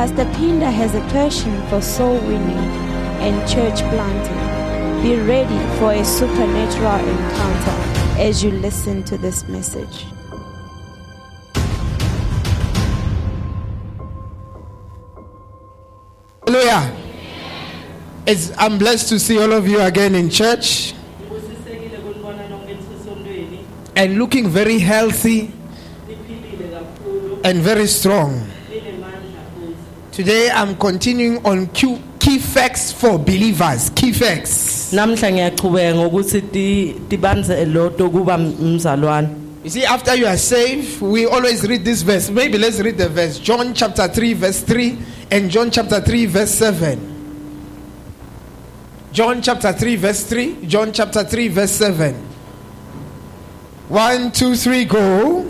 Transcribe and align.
Pastor 0.00 0.24
Pinda 0.32 0.70
has 0.70 0.94
a 0.94 1.00
passion 1.12 1.60
for 1.68 1.82
soul 1.82 2.18
winning 2.20 2.56
and 3.20 3.46
church 3.46 3.80
planting. 3.92 5.02
Be 5.02 5.20
ready 5.20 5.58
for 5.78 5.92
a 5.92 6.02
supernatural 6.02 7.06
encounter 7.06 8.18
as 8.18 8.42
you 8.42 8.50
listen 8.50 9.02
to 9.02 9.18
this 9.18 9.46
message. 9.46 10.06
Hallelujah. 16.46 16.96
It's, 18.26 18.56
I'm 18.56 18.78
blessed 18.78 19.10
to 19.10 19.18
see 19.18 19.38
all 19.38 19.52
of 19.52 19.68
you 19.68 19.82
again 19.82 20.14
in 20.14 20.30
church 20.30 20.94
and 23.96 24.16
looking 24.16 24.48
very 24.48 24.78
healthy 24.78 25.52
and 27.44 27.58
very 27.58 27.86
strong. 27.86 28.50
Today 30.12 30.50
I'm 30.50 30.76
continuing 30.76 31.44
on 31.46 31.68
Q, 31.68 32.00
key 32.18 32.38
facts 32.38 32.92
for 32.92 33.18
believers. 33.18 33.90
Key 33.90 34.12
facts. 34.12 34.92
namhla 34.92 35.30
ngiyachubeka 35.32 35.94
ngokuthi 35.94 36.40
ti- 36.52 36.94
tibanze 37.08 37.64
loto 37.66 38.10
kuba 38.10 38.38
mzalwane 38.38 39.28
You 39.62 39.68
see, 39.70 39.84
after 39.84 40.14
you 40.14 40.26
are 40.26 40.38
saved, 40.38 41.02
we 41.02 41.26
always 41.26 41.68
read 41.68 41.84
this 41.84 42.00
verse. 42.00 42.30
Maybe 42.30 42.56
let's 42.56 42.80
read 42.80 42.96
the 42.96 43.10
verse. 43.10 43.38
John 43.38 43.74
chapter 43.74 44.08
3, 44.08 44.32
verse 44.32 44.60
3, 44.62 44.96
and 45.30 45.50
John 45.50 45.70
chapter 45.70 46.00
3, 46.00 46.24
verse 46.24 46.50
7. 46.54 46.98
John 49.12 49.42
chapter 49.42 49.70
3, 49.74 49.96
verse 49.96 50.24
3, 50.24 50.64
John 50.66 50.92
chapter 50.94 51.24
3, 51.24 51.48
verse 51.48 51.72
7. 51.72 52.14
One, 53.90 54.32
two, 54.32 54.56
three, 54.56 54.86
go. 54.86 55.44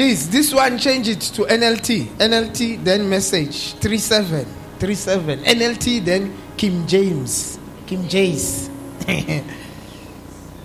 Please, 0.00 0.30
this 0.30 0.54
one 0.54 0.78
change 0.78 1.08
it 1.08 1.20
to 1.20 1.42
NLT. 1.42 2.06
NLT, 2.16 2.82
then 2.82 3.06
message. 3.06 3.74
37. 3.74 4.46
37. 4.78 5.40
NLT, 5.40 6.02
then 6.02 6.34
King 6.56 6.86
James. 6.86 7.58
King 7.86 8.08
James. 8.08 8.70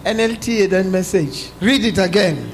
NLT, 0.05 0.69
then 0.69 0.89
message. 0.89 1.49
Read 1.59 1.83
it 1.83 1.97
again. 1.97 2.49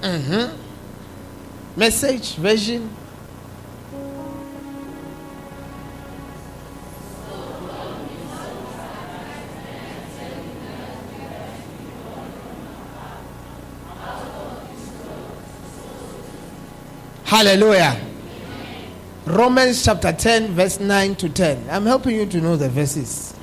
Mhm. 0.00 0.52
Message 1.74 2.36
version. 2.36 2.88
Hallelujah. 17.32 17.98
Romans 19.24 19.82
chapter 19.82 20.12
10, 20.12 20.48
verse 20.48 20.78
9 20.78 21.14
to 21.14 21.30
10. 21.30 21.70
I'm 21.70 21.86
helping 21.86 22.14
you 22.14 22.26
to 22.26 22.42
know 22.42 22.56
the 22.56 22.68
verses. 22.68 23.34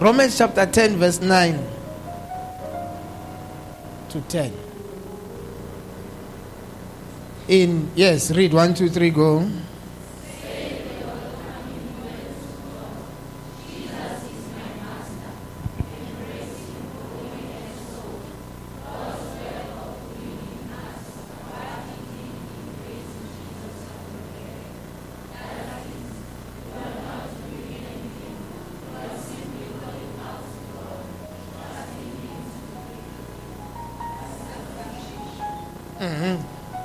Romans 0.00 0.36
chapter 0.36 0.66
10, 0.66 0.96
verse 0.96 1.20
9 1.20 1.64
to 4.08 4.20
10. 4.22 4.52
In, 7.46 7.88
yes, 7.94 8.32
read 8.32 8.52
1, 8.52 8.74
2, 8.74 8.88
3, 8.88 9.10
go. 9.10 9.48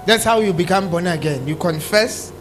That's 0.05 0.23
how 0.23 0.39
you 0.39 0.53
become 0.53 0.89
born 0.89 1.07
again. 1.07 1.47
You 1.47 1.55
confess, 1.55 2.31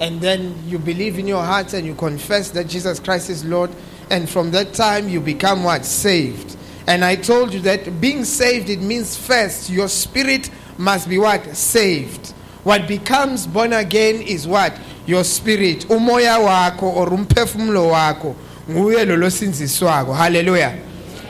and 0.00 0.20
then 0.20 0.54
you 0.66 0.78
believe 0.78 1.18
in 1.18 1.26
your 1.26 1.42
heart 1.44 1.74
and 1.74 1.86
you 1.86 1.94
confess 1.94 2.50
that 2.50 2.66
Jesus 2.66 2.98
Christ 2.98 3.30
is 3.30 3.44
Lord. 3.44 3.70
And 4.10 4.28
from 4.28 4.50
that 4.50 4.74
time, 4.74 5.08
you 5.08 5.20
become 5.20 5.64
what? 5.64 5.84
Saved. 5.84 6.56
And 6.86 7.04
I 7.04 7.16
told 7.16 7.54
you 7.54 7.60
that 7.60 8.00
being 8.00 8.24
saved, 8.24 8.68
it 8.68 8.80
means 8.80 9.16
first, 9.16 9.70
your 9.70 9.88
spirit 9.88 10.50
must 10.76 11.08
be 11.08 11.18
what? 11.18 11.56
Saved. 11.56 12.30
What 12.64 12.88
becomes 12.88 13.46
born 13.46 13.72
again 13.72 14.22
is 14.22 14.46
what? 14.46 14.78
Your 15.06 15.24
spirit. 15.24 15.86
Umoya 15.88 16.42
wako 16.42 16.86
or 16.86 17.06
umphefumulo 17.06 17.90
wako. 17.90 18.36
Nguye. 18.68 20.16
Hallelujah. 20.16 20.78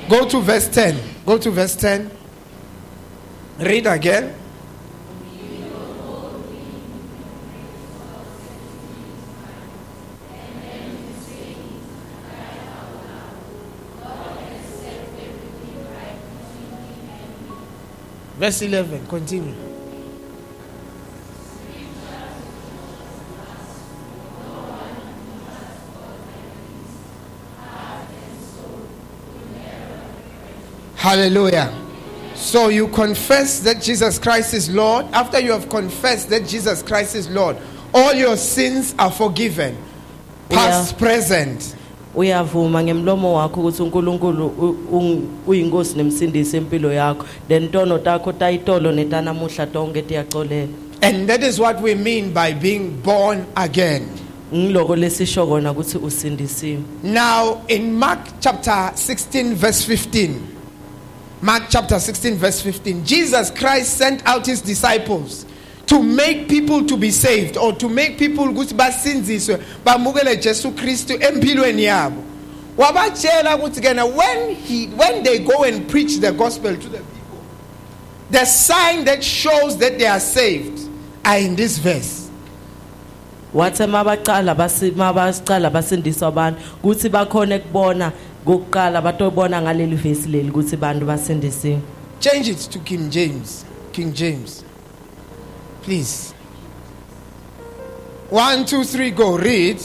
Go 0.08 0.28
to 0.28 0.40
verse 0.40 0.68
10. 0.68 0.98
Go 1.24 1.38
to 1.38 1.50
verse 1.50 1.76
10. 1.76 2.10
Read 3.58 3.86
again. 3.86 4.34
Verse 18.42 18.62
11, 18.62 19.06
continue. 19.06 19.54
Hallelujah. 30.97 31.72
So 32.34 32.66
you 32.66 32.88
confess 32.88 33.61
that 33.61 33.81
Jesus 33.81 34.19
Christ 34.19 34.55
is 34.55 34.69
Lord. 34.69 35.06
After 35.12 35.38
you 35.38 35.52
have 35.52 35.69
confessed 35.69 36.28
that 36.31 36.44
Jesus 36.44 36.82
Christ 36.82 37.14
is 37.14 37.31
Lord, 37.31 37.56
all 37.94 38.12
your 38.12 38.37
sins 38.37 38.93
are 38.99 39.12
forgiven. 39.12 39.78
Past, 40.49 40.99
present. 40.99 41.76
Uyavuma 42.14 42.82
ngemlomo 42.82 43.35
wakho 43.35 43.61
ukuthi 43.61 43.82
unkulunkulu 43.82 44.47
uyinkosi 45.47 45.97
nemsindisi 45.97 46.56
empilo 46.56 46.93
yakho. 46.93 47.26
Then 47.49 47.69
tono 47.69 47.99
takho 47.99 48.32
tayitolo 48.32 48.93
netanamuhla 48.93 49.67
tonke 49.67 50.03
tiyaxolela 50.03 50.69
And 51.03 51.29
that 51.29 51.43
is 51.43 51.59
what 51.59 51.81
we 51.82 51.94
mean 51.94 52.32
by 52.32 52.53
being 52.53 53.00
born 53.03 53.47
again. 53.56 54.09
ngiloko 54.53 54.97
lesisho 54.97 55.47
kona 55.47 55.73
ukuthi 55.73 55.99
usindisiwe. 55.99 56.82
Now, 57.03 57.62
in 57.69 57.94
Mark 57.94 58.20
chapter 58.41 58.93
16, 58.94 59.55
verse 59.55 59.85
15, 59.85 60.41
Mark 61.41 61.64
chapter 61.70 61.99
16, 61.99 62.37
verse 62.37 62.61
15, 62.61 63.05
Jesus 63.05 63.50
Christ 63.50 63.97
sent 63.97 64.23
out 64.26 64.47
his 64.47 64.61
disciples 64.61 65.47
to 65.92 66.02
make 66.02 66.48
people 66.48 66.86
to 66.86 66.96
be 66.96 67.10
saved 67.10 67.58
or 67.58 67.74
to 67.74 67.86
make 67.86 68.16
people 68.18 68.44
ukuthi 68.44 68.74
basinziswe 68.74 69.58
bamukele 69.84 70.36
Jesu 70.36 70.70
Kristu 70.70 71.12
empilweni 71.22 71.84
yabo. 71.84 72.22
Wabatshela 72.78 73.56
ukuthi 73.56 73.80
kena 73.80 74.06
when 74.06 74.54
he 74.54 74.86
when 74.86 75.22
they 75.22 75.38
go 75.38 75.64
and 75.64 75.86
preach 75.88 76.16
the 76.18 76.32
gospel 76.32 76.74
to 76.74 76.88
the 76.88 76.98
people, 76.98 77.42
the 78.30 78.44
sign 78.46 79.04
that 79.04 79.22
shows 79.22 79.76
that 79.76 79.98
they 79.98 80.06
are 80.06 80.20
saved 80.20 80.88
are 81.24 81.38
in 81.38 81.56
this 81.56 81.78
verse. 81.78 82.30
wathi 83.54 83.86
mabaqala 83.86 84.54
mabaqala 84.96 85.70
basindisa 85.70 86.26
abantu 86.26 86.60
kuthi 86.82 87.10
bakhona 87.10 87.54
ekubona 87.60 88.12
kokuqala 88.46 89.02
batobona 89.02 89.60
ngaleli 89.62 89.96
vesi 89.96 90.28
leli 90.28 90.50
ukuthi 90.50 90.76
bantu 90.76 91.06
basindisiwe 91.06 91.80
Change 92.20 92.48
it 92.48 92.58
to 92.70 92.78
King 92.78 93.10
James. 93.10 93.64
King 93.92 94.14
James. 94.14 94.64
Please. 95.82 96.32
One, 98.31 98.64
two, 98.64 98.84
three, 98.84 99.11
go. 99.11 99.37
Read. 99.37 99.81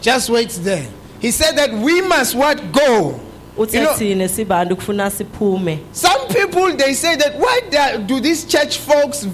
Just 0.00 0.30
wait 0.30 0.50
there. 0.62 0.88
He 1.20 1.30
said 1.30 1.52
that 1.52 1.72
we 1.72 2.00
must 2.02 2.34
what 2.34 2.72
go. 2.72 3.20
You 3.56 3.66
know- 3.80 3.94
thine 3.96 4.28
sibantu 4.28 4.76
kufuna 4.76 5.10
siphume 5.10 5.78
Some 5.92 6.26
people 6.28 6.74
they 6.76 6.94
say 6.94 7.16
that 7.16 7.38
why 7.38 7.60
do 8.06 8.18
these 8.20 8.44
church 8.46 8.78
folks 8.78 9.26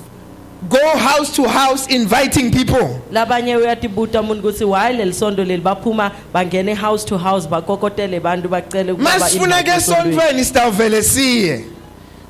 go 0.69 0.99
house 0.99 1.33
to 1.37 1.43
house 1.49 1.87
inviting 1.95 2.51
people? 2.51 2.89
labanye 3.13 3.57
uyatibuta 3.57 4.21
umuntu 4.21 4.41
ukuthi 4.49 4.65
why 4.65 4.93
leli 4.93 5.13
sondo 5.15 5.45
leli 5.45 5.63
baphuma 5.63 6.11
bangene 6.35 6.75
house 6.75 7.07
to 7.07 7.19
house 7.19 7.49
bakokotele 7.49 8.21
bantu 8.21 8.49
bacele 8.49 8.93
ukuba 8.93 9.11
Masifuna 9.19 9.51
ba-invite 9.51 9.77
esondweni. 9.77 10.15
sontweni 10.17 10.45
sitawuvele 10.45 11.03
siye. 11.03 11.65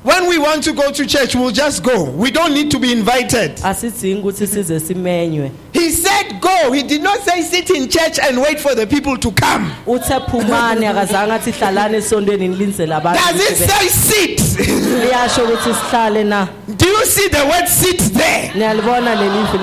When 0.01 0.29
we 0.29 0.37
want 0.37 0.63
to 0.63 0.73
go 0.73 0.91
to 0.91 1.05
church, 1.05 1.35
we'll 1.35 1.51
just 1.51 1.83
go. 1.83 2.03
We 2.05 2.31
don't 2.31 2.53
need 2.53 2.71
to 2.71 2.79
be 2.79 2.91
invited. 2.91 3.55
asidzingi 3.63 4.21
ukuthi 4.21 4.47
size 4.47 4.79
simenywe 4.79 5.51
He 5.73 5.89
said 5.91 6.39
go. 6.41 6.71
He 6.71 6.83
did 6.83 7.03
not 7.03 7.19
say 7.19 7.41
sit 7.41 7.69
in 7.69 7.89
church 7.89 8.17
and 8.19 8.41
wait 8.41 8.59
for 8.59 8.75
the 8.75 8.87
people 8.87 9.17
to 9.17 9.31
come. 9.31 9.71
uthe 9.87 10.19
phumani 10.31 10.85
akazange 10.85 11.31
athi 11.33 11.51
hlalani 11.51 11.97
esondweni 11.97 12.47
nilindizele 12.47 12.95
abantu 12.95 13.21
Does 13.33 13.51
it 13.51 13.57
say 13.69 13.89
sit? 13.89 14.39
liyasho 15.03 15.43
ukuthi 15.43 15.73
sihlale 15.73 16.23
na 16.23 16.47
Do 16.77 16.87
you 16.87 17.05
see 17.05 17.27
the 17.29 17.45
word 17.45 17.67
sit 17.67 17.99
there? 18.13 18.51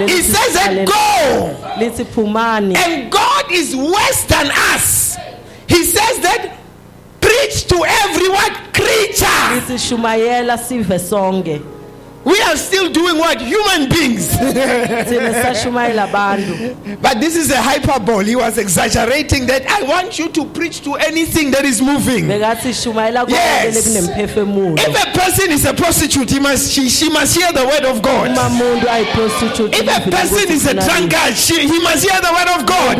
He 0.06 0.22
says 0.22 0.54
that 0.54 0.86
go. 0.86 1.66
And 2.76 3.10
God 3.10 3.44
is 3.52 3.74
worse 3.76 4.24
than 4.24 4.50
us. 4.74 5.16
He 5.68 5.82
says 5.84 6.18
that 6.20 6.55
preach 7.36 7.66
to 7.66 7.76
every 8.04 8.28
what 8.28 8.52
creature. 8.72 9.26
lithi 9.54 9.78
shumayela 9.78 10.58
sive 10.58 10.98
sonke 10.98 11.62
We 12.26 12.40
are 12.42 12.56
still 12.56 12.90
doing 12.90 13.18
what? 13.18 13.40
Human 13.40 13.88
beings. 13.88 14.26
thina 14.36 15.30
sisashumayela 15.32 16.08
abantu 16.10 17.00
but 17.00 17.20
this 17.20 17.36
is 17.36 17.52
a 17.52 17.62
hyperbole. 17.62 18.24
He 18.24 18.34
was 18.34 18.58
exaggerating 18.58 19.46
that 19.46 19.64
I 19.70 19.84
want 19.84 20.18
you 20.18 20.28
to 20.30 20.44
preach 20.46 20.80
to 20.82 20.94
anything 20.96 21.52
that 21.52 21.64
is 21.64 21.80
moving. 21.80 22.28
Yes. 22.28 23.86
If 23.86 25.06
a 25.06 25.12
person 25.16 25.52
is 25.52 25.64
a 25.66 25.74
prostitute, 25.74 26.28
he 26.30 26.40
must 26.40 26.72
she, 26.72 26.88
she 26.88 27.08
must 27.10 27.36
hear 27.36 27.52
the 27.52 27.64
word 27.64 27.84
of 27.84 28.02
God. 28.02 28.32
If 29.72 29.86
a 29.86 30.10
person 30.10 30.50
is 30.50 30.66
a 30.66 30.74
drunkard, 30.74 31.36
she, 31.36 31.68
he 31.68 31.78
must 31.78 32.02
hear 32.02 32.20
the 32.20 32.32
word 32.34 32.48
of 32.58 32.66
God. 32.66 32.98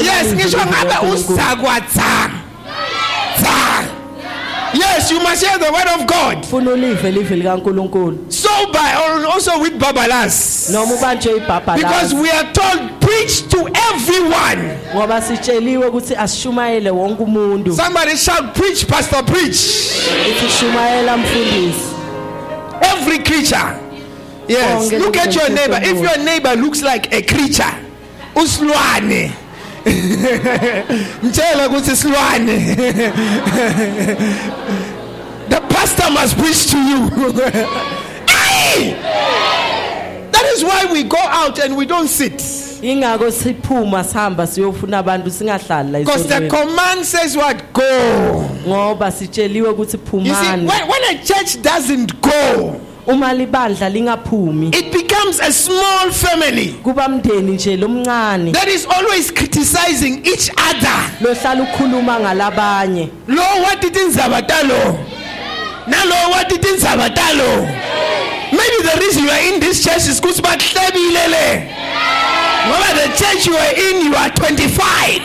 Yes, 0.00 0.30
Yes, 4.80 5.10
you 5.10 5.20
must 5.20 5.44
hear 5.44 5.58
the 5.58 5.70
word 5.72 5.88
of 6.00 6.06
God. 6.06 6.46
funa 6.46 6.70
ulive 6.70 7.10
live 7.10 7.34
likankulunkulu 7.36 8.32
So 8.32 8.48
by 8.72 8.94
also 9.32 9.60
with 9.60 9.78
babalas. 9.78 10.70
noma 10.70 10.94
ubanjwe 10.94 11.36
ibhabha 11.36 11.76
Because 11.76 12.14
we 12.14 12.30
are 12.30 12.52
told 12.52 13.00
preach 13.00 13.48
to 13.48 13.68
everyone. 13.92 14.78
ngoba 14.94 15.22
sitsheliwe 15.22 15.86
ukuthi 15.86 16.14
asishumayele 16.16 16.90
wonke 16.90 17.22
umuntu 17.22 17.76
Somebody 17.76 18.16
shout 18.16 18.54
preach, 18.54 18.86
pastor 18.86 19.22
preach. 19.24 19.58
mfundisi 21.16 21.80
Every 22.82 23.18
creature. 23.18 23.76
Yes. 24.48 24.90
Look 24.92 25.16
at 25.16 25.34
your 25.34 25.48
neighbor. 25.50 25.78
If 25.82 26.00
your 26.02 26.18
neighbor 26.24 26.56
looks 26.56 26.82
like 26.82 27.12
a 27.12 27.22
creature, 27.22 27.74
uslwane. 28.34 29.30
Mtshela 31.22 31.68
ukuthi 31.68 31.96
silwane. 31.96 32.58
The 35.48 35.60
pastor 35.68 36.10
must 36.10 36.36
preach 36.38 36.70
to 36.70 36.78
you. 36.78 37.10
That 40.32 40.44
is 40.54 40.64
why 40.64 40.86
we 40.92 41.02
go 41.02 41.18
out 41.18 41.58
and 41.58 41.76
we 41.76 41.86
don't 41.86 42.08
sit. 42.08 42.42
ingako 42.82 43.30
siphuma 43.30 44.04
sihamba 44.04 44.46
siyofuna 44.46 44.98
abantu 44.98 45.30
singahlali 45.30 45.92
la 45.92 45.98
Because 45.98 46.26
the 46.26 46.48
command 46.48 47.04
says 47.04 47.36
what? 47.36 47.72
Go. 47.72 47.82
ngoba 48.66 49.12
sitsheliwe 49.12 49.68
ukuthi 49.68 49.96
You 49.96 49.98
see, 49.98 50.10
phumani 50.10 50.66
when, 50.66 50.88
when 50.88 51.04
a 51.16 51.24
church 51.24 51.62
doesn't 51.62 52.20
go, 52.22 52.80
uma 53.12 53.32
libandla 53.34 53.88
lingaphumi 53.88 54.68
it 54.68 54.92
becomes 54.92 55.40
a 55.40 55.52
small 55.52 56.10
family 56.12 56.74
kuba 56.82 57.08
mndeni 57.08 57.52
nje 57.52 57.76
lomncane 57.76 58.52
that 58.52 58.68
is 58.68 58.86
always 58.86 59.32
criticizing 59.32 60.20
each 60.24 60.50
other. 60.70 61.10
lohlala 61.20 61.62
ukhuluma 61.62 62.20
ngalabanye 62.20 63.08
Lo 63.28 63.42
what 63.62 63.80
did 63.80 63.94
inzaba 63.96 64.42
talo? 64.42 64.98
Nalo 65.86 66.30
what 66.30 66.48
did 66.48 66.62
inzaba 66.62 67.08
talo? 67.14 67.66
Maybe 68.52 68.82
the 68.82 68.98
reason 69.00 69.24
you 69.24 69.30
are 69.30 69.54
in 69.54 69.60
this 69.60 69.82
church 69.84 70.06
is 70.08 70.20
because 70.20 70.40
lele. 70.42 71.68
Ngoba 72.66 72.90
the 72.94 73.08
church 73.16 73.46
you 73.46 73.54
are 73.56 73.74
in, 73.74 74.04
you 74.06 74.14
are 74.14 74.30
25. 74.30 75.22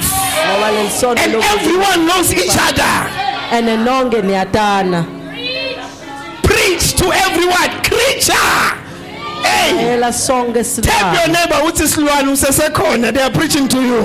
ngoba 0.47 0.71
leli 0.71 0.89
sonto 0.89 1.19
And 1.23 1.35
everyone 1.35 2.05
knows 2.07 2.33
each 2.33 2.57
other. 2.57 3.09
ene 3.53 3.77
nonke 3.77 4.21
niyatana 4.21 5.05
to 6.97 7.11
everyone. 7.11 7.83
Creature. 7.83 8.81
Hey. 9.43 9.93
ela 9.93 10.11
sonke 10.11 10.53
Tell 10.81 11.13
your 11.13 11.27
silwane 11.27 11.31
neighbor 11.33 11.61
uthi 11.67 11.87
silwane 11.87 12.31
usesekhona 12.31 13.11
they 13.13 13.21
are 13.21 13.31
preaching 13.31 13.67
to 13.67 13.77
you. 13.81 14.01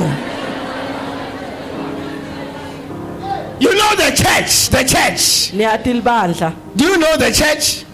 You 3.61 3.75
know 3.75 3.95
the 3.97 4.11
church, 4.17 4.69
the 4.71 4.85
church. 4.85 5.53
niyati 5.53 5.93
libandla 5.93 6.53
Do 6.77 6.85
you 6.85 6.97
know 6.99 7.17
the 7.17 7.31
church? 7.33 7.85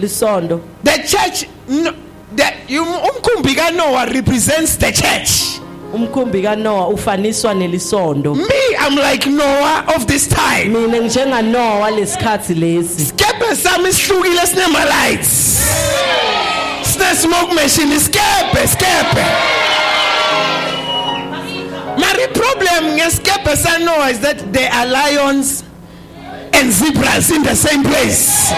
lisondo 0.00 0.60
The 0.82 1.02
church 1.06 1.48
no, 1.68 1.92
the 2.34 2.52
you 2.68 2.84
umkhumbi 2.84 3.54
kaNoah 3.54 4.12
represents 4.14 4.76
the 4.76 4.92
church. 4.92 5.60
Umkhumbi 5.94 6.42
kanowa 6.42 6.88
ufaniswa 6.88 7.54
nelisondo 7.54 8.34
Me 8.34 8.76
I'm 8.78 8.96
like 8.96 9.26
Noah 9.30 9.84
of 9.96 10.06
this 10.06 10.28
time. 10.28 10.68
mina 10.68 10.98
njenganowa 10.98 11.90
lesikhathi 11.90 12.54
lesi 12.54 13.06
Skepe 13.06 13.56
sami 13.56 13.92
sihlukile 13.92 14.46
sinema 14.46 14.84
lights. 14.84 15.58
Sine 16.82 17.14
smoke 17.16 17.54
machine 17.54 18.00
skepe 18.00 18.66
skepe. 18.68 19.24
My 21.96 22.26
problem 22.32 22.94
ngeskepe 22.96 23.56
sa 23.56 23.78
Noah 23.78 24.10
is 24.10 24.20
that 24.20 24.52
there 24.52 24.70
are 24.72 24.86
lions 24.86 25.64
and 26.52 26.72
zebras 26.72 27.30
in 27.30 27.42
the 27.42 27.54
same 27.54 27.82
place. 27.82 28.50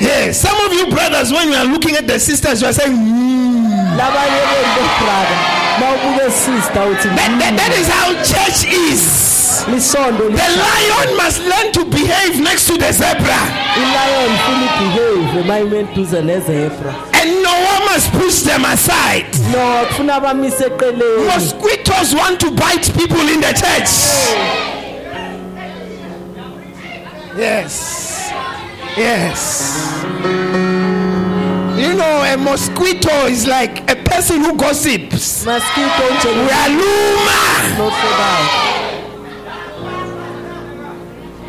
Yes, 0.00 0.40
some 0.40 0.56
of 0.66 0.72
you 0.72 0.86
brothers, 0.90 1.32
when 1.32 1.48
you 1.48 1.54
are 1.54 1.64
looking 1.64 1.96
at 1.96 2.06
the 2.06 2.18
sisters, 2.20 2.60
you 2.62 2.68
are 2.68 2.72
saying, 2.72 2.94
"Hmm." 2.96 3.96
labanye 3.98 4.40
bento 4.46 4.84
brother 5.00 5.38
bawubuke 5.38 5.57
sister 5.57 5.57
uthi 5.57 5.57
that, 5.80 7.38
that, 7.38 7.54
that 7.56 7.72
is 7.78 7.88
how 7.88 8.10
church 8.22 8.66
is. 8.66 9.28
lisondo 9.68 10.28
The 10.30 10.48
lion 10.58 11.16
must 11.16 11.40
learn 11.42 11.72
to 11.72 11.84
behave 11.90 12.40
next 12.40 12.66
to 12.68 12.76
the 12.78 12.92
zebra, 12.92 13.40
ilion 13.76 14.32
funa 14.44 14.68
ibehave 14.74 15.42
mayime 15.46 15.78
eduze 15.80 16.22
nezebra 16.22 16.94
and 17.14 17.42
Noah 17.42 17.80
must 17.86 18.10
push 18.12 18.40
them 18.42 18.64
aside. 18.64 19.26
no 19.52 19.86
kufuna 19.88 20.20
bamise 20.20 20.64
eqeleni 20.66 21.26
Mosquitoes 21.26 22.14
want 22.14 22.40
to 22.40 22.50
bite 22.50 22.92
people 22.94 23.20
in 23.28 23.40
the 23.40 23.52
church. 23.52 23.90
Yes. 27.36 28.32
Yes. 28.96 30.37
You 31.78 31.94
know, 31.94 32.22
a 32.22 32.36
mosquito 32.36 33.26
is 33.26 33.46
like 33.46 33.88
a 33.88 33.94
person 33.94 34.40
who 34.40 34.56
gossips. 34.56 35.46
mosquito 35.46 36.28
We 36.44 36.50
are 36.50 36.68
luma. 36.70 37.38
njengenohlekayo 37.76 38.68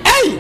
Hey! 0.06 0.40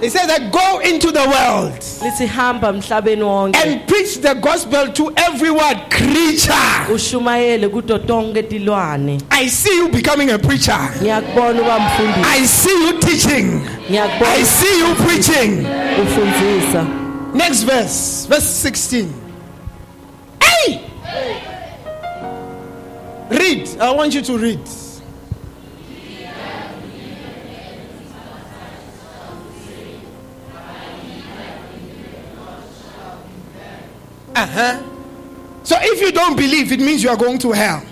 He 0.00 0.08
said 0.08 0.26
that 0.28 0.50
go 0.52 0.78
into 0.78 1.12
the 1.12 1.26
world 1.28 1.72
lithi 2.02 2.26
hamba 2.26 2.68
emhlabeni 2.68 3.22
wonke 3.22 3.56
and 3.56 3.86
preach 3.86 4.18
the 4.20 4.34
gospel 4.34 4.92
to 4.92 5.12
every 5.16 5.50
word 5.50 5.78
creature. 5.90 6.86
ushumayele 6.94 7.68
kuto 7.68 7.98
tonke 7.98 8.42
tilwane 8.42 9.20
I 9.30 9.48
see 9.48 9.76
you 9.76 9.88
becoming 9.88 10.30
a 10.30 10.38
preacher. 10.38 10.72
I 10.72 12.46
see 12.46 12.86
you 12.86 12.98
teaching. 13.00 13.60
I 13.90 14.42
see 14.42 14.78
you 14.78 14.94
preaching. 14.94 15.66
Next 17.38 17.62
verse, 17.62 18.26
verse 18.26 18.44
16. 18.44 19.14
Hey! 20.42 20.90
Read. 23.30 23.68
I 23.80 23.92
want 23.92 24.12
you 24.12 24.22
to 24.22 24.36
read. 24.36 24.60
Uh-huh. 34.34 34.82
So 35.62 35.76
if 35.80 36.00
you 36.00 36.10
don't 36.10 36.36
believe, 36.36 36.72
it 36.72 36.80
means 36.80 37.04
you 37.04 37.10
are 37.10 37.16
going 37.16 37.38
to 37.38 37.52
hell. 37.52 37.84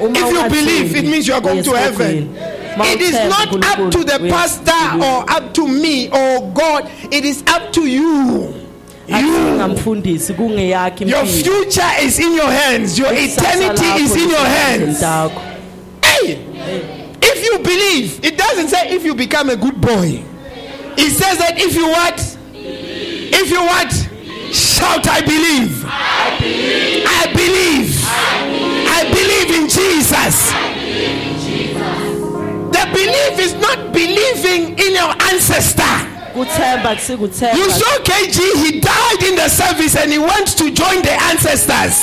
If 0.00 0.32
you 0.32 0.48
believe, 0.48 0.96
it 0.96 1.04
means 1.04 1.28
you 1.28 1.34
are 1.34 1.40
going 1.40 1.62
to 1.62 1.70
heaven. 1.70 2.34
It 2.34 3.00
is 3.00 3.12
not 3.12 3.54
up 3.64 3.92
to 3.92 4.02
the 4.02 4.18
pastor 4.28 5.04
or 5.04 5.30
up 5.30 5.54
to 5.54 5.68
me 5.68 6.08
or 6.08 6.50
God. 6.52 6.90
It 7.12 7.24
is 7.24 7.44
up 7.46 7.72
to 7.74 7.86
you. 7.86 8.61
Asingamfundisi 9.12 10.32
kungeyakhe 10.34 11.04
Your 11.04 11.22
impilo. 11.24 11.44
future 11.44 11.92
is 12.06 12.18
in 12.18 12.34
your 12.34 12.50
hands. 12.50 12.98
Your 12.98 13.12
eternity 13.12 13.86
is 14.02 14.16
in 14.16 14.28
your 14.30 14.46
hands. 14.46 15.00
Hey, 16.02 16.38
if 17.22 17.44
you 17.44 17.58
believe, 17.58 18.24
it 18.24 18.36
doesn't 18.38 18.68
say 18.68 18.90
if 18.90 19.04
you 19.04 19.14
become 19.14 19.50
a 19.50 19.56
good 19.56 19.80
boy. 19.80 20.22
It 20.96 21.10
says 21.10 21.38
that 21.38 21.54
if 21.58 21.74
you 21.74 21.88
what? 21.88 22.20
If 22.54 23.50
you 23.50 23.60
what? 23.60 23.92
Shout, 24.54 25.06
I 25.08 25.20
believe. 25.22 25.84
I 25.86 27.26
believe. 27.32 27.98
I 28.04 29.04
believe 29.08 29.50
in 29.62 29.68
Jesus. 29.68 30.52
The 32.72 32.84
belief 32.92 33.38
is 33.38 33.54
not 33.54 33.92
believing 33.92 34.78
in 34.78 34.92
your 34.94 35.10
ancestor. 35.32 36.11
You 36.34 37.70
saw 37.70 37.98
KG, 38.04 38.64
he 38.64 38.80
died 38.80 39.22
in 39.22 39.34
the 39.36 39.48
service 39.48 39.96
and 39.96 40.10
he 40.10 40.18
went 40.18 40.46
to 40.56 40.70
join 40.70 41.02
the 41.02 41.12
ancestors. 41.30 42.00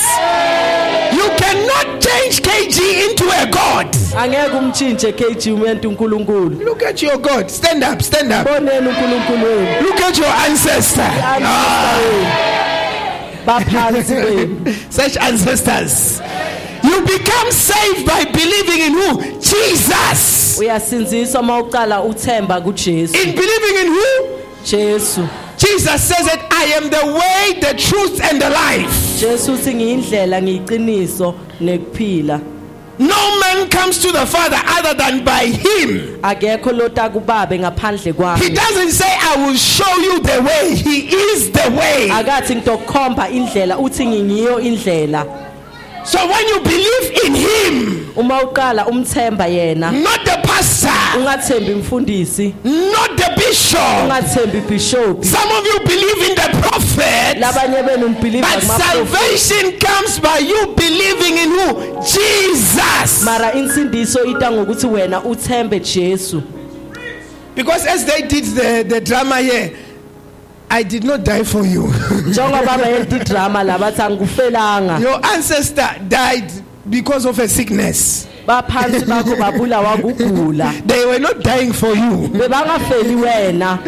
You 1.12 1.28
cannot 1.36 2.00
change 2.00 2.40
KG 2.40 3.10
into 3.10 3.24
a 3.24 3.50
God. 3.50 3.88
angeke 4.16 4.56
umtshintshe 4.56 5.12
kg 5.12 5.46
umuntu 5.54 5.88
unkulunkulu 5.88 6.64
Look 6.64 6.82
at 6.82 7.02
your 7.02 7.18
God. 7.18 7.50
Stand 7.50 7.82
up, 7.84 8.02
stand 8.02 8.32
up. 8.32 8.46
boneni 8.48 8.88
unkulunkulu 8.88 9.44
wenu 9.46 9.82
Look 9.82 10.00
at 10.00 10.18
your 10.18 10.28
ancestor. 10.46 11.02
ancestor 11.02 11.46
ah. 11.46 11.98
baphansi 13.46 14.14
kwenu 14.14 14.74
Such 14.90 15.16
ancestors. 15.16 16.20
You 16.82 17.00
become 17.02 17.50
saved 17.52 18.06
by 18.06 18.24
believing 18.24 18.80
in 18.86 18.92
who? 18.94 19.40
Jesus. 19.40 20.58
uyasinziswa 20.58 21.40
uma 21.40 21.58
uqala 21.58 22.02
uthemba 22.02 22.60
kujesu 22.60 23.14
In 23.16 23.34
believing 23.34 23.76
in 23.80 23.86
who? 23.86 24.38
jesu 24.64 25.22
Jesus 25.56 26.02
says 26.02 26.24
that 26.26 26.46
I 26.50 26.64
am 26.78 26.88
the 26.88 27.04
way, 27.12 27.60
the 27.60 27.74
truth, 27.78 28.20
and 28.22 28.40
the 28.40 28.48
life. 28.50 29.18
jesu 29.20 29.52
uthi 29.52 29.74
ngiyindlela 29.74 30.42
ngiyiqiniso 30.42 31.34
nekuphila 31.60 32.40
No 32.98 33.38
man 33.40 33.70
comes 33.70 33.98
to 34.02 34.12
the 34.12 34.26
Father 34.26 34.58
other 34.66 34.92
than 34.94 35.24
by 35.24 35.46
him. 35.46 36.18
akekho 36.22 36.72
lota 36.72 37.08
kubabe 37.08 37.58
ngaphandle 37.58 38.04
He 38.04 38.12
kwami 38.12 38.54
doesn't 38.54 38.90
say, 38.90 39.08
I 39.08 39.36
will 39.46 39.56
show 39.56 39.96
you 39.96 40.20
the 40.20 40.42
way. 40.42 40.74
He 40.74 41.08
is 41.08 41.50
the 41.50 41.70
way. 41.70 42.08
akathi 42.10 42.54
ngitokukhomba 42.56 43.28
indlela 43.30 43.78
uthi 43.78 44.06
ngingiyo 44.06 44.60
indlela 44.60 45.24
So 46.04 46.18
when 46.26 46.48
you 46.48 46.60
believe 46.60 47.24
in 47.24 47.34
him, 47.34 48.12
uma 48.16 48.40
uqala 48.40 48.86
umthemba 48.86 49.46
yena 49.48 49.92
not 50.02 50.24
the 50.24 50.40
pastor, 50.42 50.88
ungathembi 51.18 51.74
mfundisi 51.74 52.54
not 52.64 53.16
the 53.16 53.32
bishop, 53.36 53.78
ungathembi 53.78 54.60
bishop 54.68 55.24
some 55.24 55.50
of 55.50 55.64
you 55.66 55.78
believe 55.80 56.30
in 56.30 56.34
the 56.34 56.58
prophet, 56.62 57.36
labanye 57.38 57.82
benu 57.82 58.08
nibhiliva 58.08 58.42
but 58.54 58.62
salvation 58.62 59.78
comes 59.78 60.18
by 60.20 60.38
you 60.38 60.74
believing 60.76 61.36
in 61.38 61.50
who? 61.50 62.02
Jesus. 62.02 63.22
mara 63.24 63.52
insindiso 63.52 64.24
ita 64.24 64.50
ngokuthi 64.50 64.86
wena 64.86 65.22
uthembe 65.24 65.80
jesu 65.80 66.42
Because 67.54 67.84
as 67.84 68.06
they 68.06 68.22
did 68.22 68.44
the, 68.44 68.84
the 68.88 69.00
drama 69.00 69.40
here, 69.42 69.76
I 70.72 70.82
did 70.84 71.04
not 71.04 71.24
die 71.24 71.42
for 71.44 71.64
you. 71.66 71.82
njengoba 72.26 72.78
bayenta 72.78 73.16
idrama 73.16 73.64
la 73.64 73.78
bathi 73.78 74.02
angikufelanga 74.02 74.98
Your 75.00 75.20
ancestor 75.26 75.88
died 76.08 76.50
because 76.88 77.24
of 77.26 77.38
a 77.38 77.48
sickness. 77.48 78.26
baphansi 78.46 79.04
bakho 79.04 79.36
babulawa 79.36 79.96
kugula 79.96 80.72
They 80.86 81.04
were 81.06 81.18
not 81.18 81.42
dying 81.42 81.72
for 81.72 81.94
you. 81.94 82.28
bebangafeli 82.28 83.16
wena 83.16 83.78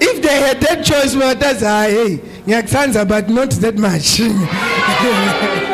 If 0.00 0.20
they 0.22 0.40
had 0.40 0.60
that 0.60 0.84
choice, 0.84 1.14
that's 1.38 1.62
ah, 1.62 1.82
hey, 1.88 2.18
ngiyakuthanda, 2.46 3.06
but 3.08 3.28
not 3.28 3.50
that 3.50 3.78
much. 3.78 4.20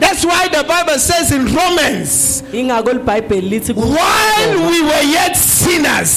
That's 0.00 0.24
why 0.24 0.48
the 0.48 0.64
Bible 0.64 0.98
says 0.98 1.32
in 1.32 1.46
Romans, 1.46 2.42
ingako 2.52 2.92
libhayibheli 2.98 3.50
lithi 3.50 3.74
ku- 3.74 3.80
while 3.80 4.70
we 4.70 4.82
were 4.82 5.02
yet 5.12 5.36
sinners, 5.36 6.10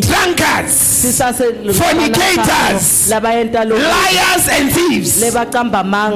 drunkards, 0.00 0.72
Fornicators. 1.74 3.08
liars, 3.78 4.48
and 4.48 4.72
thieves, 4.72 5.20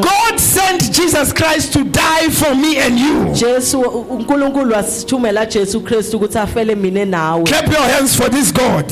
God 0.02 0.38
sent 0.40 0.92
Jesus 0.92 1.33
Christ 1.33 1.73
to 1.73 1.85
die 1.85 2.28
for 2.30 2.54
me 2.54 2.78
and 2.78 2.99
you. 2.99 3.33
Jesu 3.35 3.78
u- 3.80 4.06
uNkulunkulu 4.11 4.73
wasithumela 4.75 5.47
Jesu 5.47 5.80
Kristu 5.80 6.16
ukuthi 6.18 6.38
afele 6.38 6.75
mina 6.76 7.04
nawe 7.04 7.45
Clap 7.45 7.66
your 7.71 7.83
hands 7.83 8.14
for 8.16 8.28
this 8.28 8.52
God. 8.52 8.85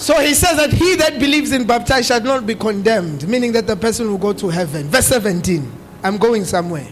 So 0.00 0.18
he 0.18 0.32
says 0.32 0.56
that 0.56 0.72
he 0.72 0.94
that 0.96 1.18
believes 1.18 1.52
in 1.52 1.66
baptized 1.66 2.08
shall 2.08 2.22
not 2.22 2.46
be 2.46 2.54
condemned, 2.54 3.28
meaning 3.28 3.52
that 3.52 3.66
the 3.66 3.76
person 3.76 4.08
will 4.10 4.16
go 4.16 4.32
to 4.32 4.48
heaven. 4.48 4.88
Verse 4.88 5.04
17. 5.08 5.70
I'm 6.02 6.16
going 6.16 6.46
somewhere. 6.46 6.88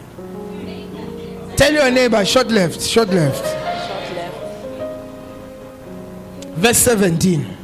Tell 1.56 1.72
your 1.72 1.90
neighbor, 1.90 2.22
short 2.26 2.48
left, 2.48 2.82
short 2.82 3.08
left. 3.08 3.42
Verse 6.58 6.76
17. 6.76 7.56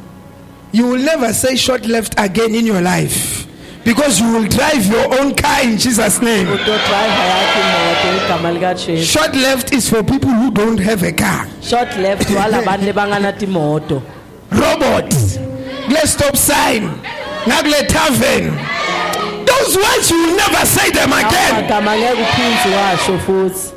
You 0.71 0.87
will 0.87 0.97
never 0.97 1.31
say 1.31 1.55
short 1.55 1.85
left 1.85 2.15
again 2.17 2.55
in 2.55 2.65
your 2.65 2.81
life 2.81 3.45
because 3.83 4.19
you 4.19 4.25
will 4.33 4.47
drive 4.47 4.83
your 4.87 5.21
own 5.21 5.35
car 5.35 5.61
in 5.63 5.77
Jesus' 5.77 6.21
name. 6.23 6.47
utodrayiva 6.47 7.25
yakhe 7.25 7.59
imoto 7.59 8.25
igama 8.25 8.51
lika 8.51 8.73
Jesu 8.73 9.05
Short 9.05 9.35
left 9.35 9.71
is 9.73 9.87
for 9.87 10.01
people 10.03 10.31
who 10.31 10.49
don't 10.49 10.79
have 10.79 11.03
a 11.03 11.11
car. 11.11 11.47
short 11.61 11.95
left 11.97 12.27
walabantu 14.51 14.59
lebangana 14.59 15.01
timoto 15.01 15.09
robot 15.09 15.13
kule 15.87 16.07
stop 16.07 16.35
sign. 16.35 16.89
Ngakule 17.45 17.87
tavern. 17.87 18.57
Those 19.45 19.77
words 19.77 20.09
you 20.11 20.17
will 20.17 20.35
never 20.37 20.65
say 20.65 20.89
them 20.91 21.13
again. 21.13 21.63
Amagama 21.65 21.95
ngeke 21.97 22.21
uphinzi 22.21 22.69
washo 22.75 23.19
futhi 23.19 23.75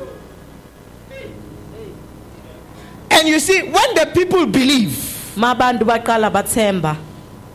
and 3.11 3.27
you 3.27 3.39
see 3.39 3.61
when 3.63 3.95
the 3.95 4.05
people 4.13 4.45
believe 4.45 4.91
mabantu 5.35 5.83
baqala 5.85 6.29
bathemba. 6.31 6.95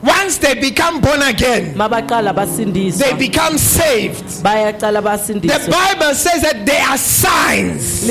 once 0.01 0.37
they 0.37 0.53
become 0.55 1.01
born 1.01 1.21
again 1.23 1.73
they 1.73 3.13
become 3.17 3.57
saved. 3.57 4.43
The 4.43 5.67
bible 5.71 6.13
says 6.13 6.41
that 6.43 6.63
there 6.65 6.83
are 6.85 6.97
signs 6.97 8.05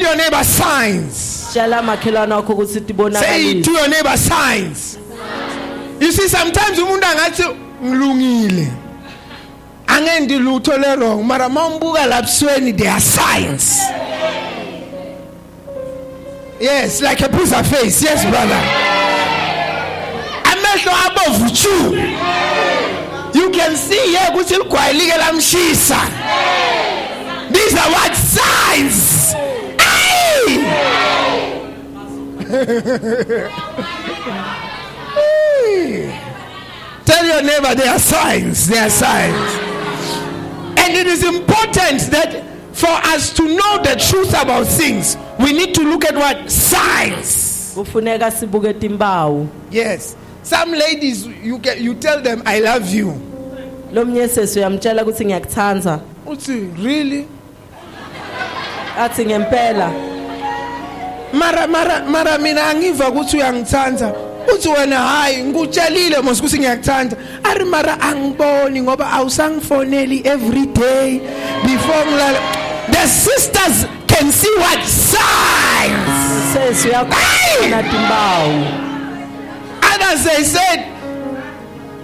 tell 0.00 0.08
your 0.08 0.16
neighbor 0.16 0.44
signs. 0.44 1.50
Tshela 1.52 1.82
makhelwane 1.82 2.34
wakho 2.34 2.52
ukuthi 2.54 2.72
say 2.72 2.80
to 2.80 2.92
tibonakaliso 2.92 3.66
your 3.66 3.88
neighbor 3.88 4.16
signs. 4.16 4.98
You 6.00 6.12
see 6.12 6.28
sometimes 6.28 6.78
umuntu 6.78 7.06
angathi 7.06 7.42
ngilungile. 7.82 8.68
Angendi 9.86 10.38
lutho 10.38 10.78
le 10.78 10.96
wrong 10.96 11.24
mara 11.24 11.48
mawumbuka 11.48 12.06
lapsweni 12.06 12.76
there 12.76 12.90
are 12.90 13.00
signs. 13.00 13.80
Yes 16.60 17.02
like 17.02 17.20
a 17.20 17.28
pizza 17.28 17.62
face. 17.64 18.02
Yes 18.02 18.24
brother. 18.24 18.62
Amehlo 20.44 20.92
abovu 21.06 21.50
chu 21.50 21.96
you 23.38 23.50
can 23.50 23.76
see 23.76 23.94
here 23.94 24.30
ukuthi 24.32 24.54
ligwayi 24.54 24.94
like 24.94 25.18
lamshisa. 25.18 26.00
These 27.52 27.74
are 27.74 27.90
what 27.90 28.14
signs. 28.14 29.09
Tell 37.04 37.24
your 37.26 37.42
neighbor 37.42 37.74
there 37.74 37.90
are 37.92 37.98
signs. 37.98 38.66
There 38.68 38.86
are 38.86 38.90
signs. 38.90 39.58
And 40.78 40.94
it 40.96 41.06
is 41.06 41.24
important 41.24 42.10
that 42.10 42.44
for 42.72 42.88
us 42.88 43.32
to 43.34 43.42
know 43.42 43.82
the 43.82 43.96
truth 44.08 44.30
about 44.30 44.66
things, 44.66 45.16
we 45.38 45.52
need 45.52 45.74
to 45.74 45.82
look 45.82 46.04
at 46.04 46.14
what? 46.14 46.50
Signs. 46.50 47.72
kufuneka 47.74 48.30
sibuke 48.30 48.72
timpawu 48.74 49.48
Yes. 49.70 50.16
Some 50.42 50.72
ladies, 50.72 51.26
you, 51.26 51.58
get, 51.58 51.80
you 51.80 51.94
tell 51.94 52.20
them, 52.22 52.42
I 52.46 52.60
love 52.60 52.88
you. 52.94 53.20
lo 53.92 54.04
mnyesesi 54.04 54.58
uyamtshela 54.58 55.02
ukuthi 55.02 55.24
ngiyakuthanza 55.24 56.00
Uthi, 56.26 56.68
really? 56.84 57.26
athi 58.98 59.26
ngempela 59.26 59.92
Mara, 61.32 61.66
mara, 61.66 62.04
mara 62.08 62.38
mina 62.38 62.66
angiva 62.66 63.08
ukuthi 63.08 63.36
uyangithanda. 63.36 64.12
Uthi 64.54 64.68
wena 64.68 64.98
hayi 64.98 65.42
ngikutshelile 65.44 66.20
mos 66.22 66.38
ukuthi 66.40 66.58
ngiyakuthanda. 66.58 67.16
Ari 67.44 67.64
mara 67.64 68.00
angiboni 68.00 68.82
ngoba 68.82 69.10
awusangifoneli 69.12 70.22
every 70.26 70.66
day 70.66 71.20
before 71.62 72.04
ngilala. 72.06 72.40
The 72.90 73.06
sisters 73.06 73.86
can 74.08 74.32
see 74.32 74.54
what 74.58 74.80
siyakhona 76.74 77.82
timbawu 77.82 78.64
others 79.94 80.24
they 80.24 80.44
said 80.44 80.80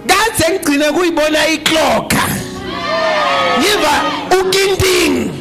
kade 0.07 0.49
ngigcine 0.53 0.91
kuyibona 0.91 1.47
icloka 1.47 2.17
yiva 3.61 3.95
ukinting 4.39 5.31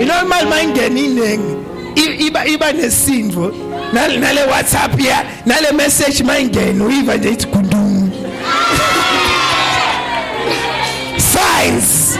you 0.00 0.06
know 0.06 0.20
imali 0.24 0.46
mayingena 0.46 1.00
iningi 1.00 1.24
i- 1.24 1.71
iba 1.96 2.46
iba 2.46 2.72
nesindvo. 2.72 3.52
Nale 3.92 4.44
whatsapp 4.46 5.00
ya 5.00 5.24
nale 5.46 5.72
message 5.72 6.22
mayingena 6.24 6.84
uyiva 6.84 7.16
nje 7.16 7.28
ithi 7.30 7.46
gundung 7.46 8.10
signs. 11.18 12.18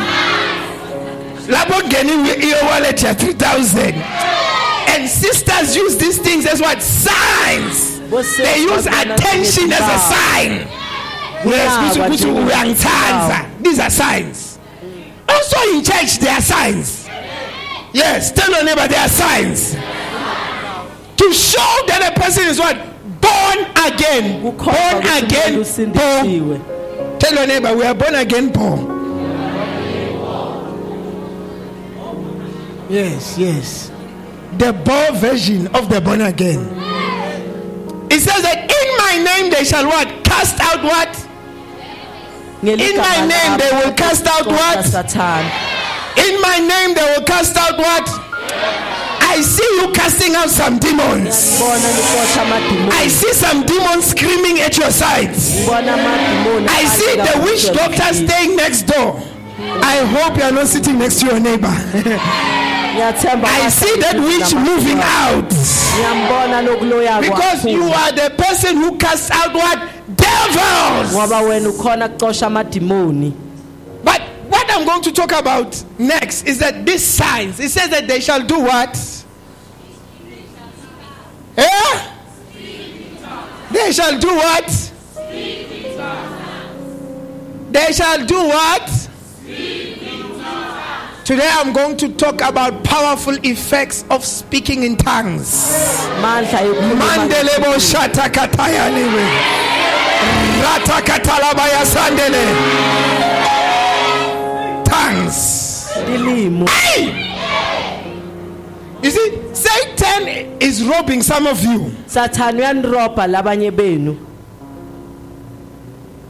Lapho 1.48 1.72
kungena 1.74 2.12
i- 2.12 2.46
iyo 2.46 2.56
wallet 2.70 3.02
ya 3.02 3.14
3000 3.14 3.94
and 4.94 5.08
sisters 5.08 5.76
use 5.76 5.96
these 5.98 6.18
things 6.18 6.46
as 6.46 6.60
what? 6.60 6.80
Signs. 6.82 8.00
They 8.36 8.60
use 8.64 8.86
attention 8.86 9.72
as 9.72 9.80
a 9.80 9.98
sign. 9.98 10.66
Yes 11.46 11.72
kuthi 11.72 12.00
kuthi 12.00 12.26
uyangithanda 12.26 13.44
these 13.62 13.80
are 13.80 13.90
signs. 13.90 14.58
Also 15.28 15.56
in 15.72 15.82
church 15.84 16.18
there 16.18 16.32
are 16.34 16.42
signs 16.42 17.01
yes 17.92 18.32
tell 18.32 18.50
your 18.50 18.64
neighbor 18.64 18.86
there 18.88 19.00
are 19.00 19.08
signs. 19.08 19.74
To 21.16 21.32
show 21.32 21.72
that 21.86 22.12
a 22.14 22.20
person 22.20 22.44
is 22.48 22.58
what? 22.58 22.76
Born 23.20 23.58
again. 23.86 24.42
Born 24.42 25.02
again 25.06 25.62
born. 25.92 27.18
tell 27.18 27.34
your 27.34 27.46
neighbor 27.46 27.76
we 27.76 27.84
are 27.84 27.94
born 27.94 28.14
again 28.14 28.52
born. 28.52 28.80
Yes 32.90 33.38
yes. 33.38 33.90
The 34.58 34.72
born 34.72 35.14
version 35.20 35.66
of 35.68 35.88
the 35.88 36.00
born 36.00 36.20
again. 36.20 36.60
It 38.10 38.20
says 38.20 38.42
that 38.42 38.68
in 38.68 38.96
my 38.98 39.24
name 39.24 39.50
they 39.50 39.64
shall 39.64 39.86
what? 39.86 40.08
Cast 40.24 40.60
out 40.60 40.82
what? 40.84 41.08
In 42.62 42.96
my 42.96 43.26
name 43.26 43.58
they 43.58 43.70
will 43.72 43.94
cast 43.94 44.26
out 44.26 44.46
what? 44.46 44.84
In 46.16 46.40
my 46.40 46.58
name 46.58 46.94
they 46.94 47.02
will 47.14 47.24
cast 47.24 47.56
out 47.56 47.78
what? 47.78 48.08
I 49.24 49.40
see 49.40 49.64
you 49.80 49.92
casting 49.92 50.34
out 50.34 50.50
some 50.50 50.78
demons. 50.78 51.58
I 52.92 53.08
see 53.08 53.32
some 53.32 53.64
demons 53.64 54.06
screaming 54.06 54.60
at 54.60 54.76
your 54.76 54.90
sides. 54.90 55.66
I 55.68 56.84
see 56.84 57.16
the 57.16 57.40
witch 57.44 57.72
doctor 57.72 58.12
staying 58.12 58.56
next 58.56 58.82
door. 58.82 59.16
I 59.58 60.04
hope 60.04 60.36
you 60.36 60.42
are 60.42 60.52
not 60.52 60.66
sitting 60.66 60.98
next 60.98 61.20
to 61.20 61.26
your 61.26 61.40
neighbor. 61.40 61.72
I 62.94 63.68
see 63.70 63.96
that 64.00 64.16
witch 64.20 64.52
moving 64.54 64.98
out 65.00 65.48
because 67.22 67.64
you 67.64 67.84
are 67.84 68.12
the 68.12 68.34
person 68.36 68.76
who 68.76 68.98
casts 68.98 69.30
out 69.30 69.54
what 69.54 69.78
devils. 70.16 71.12
ngoba 71.14 71.40
wena 71.40 71.68
ukhona 71.68 72.08
kucosha 72.08 72.46
amadimoni 72.46 73.32
But 74.04 74.20
what 74.52 74.70
I'm 74.70 74.84
going 74.84 75.02
to 75.02 75.12
talk 75.12 75.32
about 75.32 75.82
next 75.98 76.44
is 76.44 76.58
that 76.58 76.84
these 76.86 77.02
signs, 77.04 77.58
it 77.58 77.70
says 77.70 77.88
that 77.90 78.06
they 78.06 78.20
shall 78.20 78.44
do 78.46 78.60
what? 78.60 79.24
Yeah? 81.56 82.16
They 83.72 83.92
shall 83.92 84.18
do 84.18 84.28
what? 84.28 84.92
They 87.72 87.92
shall 87.92 88.26
do 88.26 88.36
what? 88.48 89.08
Today 91.24 91.48
I'm 91.50 91.72
going 91.72 91.96
to 91.98 92.12
talk 92.14 92.42
about 92.42 92.84
powerful 92.84 93.36
effects 93.44 94.04
of 94.10 94.24
speaking 94.24 94.82
in 94.82 94.96
tongues. 94.96 95.64
Tongues. 105.12 105.88
You 109.02 109.10
see, 109.10 109.54
Satan 109.54 110.28
is 110.60 110.84
robbing 110.84 111.22
some 111.22 111.46
of 111.46 111.62
you. 111.62 111.92
sathana 112.06 112.58
uyanirobha 112.58 113.26
labanye 113.26 113.70
benu 113.70 114.16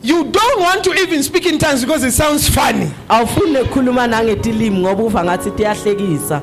You 0.02 0.24
don't 0.24 0.60
want 0.60 0.82
to 0.84 0.92
even 0.94 1.22
speak 1.22 1.46
in 1.46 1.58
tongues 1.58 1.82
because 1.84 2.02
it 2.04 2.12
sounds 2.12 2.48
funny. 2.48 2.90
awufuni 3.08 3.52
nekhuluma 3.52 4.06
nangetilimi 4.08 4.78
ngoba 4.80 5.02
uva 5.02 5.24
ngathi 5.24 5.50
tiyahlekisa 5.50 6.42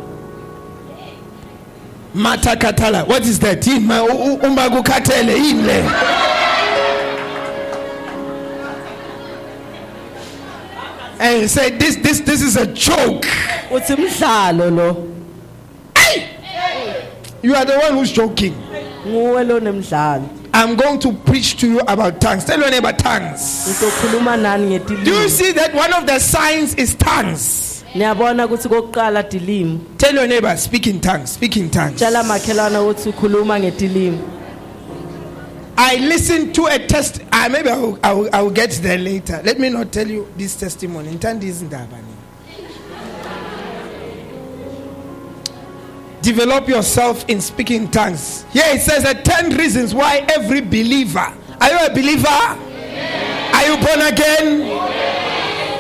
Mata 2.12 2.56
katala. 2.56 3.06
What 3.08 3.24
is 3.24 3.38
that? 3.40 3.62
Yini 3.62 3.86
ma- 3.86 4.02
u- 4.02 4.34
u- 4.34 4.40
Uma 4.48 4.68
kukhathele 4.70 5.36
yini 5.38 5.64
le? 5.64 5.84
And 11.20 11.42
you 11.42 11.48
say 11.48 11.72
this 11.72 11.98
this 11.98 12.22
this 12.22 12.42
is 12.42 12.56
a 12.56 12.66
joke. 12.74 13.26
lo 13.70 13.78
You 17.42 17.56
are 17.56 17.66
the 17.66 17.80
one 17.80 17.94
who's 17.94 18.12
joking. 18.12 18.54
nguwe 19.06 19.48
lo 19.48 19.60
nemdlalo 19.60 20.30
I'm 20.54 20.76
going 20.76 21.00
to 21.00 21.14
preach 21.14 21.58
to 21.58 21.68
you 21.68 21.80
about 21.82 22.20
tongues. 22.20 22.44
Tell 22.44 22.60
your 22.60 22.72
neighbor 22.72 22.92
tongues. 22.92 23.80
Do 23.80 25.12
you 25.12 25.30
see 25.30 25.52
that 25.52 25.74
one 25.76 25.94
of 25.94 26.08
the 26.08 26.20
signs 26.20 26.74
is 26.76 26.96
tongues? 26.96 27.84
niyabona 27.96 28.46
ukuthi 28.46 28.70
kokuqala 28.70 29.24
tilimi 29.24 29.80
Tell 29.98 30.14
your 30.14 30.28
neighbor, 30.28 30.56
speak 30.58 30.88
in 30.88 31.02
tongues, 31.02 31.32
speak 31.32 31.58
in 31.58 31.70
tongues. 31.70 31.96
tshela 32.02 32.24
makhelwana 32.24 32.82
ukuthi 32.82 33.10
ukhuluma 33.10 33.60
ngetilimi 33.60 34.20
I 35.82 35.96
listened 35.96 36.54
to 36.56 36.66
a 36.66 36.78
test. 36.78 37.22
Uh, 37.32 37.48
maybe 37.50 37.70
I 37.70 37.78
will, 37.78 37.98
I, 38.04 38.12
will, 38.12 38.30
I 38.34 38.42
will 38.42 38.52
get 38.52 38.72
there 38.84 38.98
later. 38.98 39.42
Let 39.46 39.62
me 39.62 39.70
not 39.70 39.94
tell 39.94 40.06
you 40.06 40.28
this 40.36 40.54
testimony. 40.58 41.16
Ntandi 41.16 41.48
izindaba 41.48 41.98
ni. 41.98 42.16
Develop 46.22 46.68
yourself 46.68 47.24
in 47.30 47.40
speaking 47.40 47.90
tongues. 47.90 48.44
Here 48.52 48.66
it 48.76 48.82
says 48.82 49.04
that 49.04 49.24
10 49.24 49.56
reasons 49.56 49.96
why 49.96 50.18
every 50.36 50.60
believer. 50.60 51.34
Are 51.62 51.70
you 51.72 51.80
a 51.86 51.90
believer? 51.90 52.28
Are 52.28 53.66
you 53.66 53.78
born 53.78 54.02
again? 54.02 54.60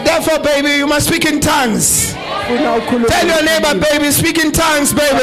Therefore, 0.06 0.40
baby, 0.40 0.78
you 0.78 0.88
must 0.88 1.10
speak 1.10 1.26
in 1.26 1.42
tongues. 1.42 2.14
funa 2.88 3.06
Tell 3.10 3.28
your 3.28 3.44
neighbor, 3.44 3.78
baby, 3.78 4.12
speak 4.12 4.38
in 4.38 4.54
tongues, 4.54 4.94
baby. 4.94 5.20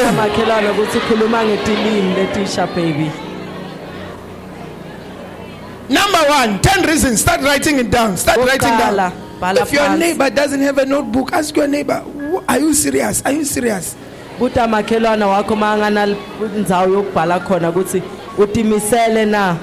Number 5.89 6.19
one, 6.29 6.59
10 6.61 6.85
reasons. 6.85 7.21
Start 7.21 7.41
writing 7.41 7.79
it 7.79 7.89
down. 7.91 8.17
Start 8.17 8.37
writing 8.37 8.59
down. 8.77 9.11
bhala 9.39 9.61
If 9.61 9.71
your 9.71 9.97
neighbor 9.97 10.29
doesn't 10.29 10.61
have 10.61 10.77
a 10.79 10.85
notebook, 10.85 11.31
ask 11.31 11.55
your 11.55 11.67
neighbor, 11.67 12.03
Are 12.49 12.59
you 12.59 12.73
serious? 12.73 13.21
Are 13.25 13.31
you 13.31 13.45
serious? 13.45 13.95
buta 14.39 14.67
makhelwana 14.67 15.27
wakho 15.27 15.55
mangana 15.55 16.07
indzawo 16.55 16.93
yokubhala 16.93 17.39
khona 17.39 17.69
ukuthi 17.69 18.01
utimisele 18.37 19.25
na. 19.25 19.57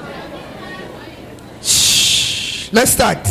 Let's 2.71 2.91
start. 2.91 3.25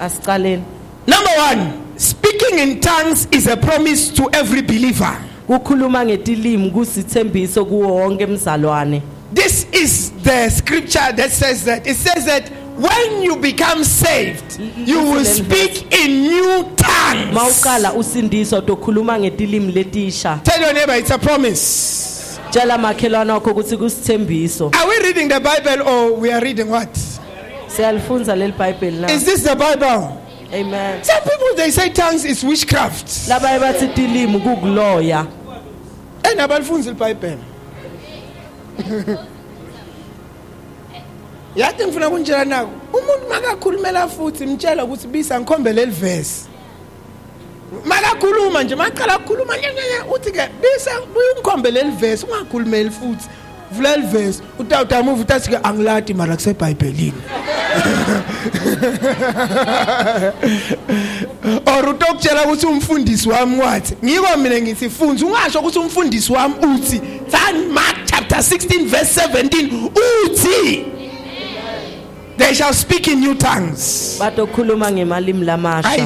asicaleni 0.00 0.62
Number 1.06 1.30
one, 1.38 1.98
speaking 1.98 2.58
in 2.58 2.80
tongues 2.80 3.26
is 3.30 3.46
a 3.46 3.56
promise 3.56 4.10
to 4.10 4.28
every 4.32 4.62
believer. 4.62 5.16
kukhuluma 5.46 6.04
ngetilimi 6.04 6.70
kusithembiso 6.70 7.64
kuwo 7.64 7.94
wonke 7.94 8.22
emzalwane 8.24 9.02
This 9.32 9.66
is 9.72 10.10
the 10.22 10.48
scripture 10.50 11.12
that 11.16 11.30
says 11.30 11.64
that. 11.64 11.86
It 11.86 11.96
says 11.96 12.24
that 12.26 12.48
when 12.78 13.22
you 13.22 13.36
become 13.36 13.84
saved, 13.84 14.58
you 14.60 15.02
will 15.02 15.24
speak 15.24 15.92
in 15.92 16.22
new 16.22 16.62
tongues. 16.76 17.34
mawuqala 17.34 17.92
usindiswa 17.92 18.62
tokhuluma 18.62 19.18
ngetilimi 19.18 19.72
letisha 19.72 20.40
Tell 20.44 20.60
your 20.62 20.72
neighbor 20.72 20.94
it's 20.94 21.10
a 21.10 21.18
promise. 21.18 22.38
tshela 22.50 22.78
makhelwana 22.78 23.34
wakho 23.34 23.50
ukuthi 23.50 23.76
kusithembiso 23.76 24.70
Are 24.74 24.88
we 24.88 24.98
reading 24.98 25.28
the 25.28 25.40
Bible 25.40 25.82
or 25.88 26.12
we 26.14 26.32
are 26.32 26.40
reading 26.40 26.70
what? 26.70 26.88
siyalifunza 27.66 28.36
leli 28.36 28.52
bhayibheli 28.52 28.96
na 29.00 29.08
Is 29.10 29.24
this 29.24 29.42
the 29.42 29.54
Bible? 29.56 30.16
amen 30.52 31.04
Some 31.04 31.22
people 31.22 31.54
they 31.56 31.70
say 31.70 31.90
tongues 31.90 32.24
is 32.24 32.42
witchcraft. 32.44 33.28
labaye 33.28 33.58
bathi 33.58 33.88
tilimi 33.88 34.38
kukuloya 34.40 35.26
And 36.24 36.40
abalifunzi 36.40 36.90
iBhayibheli. 36.90 37.38
Yathi 41.56 41.84
ngifuna 41.84 42.10
kunjela 42.10 42.44
nako. 42.44 42.70
Umuntu 42.92 43.28
makakhulumela 43.28 44.08
futhi 44.08 44.46
mtshela 44.46 44.84
ukuthi 44.84 45.06
bisa 45.06 45.40
ngikhombe 45.40 45.72
leli 45.72 45.92
verse. 45.92 46.46
Makakhuluma 47.84 48.62
nje 48.62 48.74
maqala 48.74 49.18
ukukhuluma 49.18 49.56
nyenyenye 49.56 50.00
uthi 50.14 50.32
ke 50.32 50.48
bisa 50.62 50.90
buye 51.14 51.30
ungikhombe 51.30 51.70
leli 51.70 51.90
verse 51.90 52.26
ungakhulumeli 52.26 52.90
futhi. 52.90 53.28
Vula 53.72 53.96
leli 53.96 54.06
verse 54.06 54.42
utawuta 54.58 55.02
move 55.02 55.22
utathi 55.22 55.50
ke 55.50 55.58
angilati 55.62 56.14
mara 56.14 56.36
kuseBhayibhelini. 56.36 57.12
or 61.66 61.88
utokutshela 61.88 62.44
ukuthi 62.44 62.66
umfundisi 62.66 63.28
wami 63.28 63.60
wathi 63.60 63.96
ngiko 64.04 64.36
mina 64.36 64.60
ngithi 64.60 64.90
funza 64.90 65.26
ungasho 65.26 65.60
ukuthi 65.60 65.78
umfundisi 65.78 66.32
wami 66.32 66.54
uthi 66.74 67.00
than 67.30 67.68
mark 67.72 68.07
chapter 68.28 68.38
chapter 68.38 68.42
16 68.42 68.88
verse 68.88 69.10
17 69.10 69.90
uthi 69.94 70.98
they 72.36 72.54
shall 72.54 72.72
speak 72.72 73.08
in 73.08 73.18
new 73.18 73.34
tongues. 73.34 74.20
I 74.20 74.30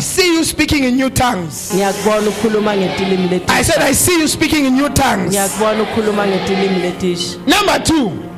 see 0.00 0.34
you 0.34 0.44
speaking 0.44 0.84
in 0.84 0.96
new 0.96 1.10
tongues. 1.10 1.72
Ngiyakubona 1.74 2.28
ukhuluma 2.28 2.76
ngetilimi 2.76 3.40
i 3.48 3.62
said 3.62 3.82
i 3.82 3.92
see 3.92 4.18
you 4.18 4.28
speaking 4.28 4.64
in 4.64 4.74
new 4.74 4.88
tongues. 4.88 5.28
Ngiyakubona 5.28 5.82
ukhuluma 5.82 6.26
ngetilimi 6.26 6.78
letisha 6.80 7.36
number 7.46 7.78
2 7.78 8.31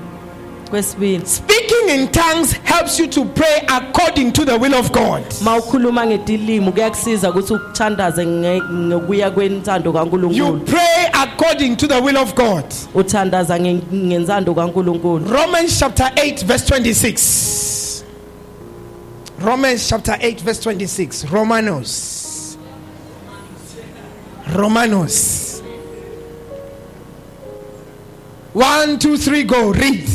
kwesibili 0.78 1.26
speaking 1.26 1.88
in 1.88 2.08
tongues 2.08 2.52
helps 2.64 2.98
you 2.98 3.06
to 3.06 3.24
pray 3.24 3.60
according 3.68 4.32
to 4.32 4.44
the 4.44 4.56
will 4.58 4.74
of 4.74 4.90
god. 4.92 5.22
Mawukhuluma 5.42 6.06
ngetilimi 6.06 6.72
kuyakusiza 6.72 7.30
ukuthi 7.30 7.54
ukuthandaze 7.54 8.24
nge- 8.26 8.62
ngokuya 8.72 9.30
kwentando 9.30 9.90
you 9.90 9.92
kaNkuluNkulu 9.96 10.60
pray 10.60 11.06
according 11.12 11.76
to 11.76 11.86
the 11.86 12.00
will 12.00 12.16
of 12.16 12.34
god. 12.34 12.64
Uthandaza 12.94 13.58
nge- 13.58 13.82
ngensando 13.94 14.54
kaNkuluNkulu. 14.54 15.28
Romans 15.30 15.78
chapter 15.78 16.06
8 16.16 16.44
verse 16.46 16.64
26 16.74 18.04
romans 19.44 19.88
chapter 19.88 20.14
8 20.20 20.42
verse 20.44 20.60
26 20.70 21.24
romanos. 21.32 22.56
Romanos. 24.54 25.62
One 28.52 28.98
two 28.98 29.16
three 29.16 29.42
go. 29.44 29.72
Read 29.72 30.08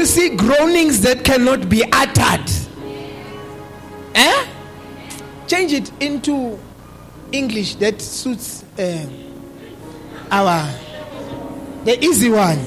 you 0.00 0.06
see 0.06 0.34
groanings 0.34 1.02
that 1.02 1.22
cannot 1.24 1.68
be 1.68 1.84
uttered? 1.92 2.50
Eh? 4.14 4.46
Change 5.46 5.74
it 5.74 6.02
into 6.02 6.58
English 7.32 7.74
that 7.76 8.00
suits 8.00 8.64
um, 8.78 9.10
our 10.30 10.66
the 11.84 12.02
easy 12.02 12.30
one. 12.30 12.58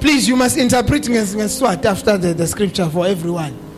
Please, 0.00 0.28
you 0.28 0.36
must 0.36 0.56
interpret 0.58 1.02
nges- 1.02 1.34
ngeswat 1.34 1.84
after 1.84 2.16
the, 2.16 2.34
the 2.34 2.46
scripture 2.46 2.88
for 2.88 3.06
everyone. 3.06 3.69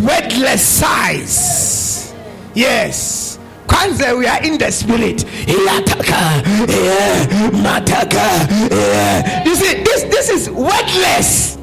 Wordless 0.00 0.62
sighs. 0.66 2.14
Yes. 2.54 3.38
Kwanzaa 3.66 4.18
we 4.18 4.26
are 4.26 4.42
in 4.42 4.58
the 4.58 4.70
spirit. 4.70 5.18
Iyataka, 5.46 6.42
yeah, 6.68 7.26
mataka, 7.50 8.70
yeah. 8.70 9.44
You 9.44 9.54
see, 9.54 9.82
this 9.82 10.02
this 10.04 10.28
is 10.30 10.50
wordless. 10.50 11.58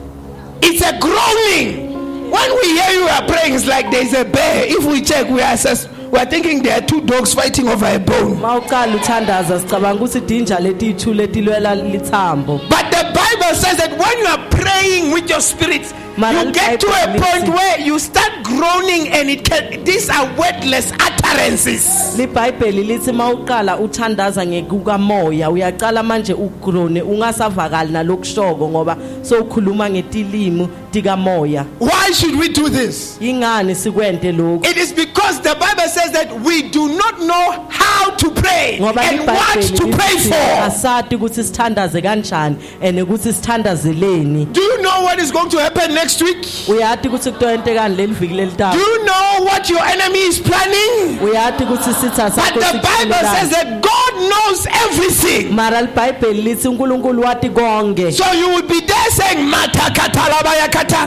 It's 0.62 0.82
a 0.86 0.98
groaning. 1.00 1.90
When 2.32 2.56
we 2.58 2.80
hear 2.80 2.92
you 2.92 3.08
are 3.08 3.26
praying, 3.28 3.56
it's 3.56 3.66
like 3.66 3.90
there's 3.92 4.14
a 4.14 4.24
bear. 4.26 4.66
If 4.68 4.86
we 4.86 5.02
check, 5.02 5.28
we 5.30 5.42
are 5.42 5.54
assess, 5.54 5.88
we 6.12 6.20
are 6.20 6.26
thinking 6.26 6.62
there 6.62 6.78
are 6.78 6.86
two 6.86 7.02
dogs 7.02 7.34
fighting 7.34 7.68
over 7.68 7.86
a 7.86 8.00
bone. 8.00 8.36
mawuqala 8.38 8.96
uthandaza 8.96 9.60
sicabanga 9.60 9.96
ukuthi 10.02 10.20
dinja 10.22 10.60
letithu 10.60 11.14
letilwela 11.14 11.76
lithambo 11.76 12.60
But 12.70 12.92
the 12.92 13.04
Bible 13.14 13.56
says 13.56 13.78
that 13.78 13.92
when 13.98 14.18
you 14.20 14.26
are 14.26 14.50
praying 14.50 15.12
with 15.14 15.30
your 15.30 15.42
spirit, 15.42 15.92
you 16.22 16.52
get 16.52 16.80
to 16.82 16.88
a 16.88 17.08
point 17.20 17.48
where 17.50 17.80
you 17.80 18.00
start 18.00 18.44
groaning, 18.44 19.08
and 19.10 19.30
it 19.30 19.44
can. 19.44 19.84
These 19.84 20.10
are 20.10 20.26
wordless 20.38 20.92
utterances. 20.94 22.16
libhayibheli 22.18 22.84
lithi 22.84 23.12
mawuqala 23.12 23.78
uthandaza 23.80 24.46
ngekukamoya 24.46 25.50
uyaqala 25.50 26.04
manje 26.04 26.34
ugrone 26.34 27.02
ungasavakali 27.02 27.92
nalokushoko 27.92 28.70
ngoba 28.70 28.98
sowukhuluma 29.22 29.90
ngetilimi 29.90 30.68
tikamoya 30.92 31.66
Why 31.80 32.12
should 32.14 32.40
we 32.40 32.50
do 32.50 32.70
this? 32.70 33.18
yingani 33.22 33.76
sikwente 33.76 34.32
lokhu 34.32 34.66
It 34.66 34.78
is 34.78 34.94
because 34.94 35.09
the 35.40 35.56
Bible 35.60 35.88
says 35.88 36.12
that 36.12 36.32
we 36.42 36.70
do 36.70 36.98
not 36.98 37.20
know 37.20 37.68
how 37.70 38.10
to 38.16 38.32
pray 38.32 38.78
and 38.82 39.28
what 39.28 39.62
to 39.62 39.86
pray 39.92 40.18
for. 40.18 40.64
asati 40.66 41.16
ukuthi 41.16 41.44
sithandaze 41.44 42.02
kanjani 42.02 42.56
and 42.82 42.98
ukuthi 43.00 43.34
sithandazeleni 43.34 44.46
Do 44.54 44.62
you 44.62 44.82
know 44.82 45.02
what 45.04 45.20
is 45.20 45.32
going 45.32 45.50
to 45.50 45.60
happen 45.60 45.94
next 45.94 46.22
week? 46.22 46.42
uyati 46.68 47.08
ukuthi 47.08 47.32
kutoyentekani 47.32 47.96
leli 47.96 48.14
viki 48.14 48.34
Do 48.58 48.78
you 48.80 49.06
know 49.06 49.44
what 49.46 49.70
your 49.70 49.84
enemy 49.86 50.20
is 50.20 50.40
planning? 50.40 51.20
uyati 51.22 51.64
ukuthi 51.64 51.94
sitha 51.94 52.30
But 52.36 52.54
the 52.54 52.80
Bible 52.82 53.24
says 53.36 53.50
that 53.52 53.82
God 53.82 54.14
knows 54.30 54.68
everything. 54.86 55.54
mara 55.56 55.82
libhayibheli 55.82 56.42
lithi 56.42 56.68
unkulunkulu 56.68 57.22
wati 57.22 57.50
konke 57.50 58.12
So 58.12 58.32
you 58.34 58.50
will 58.50 58.68
be 58.68 58.80
there 58.82 59.12
saying 59.12 59.46
mata 59.50 59.92
kata. 59.94 60.20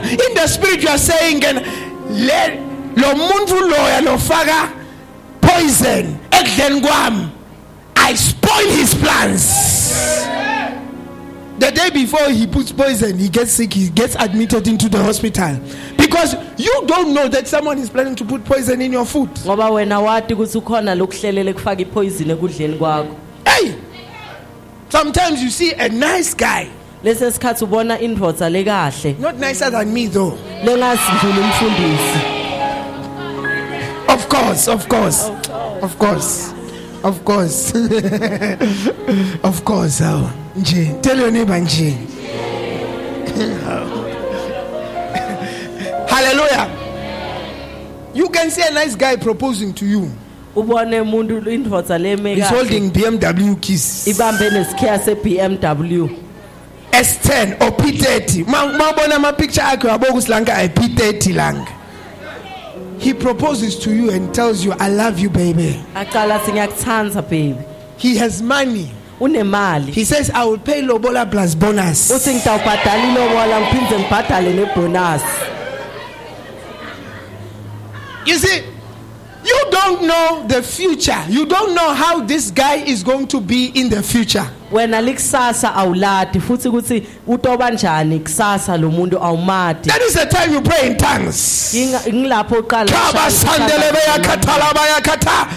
In 0.03 0.35
the 0.35 0.47
spirit 0.47 0.83
you 0.83 0.89
are 0.89 0.99
saying 0.99 1.45
and 1.45 1.59
le 2.11 2.72
lo 2.97 3.15
muntu 3.15 3.61
loya 3.71 4.01
lofaka 4.01 4.73
poison 5.41 6.19
ekudleni 6.31 6.81
kwami. 6.81 7.31
I 7.97 8.15
spoil 8.15 8.71
his 8.71 8.95
plans. 8.95 9.73
The 11.59 11.71
day 11.71 11.91
before 11.91 12.29
he 12.31 12.47
puts 12.49 12.73
poison, 12.73 13.17
he 13.19 13.29
gets 13.29 13.53
sick, 13.53 13.73
he 13.73 13.89
gets 13.91 14.17
admitted 14.17 14.67
into 14.67 14.89
the 14.89 15.01
hospital. 15.01 15.61
Because 15.97 16.35
you 16.57 16.83
don't 16.87 17.15
know 17.15 17.29
that 17.29 17.47
someone 17.47 17.79
is 17.79 17.89
planning 17.89 18.17
to 18.17 18.25
put 18.25 18.45
poison 18.45 18.81
in 18.81 18.93
your 18.93 19.05
food. 19.07 19.29
ngoba 19.31 19.71
wena 19.71 20.01
wati 20.01 20.35
ukuthi 20.35 20.59
ukhona 20.59 20.95
lokuhlelele 20.95 21.53
kufaka 21.53 21.83
ipoison 21.83 22.31
ekudleni 22.31 22.79
kwakho 22.79 23.17
Hey! 23.47 23.75
Sometimes 24.89 25.43
you 25.43 25.51
see 25.51 25.73
a 25.73 25.89
nice 25.89 26.35
guy, 26.35 26.69
lesi 27.05 27.33
sikhathi 27.33 27.65
ubona 27.65 28.01
indvodza 28.01 28.51
lekahle 28.51 29.19
not 29.21 29.37
nicer 29.39 29.71
than 29.71 29.93
me 29.95 30.07
though. 30.09 30.35
lengasindlula 30.65 31.41
umfundisi 31.41 32.42
Of 34.13 34.29
course, 34.29 34.69
of 34.69 34.89
course, 34.89 35.31
of 35.83 35.99
course, 35.99 36.53
of 37.03 37.25
course, 37.25 37.75
of 39.43 39.65
course. 39.65 40.01
Oh, 40.05 40.31
nje, 40.57 41.01
tell 41.03 41.19
your 41.19 41.31
neighbor 41.31 41.59
nje. 41.59 41.97
Hallelujah. 46.09 46.79
You 48.15 48.29
can 48.29 48.51
see 48.51 48.63
a 48.69 48.73
nice 48.73 48.95
guy 48.95 49.17
proposing 49.17 49.73
to 49.75 49.87
you. 49.87 50.11
ubone 50.57 51.01
umuntu 51.01 51.51
indvodza 51.51 51.99
leme 51.99 52.35
He's 52.35 52.49
holding 52.49 52.91
BMW 52.91 53.55
keys. 53.61 54.07
ibambe 54.07 54.51
nesikhiya 54.51 54.99
se-BMW 54.99 56.09
S10 56.93 57.53
or 57.63 57.71
P30. 57.73 58.47
Ma 58.47 58.67
mabona 58.67 59.15
ama 59.17 59.33
picture 59.33 59.63
akhe 59.65 59.89
waboku 59.89 60.23
silanka 60.23 60.55
ay 60.55 60.69
P30 60.69 61.35
lang. 61.35 61.67
He 63.03 63.13
proposes 63.13 63.77
to 63.81 63.93
you 63.93 64.11
and 64.11 64.33
tells 64.33 64.65
you 64.65 64.73
I 64.79 64.89
love 64.89 65.19
you 65.19 65.29
baby. 65.29 65.83
aqala 65.95 66.37
athi 66.37 66.53
ngiyakuthanza 66.53 67.23
baby 67.29 67.59
He 67.99 68.17
has 68.17 68.41
money. 68.43 68.91
He 69.93 70.05
says 70.05 70.31
I 70.31 70.45
will 70.45 70.59
pay 70.59 70.83
lobola 70.83 71.31
plus 71.31 71.55
bonus. 71.55 72.11
uthi 72.11 72.35
ngitawubhadala 72.35 73.05
ilobola 73.13 73.61
ngiphinde 73.61 73.99
ngibhadale 73.99 74.53
nebhonasi 74.55 75.25
You 78.27 78.39
see, 78.39 78.63
you 79.45 79.65
don't 79.71 80.03
know 80.07 80.45
the 80.47 80.63
future. 80.63 81.21
You 81.29 81.45
don't 81.47 81.75
know 81.75 81.93
how 81.93 82.21
this 82.25 82.53
guy 82.53 82.77
is 82.77 83.03
going 83.03 83.27
to 83.29 83.41
be 83.41 83.67
in 83.75 83.89
the 83.89 84.01
future. 84.03 84.49
Wena 84.73 85.01
likusasa 85.01 85.75
awulati 85.75 86.41
futhi 86.41 86.69
ukuthi 86.69 87.03
utoba 87.27 87.71
njani 87.71 88.21
kusasa 88.21 88.77
lo 88.77 88.91
muntu 88.91 89.19
awumati 89.23 89.89
That 89.91 90.03
is 90.03 90.15
the 90.15 90.27
time 90.27 90.53
you 90.53 90.61
pray 90.63 90.87
in 90.87 90.97
tongues. 90.97 91.73
Yinga- 91.75 92.13
ngilapho 92.13 92.55
uqala 92.59 92.91
Kaba 92.93 93.31
sandele 93.31 93.93
beya 93.93 94.19
katala 94.23 94.75
baya 94.75 95.01
kata. 95.01 95.49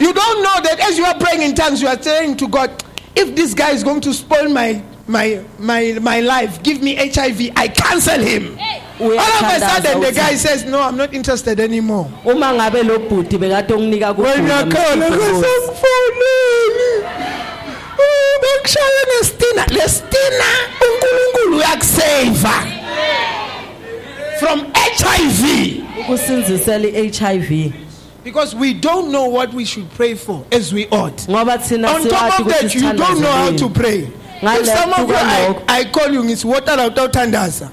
You 0.00 0.12
don't 0.12 0.42
know 0.42 0.60
that 0.62 0.80
as 0.80 0.98
you 0.98 1.04
are 1.04 1.18
praying 1.18 1.42
in 1.42 1.54
tongues, 1.54 1.82
you 1.82 1.88
are 1.88 2.00
saying 2.00 2.36
to 2.36 2.48
God, 2.48 2.70
if 3.16 3.34
this 3.34 3.54
guy 3.54 3.70
is 3.70 3.82
going 3.82 4.00
to 4.02 4.12
spoil 4.14 4.48
my 4.48 4.80
my 5.06 5.40
my 5.58 5.98
my 6.00 6.20
life, 6.20 6.62
give 6.62 6.82
me 6.82 6.94
HIV, 6.94 7.50
I 7.56 7.68
cancel 7.68 8.20
him. 8.20 8.56
All 9.00 9.12
of 9.12 9.12
a 9.12 9.16
Uyathandaza 9.16 9.60
sudden, 9.82 10.00
the 10.00 10.06
uthi, 10.08 10.14
guy 10.16 10.34
says, 10.34 10.64
No, 10.64 10.82
I'm 10.82 10.96
not 10.96 11.14
interested 11.14 11.60
anymore. 11.60 12.10
uma 12.24 12.46
ngabe 12.52 12.82
lo 12.86 12.98
bhuti 12.98 13.38
bekade 13.38 13.74
onginika 13.74 14.12
wena 14.16 14.64
khala 14.70 15.10
ngasekufonini 15.10 17.04
bekushaya 18.42 19.04
nestina 19.18 19.66
lestina 19.66 20.44
unkulunkulu 20.80 21.56
uyakuseva 21.56 22.54
from 24.38 24.66
HIV. 24.74 25.82
ukusinzisela 26.00 26.88
i-HIV 26.88 27.72
Because 28.24 28.54
we 28.54 28.74
don't 28.74 29.10
know 29.10 29.24
what 29.28 29.54
we 29.54 29.64
should 29.64 29.88
pray 29.96 30.14
for 30.14 30.44
as 30.52 30.72
we 30.72 30.86
ought. 30.90 31.16
ngoba 31.28 31.58
thina 31.58 31.88
On 31.94 32.08
top 32.08 32.40
of 32.40 32.46
that, 32.48 32.74
you 32.74 32.80
don't 32.92 33.20
know 33.20 33.32
how 33.32 33.56
to 33.56 33.68
pray. 33.70 34.08
If 34.42 34.66
some 34.66 34.92
of 34.92 35.08
you, 35.08 35.14
I. 35.16 35.64
I 35.68 35.84
call 35.90 36.12
you, 36.12 36.22
it's 36.28 36.44
water 36.44 36.72
out 36.72 36.98
of 36.98 37.10
tandaza. 37.10 37.70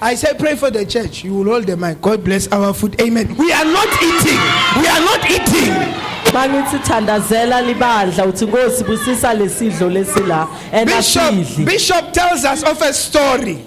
I 0.00 0.14
say, 0.14 0.34
pray 0.38 0.56
for 0.56 0.70
the 0.70 0.84
church. 0.84 1.24
You 1.24 1.34
will 1.34 1.44
hold 1.44 1.66
the 1.66 1.76
mic. 1.76 2.00
God 2.02 2.22
bless 2.22 2.48
our 2.48 2.74
food. 2.74 3.00
Amen. 3.00 3.34
We 3.36 3.52
are 3.52 3.64
not 3.64 3.88
eating. 4.02 4.38
We 4.80 4.86
are 4.88 5.00
not 5.00 5.30
eating. 5.30 6.02
mangithi 6.32 6.78
thandazela 6.78 7.62
libandla 7.62 8.26
uthi 8.26 8.46
nkosi 8.46 8.84
busisa 8.84 9.34
lesidlo 9.34 9.88
lesila 9.90 10.48
Bishop, 10.84 11.64
Bishop 11.64 12.12
tells 12.12 12.44
us 12.44 12.62
of 12.64 12.82
a 12.82 12.92
story 12.92 13.64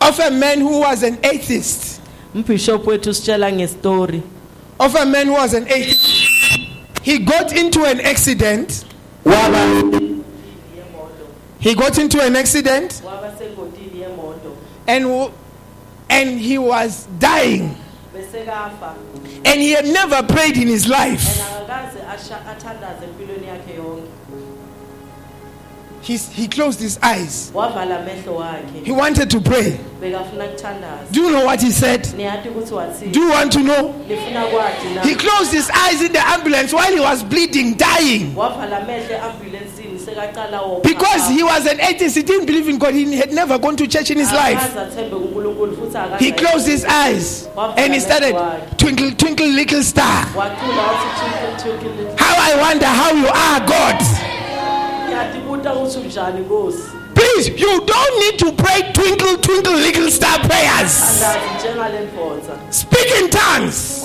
of 0.00 0.18
a 0.20 0.30
man 0.30 0.60
who 0.60 0.80
was 0.80 1.02
an 1.02 1.18
atheist. 1.24 2.00
umbhishop 2.34 2.84
wethu 2.84 3.12
sitshela 3.14 3.50
ngestori 3.50 4.22
Of 4.78 4.94
a 4.94 5.06
man 5.06 5.26
who 5.26 5.32
was 5.32 5.54
an 5.54 5.66
atheist. 5.68 6.28
He 7.02 7.18
got 7.18 7.52
into 7.56 7.84
an 7.84 8.00
accident. 8.02 8.84
He 11.60 11.74
got 11.74 11.98
into 11.98 12.20
an 12.22 12.36
accident 12.36 13.02
waba 13.04 13.32
sengodini 13.38 13.46
yemoto 13.46 13.77
and, 14.88 15.30
and 16.10 16.40
he 16.40 16.58
was 16.58 17.06
dying. 17.20 17.76
And 19.44 19.60
he 19.60 19.70
had 19.70 19.84
never 19.86 20.22
prayed 20.24 20.56
in 20.56 20.66
his 20.66 20.88
life. 20.88 21.22
and 21.28 21.68
akakaze 21.68 22.00
asha- 22.04 22.44
athandaze 22.46 23.04
empilweni 23.04 23.46
yakhe 23.46 23.74
yonke 23.76 24.08
He's, 26.00 26.28
he 26.30 26.46
closed 26.48 26.80
his 26.80 26.98
eyes. 27.02 27.50
wavala 27.54 27.98
amehlo 27.98 28.36
wakhe 28.36 28.84
He 28.84 28.92
wanted 28.92 29.28
to 29.30 29.40
pray. 29.40 29.78
Do 30.00 31.20
you 31.22 31.30
know 31.30 31.44
what 31.44 31.60
he 31.60 31.70
said? 31.70 32.02
niyati 32.16 32.48
ukuthi 32.48 32.72
wathini 32.74 33.12
Do 33.12 33.20
you 33.20 33.30
want 33.30 33.52
to 33.52 33.58
know? 33.62 33.94
lifuna 34.08 34.44
kwati 34.46 34.94
na 34.94 35.02
He 35.02 35.14
closed 35.14 35.52
his 35.52 35.68
eyes 35.70 36.00
in 36.02 36.12
the 36.12 36.26
ambulance 36.26 36.72
while 36.72 36.92
he 36.94 37.00
was 37.00 37.22
bleeding, 37.24 37.74
dying. 37.74 38.34
Wavala 40.16 40.22
amehlo 40.22 40.24
e-ambulensini 40.24 40.30
sekaqala 40.30 40.60
wo- 40.62 40.80
Because 40.82 41.28
he 41.34 41.42
was 41.42 41.66
an 41.66 41.80
atheist, 41.80 42.16
he 42.16 42.22
didn't 42.22 42.46
believe 42.46 42.68
in 42.70 42.78
God, 42.78 42.94
he 42.94 43.16
had 43.16 43.32
never 43.32 43.58
gone 43.58 43.76
to 43.76 43.86
church 43.86 44.10
in 44.10 44.18
his 44.18 44.32
life. 44.32 44.58
Akaze 44.60 44.80
athembe 44.80 45.16
kunkulunkulu 45.16 45.76
futhi 45.76 45.98
akaze 45.98 46.24
He 46.24 46.32
closed 46.32 46.66
his 46.68 46.84
eyes 46.84 47.48
and 47.76 47.94
he 47.94 48.00
started 48.00 48.34
twinkle, 48.76 49.10
twinkle, 49.12 49.46
little 49.46 49.82
star. 49.82 50.24
wacula 50.36 50.82
wathi 50.82 51.08
twinkle 51.18 51.62
twinkle 51.62 51.90
little 51.96 52.16
How 52.16 52.34
I 52.52 52.56
wonder 52.60 52.86
how 52.86 53.10
you 53.12 53.28
are, 53.28 53.60
God. 53.66 54.00
ngiyatibuta 55.06 55.74
ukuthi 55.74 55.98
unjani 55.98 56.40
nkosi 56.40 56.78
Please, 57.14 57.48
you 57.56 57.80
don't 57.84 58.18
need 58.20 58.38
to 58.38 58.52
pray 58.52 58.92
twinkle, 58.92 59.36
twinkle, 59.38 59.72
little 59.76 60.10
star 60.10 60.38
prayers. 60.40 61.02
andazi 61.02 61.38
njengale 61.58 62.00
ndvodza 62.00 62.52
Speak 62.70 63.06
in 63.20 63.28
tongues. 63.30 64.02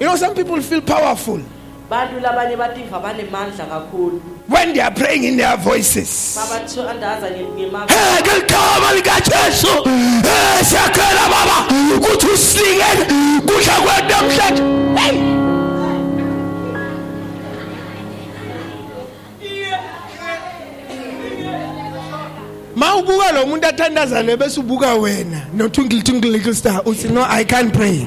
You 0.00 0.06
know, 0.06 0.16
some 0.16 0.34
people 0.34 0.60
feel 0.62 0.80
powerful 0.82 1.40
bantu 1.90 2.20
labanye 2.20 2.56
bativa 2.56 2.98
banemandla 3.00 3.66
kakhulu. 3.66 4.20
When 4.48 4.72
they 4.72 4.80
are 4.80 4.90
praying 4.90 5.24
in 5.24 5.36
their 5.36 5.56
voices. 5.56 6.36
ngeligama 8.22 8.92
likajesu. 8.94 9.68
Eh, 10.24 10.64
siyakhela 10.64 11.28
baba. 11.30 11.66
Ukuthi 11.96 12.26
usilingele 12.26 13.04
kudla 13.46 13.74
kwethu 13.80 14.08
namhlanje 14.10 14.62
Hey! 15.00 15.18
ma 22.76 22.94
ubuka 22.96 23.32
lo 23.32 23.46
muntu 23.46 23.66
athandaza 23.66 24.22
le 24.22 24.36
bese 24.36 24.60
ubuka 24.60 24.94
wena. 24.94 25.46
No 25.52 25.68
twinkle 25.68 26.02
twinkle 26.02 26.30
little 26.30 26.54
star. 26.54 26.82
Uthi 26.84 27.10
no 27.10 27.22
i 27.22 27.44
can't 27.44 27.72
pray. 27.72 28.06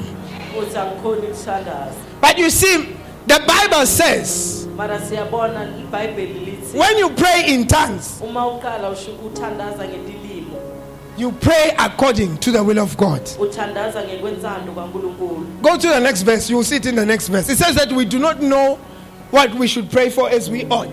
Ukuthi 0.56 0.76
angikhoni 0.78 1.26
ukuthandaza. 1.26 1.92
But 2.20 2.38
you 2.38 2.50
see 2.50 2.88
the 3.26 3.38
bible 3.38 3.86
says 3.86 4.66
mara 4.76 5.00
siyabona 5.00 5.68
ibhayibheli 5.80 6.34
lithi 6.40 6.78
when 6.78 6.98
you 6.98 7.10
pray 7.10 7.54
in 7.54 7.66
tongues 7.66 8.20
uma 8.24 8.46
uqala 8.46 8.90
usho 8.90 9.10
ukuthandaza 9.12 9.84
ngetilimo 9.88 10.56
you 11.18 11.32
pray 11.32 11.74
according 11.78 12.36
to 12.38 12.52
the 12.52 12.58
will 12.62 12.78
of 12.78 12.96
god 12.96 13.20
uthandaza 13.38 14.04
ngekwenzando 14.04 14.72
kankulunkulu 14.72 15.46
Go 15.62 15.76
to 15.78 15.88
the 15.88 16.00
next 16.00 16.22
verse. 16.22 16.50
You 16.50 16.56
will 16.56 16.64
see 16.64 16.76
it 16.76 16.86
in 16.86 16.96
the 16.96 17.06
next 17.06 17.28
verse. 17.28 17.48
It 17.48 17.56
says 17.58 17.76
that 17.76 17.92
we 17.92 18.04
do 18.04 18.18
not 18.18 18.40
know 18.40 18.78
what 19.30 19.54
we 19.54 19.68
should 19.68 19.88
pray 19.90 20.10
for 20.10 20.28
as 20.28 20.50
we 20.50 20.64
ought. 20.64 20.90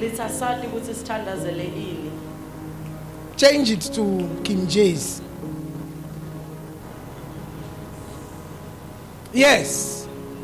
lithi 0.00 0.22
asati 0.22 0.66
ukuthi 0.66 0.94
sithandazele 0.94 1.64
ini 1.64 2.10
Change 3.36 3.72
it 3.72 3.80
to 3.94 4.28
King 4.44 4.68
James. 4.68 5.20
Yes. 9.32 9.93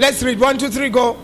Let's 0.01 0.23
read. 0.23 0.41
One, 0.41 0.57
two, 0.57 0.71
three, 0.71 0.89
go. 0.89 1.19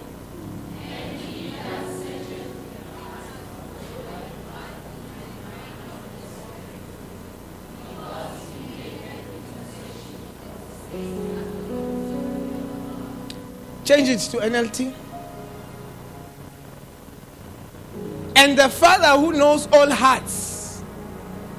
Change 13.87 14.09
it 14.11 14.19
to 14.19 14.37
NLT. 14.37 14.93
And 18.37 18.59
the 18.59 18.69
Father 18.69 19.19
who 19.19 19.33
knows 19.33 19.67
all 19.73 19.91
hearts 19.91 20.56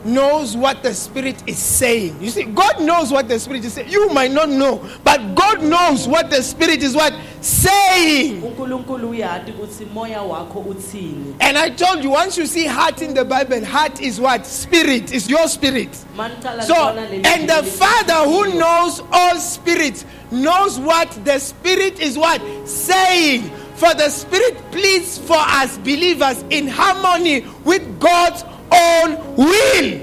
knows 0.06 0.56
what 0.56 0.84
the 0.84 0.94
Spirit 0.94 1.42
is 1.48 1.58
saying. 1.58 2.22
You 2.22 2.30
see, 2.30 2.44
God 2.44 2.82
knows 2.82 3.12
what 3.12 3.28
the 3.28 3.40
Spirit 3.40 3.66
is 3.66 3.74
saying. 3.74 3.90
You 3.90 4.10
might 4.10 4.32
not 4.32 4.50
know, 4.50 4.88
but 5.04 5.36
God 5.36 5.64
knows 5.64 6.08
what 6.08 6.30
the 6.30 6.42
Spirit 6.44 6.84
is 6.84 6.96
what 6.96 7.14
saying. 7.42 8.42
unkulunkulu 8.42 9.10
uyati 9.10 9.52
ukuthi 9.52 9.86
moya 9.94 10.22
wakho 10.22 10.60
uthini 10.60 11.36
And 11.40 11.58
I 11.58 11.70
told 11.70 12.04
you, 12.04 12.12
once 12.12 12.38
you 12.38 12.46
see 12.46 12.66
heart 12.66 13.02
in 13.02 13.14
the 13.14 13.26
Bible, 13.26 13.64
heart 13.66 14.02
is 14.02 14.20
what? 14.20 14.46
Spirit, 14.46 15.14
is 15.14 15.30
your 15.30 15.48
spirit. 15.48 15.94
So, 15.96 16.76
and 16.76 17.50
the 17.50 17.64
Father 17.64 18.30
who 18.30 18.58
knows 18.58 19.02
all 19.12 19.36
spirits 19.38 20.06
knows 20.32 20.80
what 20.80 21.10
the 21.26 21.40
Spirit 21.40 22.00
is 22.00 22.18
what? 22.18 22.42
Saying. 22.68 23.50
For 23.76 23.94
the 23.94 24.10
Spirit 24.10 24.58
pleads 24.72 25.20
for 25.20 25.38
us 25.38 25.78
believers 25.78 26.44
in 26.50 26.68
harmony 26.68 27.46
with 27.64 28.00
God's 28.00 28.44
own 28.78 29.18
will. 29.38 30.02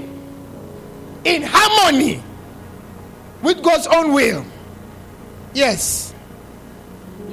In 1.23 1.41
harmony 1.43 2.21
with 3.41 3.61
God's 3.63 3.87
own 3.87 4.13
will. 4.13 4.45
Yes. 5.53 6.13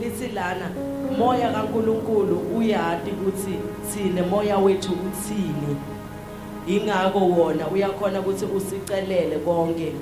lithi 0.01 0.29
lana 0.35 0.71
moya 1.19 1.53
kankulunkulu 1.53 2.37
uyati 2.57 3.11
ukuthi 3.11 3.59
thine 3.95 4.23
moya 4.23 4.59
wethu 4.59 4.93
uthini 4.93 5.77
ingako 6.67 7.19
wona 7.19 7.69
uyakhona 7.69 8.21
ukuthi 8.21 8.45
usicelele 8.45 9.39
konke 9.39 9.93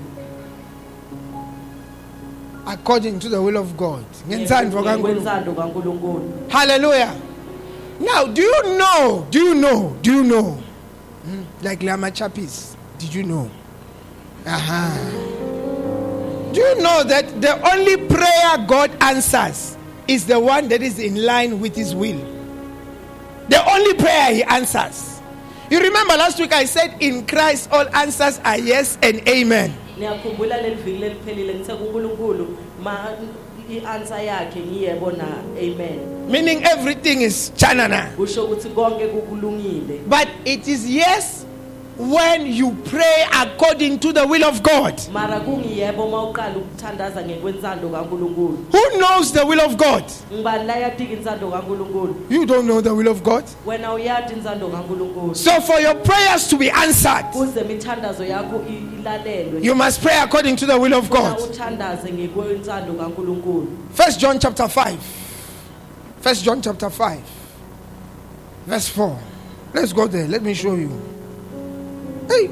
According 2.66 3.18
to 3.18 3.28
the 3.28 3.36
will 3.42 3.56
of 3.56 3.74
God. 3.76 4.04
KaNkulunkulu. 4.48 4.98
kwenzando 5.02 5.52
kankulunkulu 5.52 6.32
Hallelujah. 6.48 7.14
Now, 8.00 8.26
do 8.26 8.42
you 8.42 8.62
know? 8.78 9.26
Do 9.30 9.38
you 9.38 9.54
know? 9.54 9.96
Do 10.02 10.12
you 10.12 10.22
know? 10.24 10.58
Hmm? 11.24 11.42
Like 11.62 11.82
Lama 11.82 12.10
Chapis. 12.10 12.76
Did 12.98 13.14
you 13.14 13.22
know? 13.22 13.50
Uh-huh. 14.46 16.52
Do 16.52 16.60
you 16.60 16.82
know 16.82 17.04
that 17.04 17.40
the 17.40 17.70
only 17.72 17.96
prayer 18.08 18.66
God 18.66 18.90
answers 19.00 19.76
is 20.08 20.26
the 20.26 20.40
one 20.40 20.68
that 20.68 20.82
is 20.82 20.98
in 20.98 21.24
line 21.24 21.60
with 21.60 21.76
His 21.76 21.94
will? 21.94 22.18
The 23.48 23.62
only 23.70 23.94
prayer 23.94 24.34
He 24.34 24.42
answers. 24.44 25.20
You 25.70 25.80
remember 25.80 26.16
last 26.16 26.38
week 26.40 26.52
I 26.52 26.64
said, 26.64 26.96
in 27.00 27.26
Christ 27.26 27.68
all 27.70 27.86
answers 27.94 28.40
are 28.44 28.58
yes 28.58 28.98
and 29.02 29.26
amen. 29.28 29.72
Niyakhumbula 33.70 33.78
leli 33.78 33.78
viki 33.78 33.78
leliphelile 33.78 33.78
ngithe 33.78 33.78
kunkulunkulu 33.78 33.84
ma 33.86 33.90
i-answer 33.90 34.24
yakhe 34.24 34.60
ngiyebo 34.60 35.12
amen 35.58 35.98
Meaning 36.30 36.62
everything 36.64 37.22
is 37.22 37.52
chanana. 37.56 38.10
kusho 38.16 38.44
ukuthi 38.44 38.68
konke 38.68 39.06
kukulungile 39.06 39.98
But 40.08 40.28
it 40.44 40.68
is 40.68 40.86
yes 40.86 41.46
when 42.08 42.46
you 42.46 42.72
pray 42.84 43.24
according 43.32 43.98
to 43.98 44.12
the 44.12 44.26
will 44.26 44.44
of 44.44 44.62
God. 44.62 44.94
mara 45.12 45.40
kungiyebo 45.40 46.04
uma 46.04 46.22
uqala 46.30 46.56
ukuthandaza 46.56 47.22
ngekwenzando 47.22 47.88
kankulunkulu 47.90 48.66
Who 48.72 48.98
knows 48.98 49.32
the 49.32 49.44
will 49.46 49.60
of 49.60 49.76
God? 49.76 50.04
ngibani 50.32 50.64
la 50.66 50.74
yatika 50.76 51.12
inzando 51.12 51.50
kankulunkulu 51.50 52.14
You 52.30 52.46
don't 52.46 52.66
know 52.66 52.80
the 52.80 52.94
will 52.94 53.08
of 53.08 53.22
God. 53.22 53.44
wena 53.66 53.92
uyati 53.94 54.34
inzando 54.34 54.68
kankulunkulu 54.68 55.34
So, 55.36 55.60
for 55.60 55.80
your 55.80 55.94
prayers 55.96 56.48
to 56.48 56.56
be 56.56 56.70
answered, 56.70 57.26
kuze 57.32 57.60
imithandazo 57.60 58.24
yakho 58.24 58.62
i- 58.68 59.00
ilalelwe 59.00 59.62
you 59.62 59.74
must 59.74 60.00
pray 60.02 60.18
according 60.18 60.56
to 60.56 60.66
the 60.66 60.78
will 60.78 60.94
of 60.94 61.10
God. 61.10 61.36
First 63.92 64.20
John 64.20 64.38
chapter 64.38 64.68
5. 64.68 64.98
First 66.20 66.44
John 66.44 66.62
chapter 66.62 66.90
5. 66.90 67.18
Verse 68.66 68.88
4. 68.88 69.18
Let's 69.74 69.92
go 69.92 70.06
there. 70.06 70.26
Let 70.28 70.42
me 70.42 70.54
show 70.54 70.74
you. 70.74 70.90
Hey. 72.30 72.48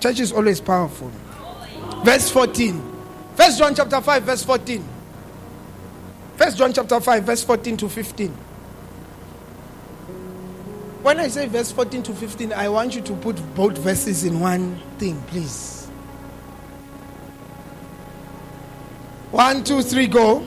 Church 0.00 0.20
is 0.20 0.32
always 0.32 0.60
powerful. 0.60 1.10
Verse 2.02 2.30
14. 2.30 2.92
First 3.36 3.58
John 3.58 3.74
chapter 3.74 4.00
5, 4.00 4.22
verse 4.22 4.42
14. 4.42 4.84
First 6.36 6.56
John 6.56 6.72
chapter 6.72 7.00
5, 7.00 7.24
verse 7.24 7.44
14 7.44 7.76
to 7.76 7.88
15. 7.88 8.30
When 11.02 11.20
I 11.20 11.28
say 11.28 11.46
verse 11.48 11.70
14 11.70 12.02
to 12.04 12.14
15, 12.14 12.52
I 12.54 12.68
want 12.70 12.94
you 12.94 13.02
to 13.02 13.12
put 13.16 13.36
both 13.54 13.76
verses 13.76 14.24
in 14.24 14.40
one 14.40 14.80
thing, 14.98 15.20
please. 15.26 15.86
One, 19.30 19.62
two, 19.64 19.82
three, 19.82 20.06
go. 20.06 20.46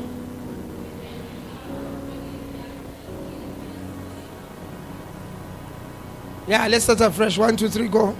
Yeah, 6.47 6.67
let's 6.67 6.85
start 6.85 7.01
afresh. 7.01 7.37
One, 7.37 7.57
two, 7.57 7.69
three, 7.69 7.89
go. 7.89 8.15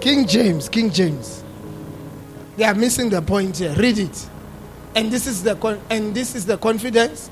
King 0.00 0.26
James, 0.26 0.68
King 0.68 0.90
James. 0.90 1.44
They 2.56 2.64
are 2.64 2.74
missing 2.74 3.10
the 3.10 3.22
point 3.22 3.58
here. 3.58 3.74
Read 3.74 3.98
it. 3.98 4.30
And 4.94 5.10
this 5.10 5.26
is 5.26 5.42
the 5.42 5.56
con- 5.56 5.80
and 5.90 6.14
this 6.14 6.34
is 6.34 6.46
the 6.46 6.58
confidence. 6.58 7.30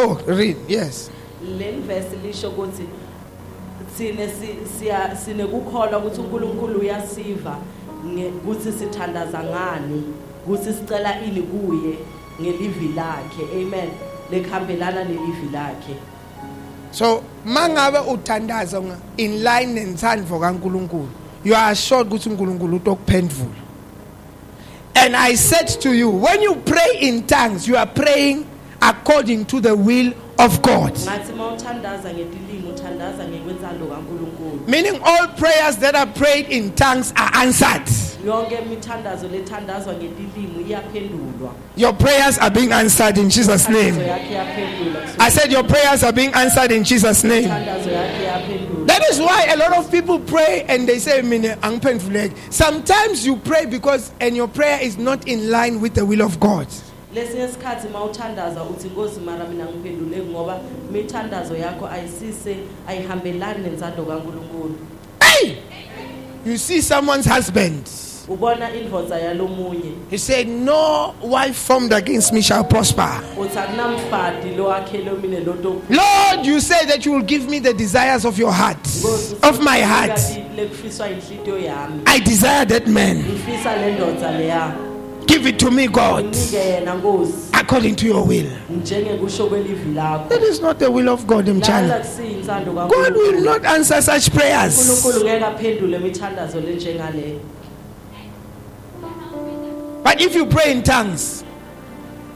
Oh, 0.00 0.14
read. 0.26 0.56
Yes. 0.68 1.10
le 1.58 1.80
verse 1.86 2.14
lisho 2.22 2.48
ukuthi 2.50 2.84
sine 3.96 4.28
si- 4.28 4.58
siya 4.78 5.16
sinekukholwa 5.16 5.98
ukuthi 5.98 6.20
uNkulunkulu 6.20 6.80
uyasiva 6.80 7.56
ukuthi 8.44 8.72
sithandaza 8.72 9.38
ngani 9.44 10.02
ukuthi 10.46 10.72
sicela 10.72 11.20
ini 11.22 11.42
kuye 11.42 11.94
ngelivi 12.40 12.88
lakhe 12.96 13.42
amen 13.62 13.88
lekhambelana 14.30 15.04
nelivi 15.04 15.48
lakhe 15.52 15.94
So 16.90 17.22
mangabe 17.44 17.98
uthandaza 17.98 18.82
in 19.16 19.42
line 19.44 19.72
nensandvo 19.74 20.38
kaNkuluNkulu 20.40 21.08
you 21.44 21.54
are 21.56 21.72
assured 21.72 22.06
ukuthi 22.06 22.28
uNkulunkulu 22.28 22.76
utokuphendvula 22.76 23.54
And 24.94 25.16
I 25.16 25.34
said 25.36 25.68
to 25.82 25.92
you 25.92 26.10
when 26.10 26.42
you 26.42 26.54
pray 26.56 26.98
in 27.00 27.26
tongues 27.26 27.68
you 27.68 27.76
are 27.76 27.86
praying 27.86 28.44
according 28.80 29.44
to 29.46 29.60
the 29.60 29.74
will 29.74 30.12
of 30.38 30.62
God. 30.62 30.94
Ngathi 30.94 31.32
mawuthandaza 31.32 32.14
ngetilimi 32.14 32.72
uthandaza 32.74 33.24
ngekwenzalo 33.24 33.86
kaNkulunkulu. 33.86 34.68
Meaning 34.68 35.00
all 35.02 35.28
prayers 35.28 35.76
that 35.78 35.94
are 35.94 36.06
prayed 36.06 36.48
in 36.48 36.72
tongues 36.74 37.12
are 37.16 37.30
answered. 37.34 37.86
Yonke 38.24 38.58
imithandazo 38.58 39.28
lethandazwa 39.28 39.94
ngetilimi 39.94 40.64
iyaphendulwa. 40.68 41.52
Your 41.76 41.92
prayers 41.92 42.38
are 42.38 42.50
being 42.50 42.72
answered 42.72 43.18
in 43.18 43.30
Jesus 43.30 43.68
name. 43.68 43.94
I 45.18 45.28
said 45.30 45.50
your 45.50 45.64
prayers 45.64 46.02
are 46.04 46.12
being 46.12 46.32
answered 46.34 46.72
in 46.72 46.84
Jesus 46.84 47.24
name. 47.24 47.44
Imithandazo 47.44 47.90
yakhe 47.90 48.22
iyaphendulwa. 48.22 48.86
That 48.86 49.02
is 49.10 49.18
why 49.18 49.46
a 49.50 49.56
lot 49.56 49.76
of 49.76 49.90
people 49.90 50.18
pray 50.20 50.64
and 50.68 50.88
they 50.88 50.98
say. 50.98 51.18
Sometimes 52.50 53.26
you 53.26 53.36
pray 53.36 53.66
because 53.66 54.12
and 54.20 54.36
your 54.36 54.48
prayer 54.48 54.78
is 54.80 54.96
not 54.98 55.26
in 55.26 55.50
line 55.50 55.80
with 55.80 55.94
the 55.94 56.06
will 56.06 56.22
of 56.22 56.38
God. 56.38 56.66
Lesinye 57.14 57.44
isikhathi 57.44 57.88
mawuthandaza 57.88 58.62
uthi 58.62 58.88
nkosi 58.88 59.20
mara 59.20 59.44
mina 59.44 59.64
ngiphenduleki 59.64 60.26
ngoba 60.30 60.58
imithandazo 60.90 61.56
yakho 61.56 61.86
ayisise 61.86 62.56
ayihambelani 62.88 63.62
kaNkulunkulu 64.04 64.74
Hey! 65.20 65.56
You 66.46 66.56
see 66.58 66.80
someone's 66.82 67.26
husband. 67.26 67.88
ubona 68.28 68.74
indvodza 68.74 69.18
yalomunye 69.18 69.92
He 70.10 70.18
said, 70.18 70.48
No 70.48 71.14
wife 71.22 71.56
formed 71.56 71.92
against 71.92 72.32
me 72.32 72.42
shall 72.42 72.64
prosper. 72.64 73.22
uthi 73.36 74.54
lo 74.56 74.70
loto 75.40 75.82
Lord, 75.88 76.46
you 76.46 76.60
say 76.60 76.84
that 76.86 77.06
you 77.06 77.12
will 77.12 77.22
give 77.26 77.48
me 77.48 77.58
the 77.58 77.72
desires 77.74 78.24
of 78.26 78.38
your 78.38 78.52
heart, 78.52 78.86
of 79.42 79.60
my 79.62 79.80
heart. 79.80 80.20
lekufiswa 80.56 81.08
inhlitiyo 81.10 81.58
yami 81.58 82.02
I 82.06 82.20
desire 82.20 82.66
that 82.66 82.86
man. 82.86 83.16
ngifisa 83.16 83.76
le 83.76 83.92
ndodza 83.92 84.30
leya 84.30 84.72
Give 85.28 85.46
it 85.46 85.58
to 85.58 85.70
me, 85.70 85.86
God, 85.88 86.24
unike 86.24 86.56
yena 86.56 86.94
nkosi 86.94 87.32
according 87.52 87.96
to 87.96 88.06
your 88.06 88.24
will. 88.26 88.48
That 88.70 90.40
is 90.42 90.60
not 90.60 90.78
the 90.78 90.90
will 90.90 91.10
of 91.10 91.26
God, 91.26 91.46
lala 91.46 91.60
Mchala. 91.60 92.88
God 92.88 93.12
will 93.12 93.44
not 93.44 93.64
answer 93.66 94.00
such 94.00 94.32
prayers. 94.32 94.78
unkulunkulu 94.78 95.24
ngeke 95.24 95.44
aphendule 95.44 95.96
imithandazo 95.96 96.60
lenjengaleyo 96.60 97.40
But 100.02 100.20
if 100.22 100.34
you 100.34 100.46
pray 100.46 100.72
in 100.72 100.82
tongues, 100.82 101.44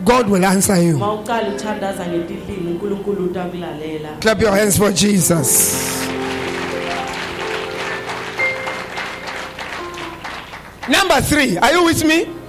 God 0.05 0.29
will 0.29 0.45
answer 0.45 0.77
you. 0.77 0.97
uma 0.97 1.13
uqala 1.15 1.49
uthandaza 1.49 2.07
ngetilimi 2.07 2.71
unkulunkulu 2.73 3.25
utakulalela 3.25 4.21
Clap 4.21 4.41
your 4.43 4.53
hands 4.53 4.77
for 4.77 4.93
Jesus. 4.93 6.09
Number 10.89 11.21
three, 11.23 11.57
are 11.59 11.73
you 11.73 11.85
with 11.85 12.05
me? 12.05 12.42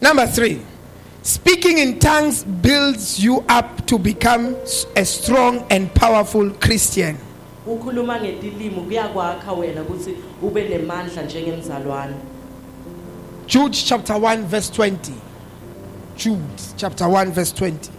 Number 0.00 0.26
three, 0.26 0.60
speaking 1.22 1.78
in 1.78 1.98
tongues 1.98 2.44
builds 2.44 3.22
you 3.22 3.44
up 3.48 3.86
to 3.86 3.98
become 3.98 4.56
a 4.96 5.04
strong 5.04 5.64
and 5.70 5.92
powerful 5.94 6.50
Christian. 6.50 7.16
ukhuluma 7.66 8.20
ngetilimi 8.20 8.80
kuyakwakha 8.80 9.52
wena 9.52 9.82
ukuthi 9.82 10.16
ube 10.42 10.68
nemandla 10.68 11.22
njengemzalwane 11.22 12.14
Jude 13.46 13.74
chapter 13.74 14.14
1, 14.18 14.44
verse 14.46 14.70
20. 14.70 15.12
Jude 16.16 16.40
chapter 16.76 17.08
1, 17.08 17.32
verse 17.32 17.52
20. 17.52 17.92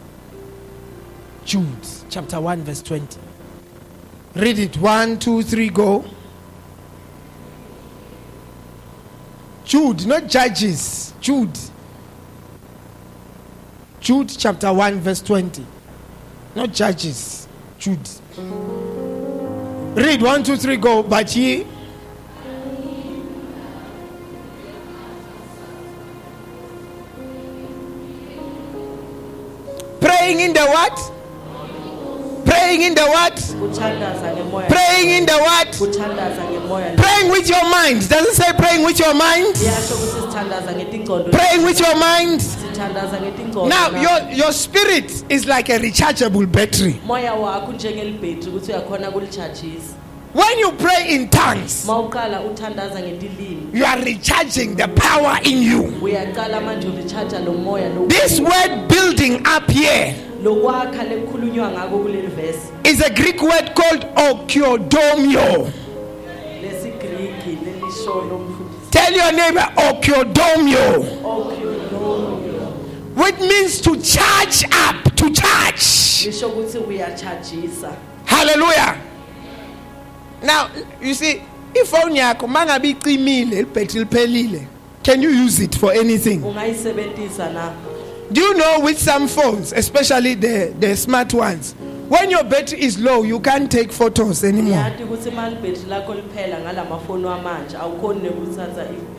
Jude 1.45 1.87
chapter 2.09 2.39
1, 2.41 2.63
verse 2.63 2.81
20. 2.81 3.19
Read 4.35 4.59
it. 4.59 4.77
One, 4.77 5.17
two, 5.19 5.41
three, 5.43 5.69
go. 5.69 6.03
Jude, 9.67 10.07
not 10.07 10.27
judges. 10.29 11.13
Jude. 11.19 11.59
Jude 13.99 14.29
chapter 14.29 14.71
1, 14.71 15.01
verse 15.01 15.21
20. 15.21 15.65
Not 16.55 16.71
judges. 16.71 17.49
Jude. 17.77 18.09
Read 19.93 20.21
one, 20.21 20.43
two, 20.43 20.55
three, 20.55 20.77
go. 20.77 21.03
But 21.03 21.35
ye. 21.35 21.67
Praying 29.99 30.39
in 30.39 30.53
the 30.53 30.65
what? 30.65 31.11
Praying 32.67 32.81
in 32.81 32.95
the 32.95 33.05
what? 33.05 33.35
Praying 34.67 35.09
in 35.09 35.25
the 35.25 35.37
what? 35.39 35.71
Praying 36.97 37.31
with 37.31 37.47
your 37.47 37.63
mind. 37.69 38.09
Doesn't 38.09 38.33
say 38.35 38.51
praying 38.57 38.83
with 38.83 38.99
your 38.99 39.13
mind. 39.13 39.55
iyasho 39.55 39.95
ukuthi 39.95 40.21
sithandaza 40.21 40.71
ngetingcondo 40.73 41.31
Praying 41.31 41.63
with 41.63 41.79
your 41.79 41.95
mind. 41.95 42.43
Now 43.69 43.89
your 44.01 44.31
your 44.33 44.51
spirit 44.51 45.23
is 45.29 45.45
like 45.45 45.69
a 45.69 45.79
rechargeable 45.79 46.51
battery. 46.51 46.99
Moya 50.35 50.35
wakho 50.35 50.35
njengelibhetri 50.35 50.35
ukuthi 50.35 50.35
uyakhona 50.35 50.35
kulichajisa 50.35 50.35
When 50.35 50.59
you 50.59 50.71
pray 50.71 51.15
in 51.15 51.29
tongues, 51.29 51.83
uma 51.83 51.99
uqala 51.99 52.41
uthandaza 52.41 52.99
ngetilimi 52.99 53.67
you 53.73 53.85
are 53.85 54.01
recharging 54.03 54.75
the 54.75 54.87
power 54.87 55.39
in 55.43 55.61
you. 55.63 55.93
uyaqala 56.01 56.61
manje 56.61 56.87
ulichaja 56.87 57.39
lo 57.39 57.53
moya 57.53 57.89
lo- 57.89 58.07
This 58.07 58.39
word 58.39 58.87
building 58.87 59.35
up 59.57 59.69
here 59.71 60.15
lokwakha 60.43 61.03
lekukhulunywa 61.03 61.71
ngako 61.71 61.97
kuleli 61.97 62.27
vesi 62.27 62.67
is 62.83 63.01
a 63.01 63.09
Greek 63.09 63.41
word 63.41 63.73
called 63.75 64.05
okiodomio. 64.31 65.71
lesigriki 66.61 67.57
lelisho 67.65 68.13
lomfundisi 68.29 68.77
Tell 68.91 69.13
your 69.15 69.31
neighbor 69.31 69.67
okiodomio, 69.75 71.03
which 73.15 73.39
means 73.39 73.81
to 73.81 73.95
charge 73.97 74.63
up, 74.71 75.15
to 75.15 75.29
charge. 75.31 75.81
lisho 76.25 76.47
ukuthi 76.47 76.77
uyachajisa 76.77 77.89
Hallelujah. 78.25 78.95
Now, 80.43 80.69
you 81.01 81.13
see, 81.13 81.41
ifone 81.73 82.19
yakho 82.19 82.47
mangabe 82.47 82.89
icimile 82.89 83.59
ibhetri 83.59 83.99
liphelile, 83.99 84.67
can 85.03 85.21
you 85.21 85.29
use 85.29 85.59
it 85.59 85.75
for 85.75 85.91
anything? 85.93 86.41
na 86.41 87.71
Do 88.31 88.41
you 88.41 88.53
know 88.55 88.79
with 88.81 88.99
some 88.99 89.27
phones, 89.27 89.71
especially 89.73 90.33
the, 90.35 90.73
the 90.79 90.95
smart 90.97 91.33
ones, 91.33 91.73
when 92.09 92.29
your 92.29 92.43
battery 92.43 92.81
is 92.81 92.99
low, 92.99 93.23
you 93.23 93.39
can't 93.39 93.71
take 93.71 93.91
photos 93.91 94.43
anymore. 94.43 94.75
ngiyati 94.77 95.03
ukuthi 95.03 95.29
uma 95.29 95.49
libhetri 95.49 95.89
lakho 95.89 96.13
liphela 96.13 96.59
ngalamafoni 96.59 97.25
wamanje 97.25 97.77
awukhoni 97.77 98.19
nekuthatha 98.21 98.81
i- 98.83 99.17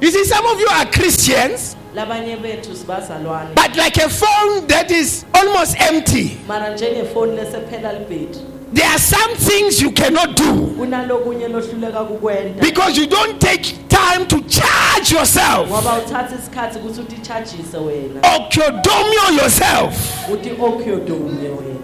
You 0.00 0.10
see, 0.10 0.24
some 0.24 0.46
of 0.46 0.58
you 0.60 0.68
are 0.70 0.86
Christians, 0.86 1.76
labanye 1.94 2.36
bethu 2.36 2.74
sibazalwane 2.76 3.54
but 3.54 3.76
like 3.76 3.96
a 3.98 4.08
phone 4.08 4.66
that 4.68 4.90
is 4.90 5.24
almost 5.34 5.76
empty. 5.80 6.38
mara 6.48 6.74
njengefoni 6.74 7.36
lesephela 7.36 7.92
libhetri 7.92 8.40
There 8.72 8.88
are 8.88 8.98
some 8.98 9.34
things 9.34 9.80
you 9.82 9.90
cannot 9.90 10.36
do 10.36 10.74
kunalokunye 10.78 11.48
lohluleka 11.48 12.04
kukwenta 12.04 12.60
because 12.60 12.96
you 12.96 13.06
don't 13.06 13.40
take 13.40 13.62
time 13.88 14.26
to 14.28 14.40
charge 14.48 15.10
yourself 15.12 15.68
ngoba 15.68 15.98
uthatha 15.98 16.36
isikhathi 16.36 16.78
ukuthi 16.78 17.00
uti-chargise 17.00 17.78
wena 17.78 18.20
or 18.22 19.32
yourself. 19.32 19.94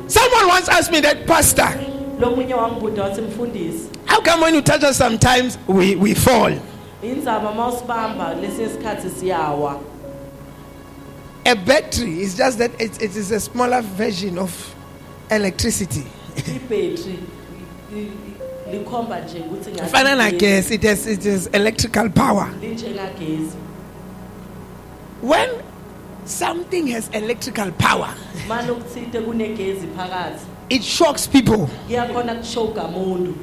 Someone 0.08 0.48
once 0.48 0.68
asked 0.68 0.92
me 0.92 1.00
that, 1.00 1.26
Pastor, 1.26 1.68
lomunye 2.20 2.54
wangibuda 2.54 3.02
wathi 3.02 3.20
mfundisi 3.20 3.88
how 4.06 4.20
come 4.20 4.42
when 4.42 4.54
you 4.54 4.62
touch 4.62 4.82
us 4.84 4.96
sometimes 4.96 5.58
we, 5.66 5.96
we 5.96 6.14
fall? 6.14 6.52
indzaba 7.02 7.50
uma 7.50 7.68
usibamba 7.68 8.34
lesinye 8.34 8.66
isikhathi 8.66 9.10
siyawa 9.10 9.80
A 11.44 11.54
battery 11.54 12.20
is 12.22 12.36
just 12.36 12.58
that 12.58 12.70
it, 12.80 13.00
it 13.00 13.14
is 13.16 13.30
a 13.30 13.38
smaller 13.38 13.80
version 13.80 14.36
of 14.36 14.74
electricity. 15.30 16.04
Ibhetri 16.36 17.18
li- 17.94 18.00
li- 18.00 18.12
likhomba 18.72 19.20
nje 19.20 19.38
ukuthi 19.40 19.70
ngathi 19.70 19.90
Fana 19.90 20.14
na 20.16 20.30
ligesi, 20.30 20.38
gas, 20.38 20.70
it 20.70 20.82
has 20.82 21.06
it 21.06 21.24
is 21.26 21.46
electrical 21.52 22.08
power. 22.10 22.48
linjengagesi 22.60 23.56
When 25.22 25.48
something 26.24 26.88
has 26.88 27.08
electrical 27.12 27.70
power, 27.72 28.08
manje 28.48 28.72
kunegezi 29.24 29.86
phakathi 29.96 30.40
it 30.68 30.82
shocks 30.82 31.26
people. 31.26 31.68
kuyakhona 31.88 32.34
kushoga 32.34 32.82
muntu 32.90 33.34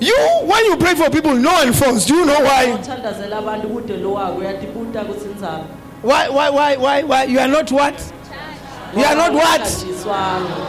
You, 0.00 0.16
when 0.44 0.64
you 0.66 0.76
pray 0.76 0.94
for 0.94 1.08
people, 1.08 1.34
no 1.34 1.72
falls. 1.72 2.04
Do 2.04 2.14
you 2.16 2.26
know 2.26 2.40
why? 2.40 2.66
uthandazela 2.74 3.38
abantu 3.38 3.68
kude 3.68 3.96
lo 3.96 4.12
wako 4.12 4.38
uyatibuta 4.38 5.02
ukuthi 5.02 5.24
indzaba 5.30 5.64
Why, 6.02 6.28
why, 6.28 6.50
why, 6.50 6.76
why, 6.76 7.02
why? 7.02 7.24
You 7.24 7.38
are 7.40 7.48
not 7.48 7.70
what? 7.72 7.94
You 8.96 9.02
are 9.04 9.14
not 9.16 9.32
what? 9.32 9.84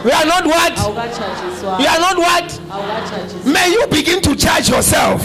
We 0.04 0.10
are 0.10 0.24
not 0.26 0.44
what? 0.46 1.78
We 1.78 1.86
are 1.86 2.00
not 2.00 2.16
what? 2.18 3.46
May 3.46 3.70
you 3.72 3.86
begin 3.86 4.20
to 4.22 4.34
charge 4.34 4.68
yourself. 4.68 5.22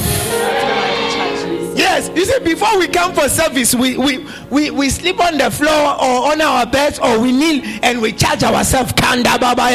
Yes, 1.75 2.11
you 2.15 2.25
see, 2.25 2.39
before 2.43 2.77
we 2.77 2.87
come 2.87 3.13
for 3.13 3.27
service, 3.29 3.73
we, 3.73 3.97
we, 3.97 4.27
we, 4.49 4.69
we 4.71 4.89
sleep 4.89 5.19
on 5.19 5.37
the 5.37 5.49
floor 5.49 5.71
or 5.71 6.31
on 6.31 6.39
our 6.41 6.65
beds 6.65 6.99
or 6.99 7.19
we 7.19 7.31
kneel 7.31 7.63
and 7.81 8.01
we 8.01 8.11
charge 8.11 8.43
ourselves. 8.43 8.91
Kanda. 8.93 9.37
By 9.39 9.71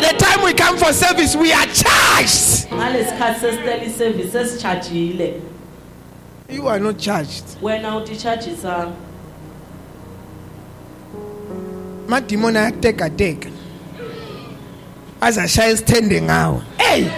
the 0.00 0.14
time 0.18 0.44
we 0.44 0.54
come 0.54 0.78
for 0.78 0.92
service, 0.92 1.36
we 1.36 1.52
are 1.52 1.66
charged. 1.66 2.70
You 6.48 6.66
are 6.68 6.80
not 6.80 6.98
charged. 6.98 7.44
wena 7.62 7.96
utitshajisanga 7.96 8.92
Madimon 8.92 9.09
ayakuteka 12.16 13.10
teka. 13.10 13.48
Azashaya 15.20 15.72
isithende 15.72 16.22
ngawo. 16.22 16.62
Hey! 16.78 17.10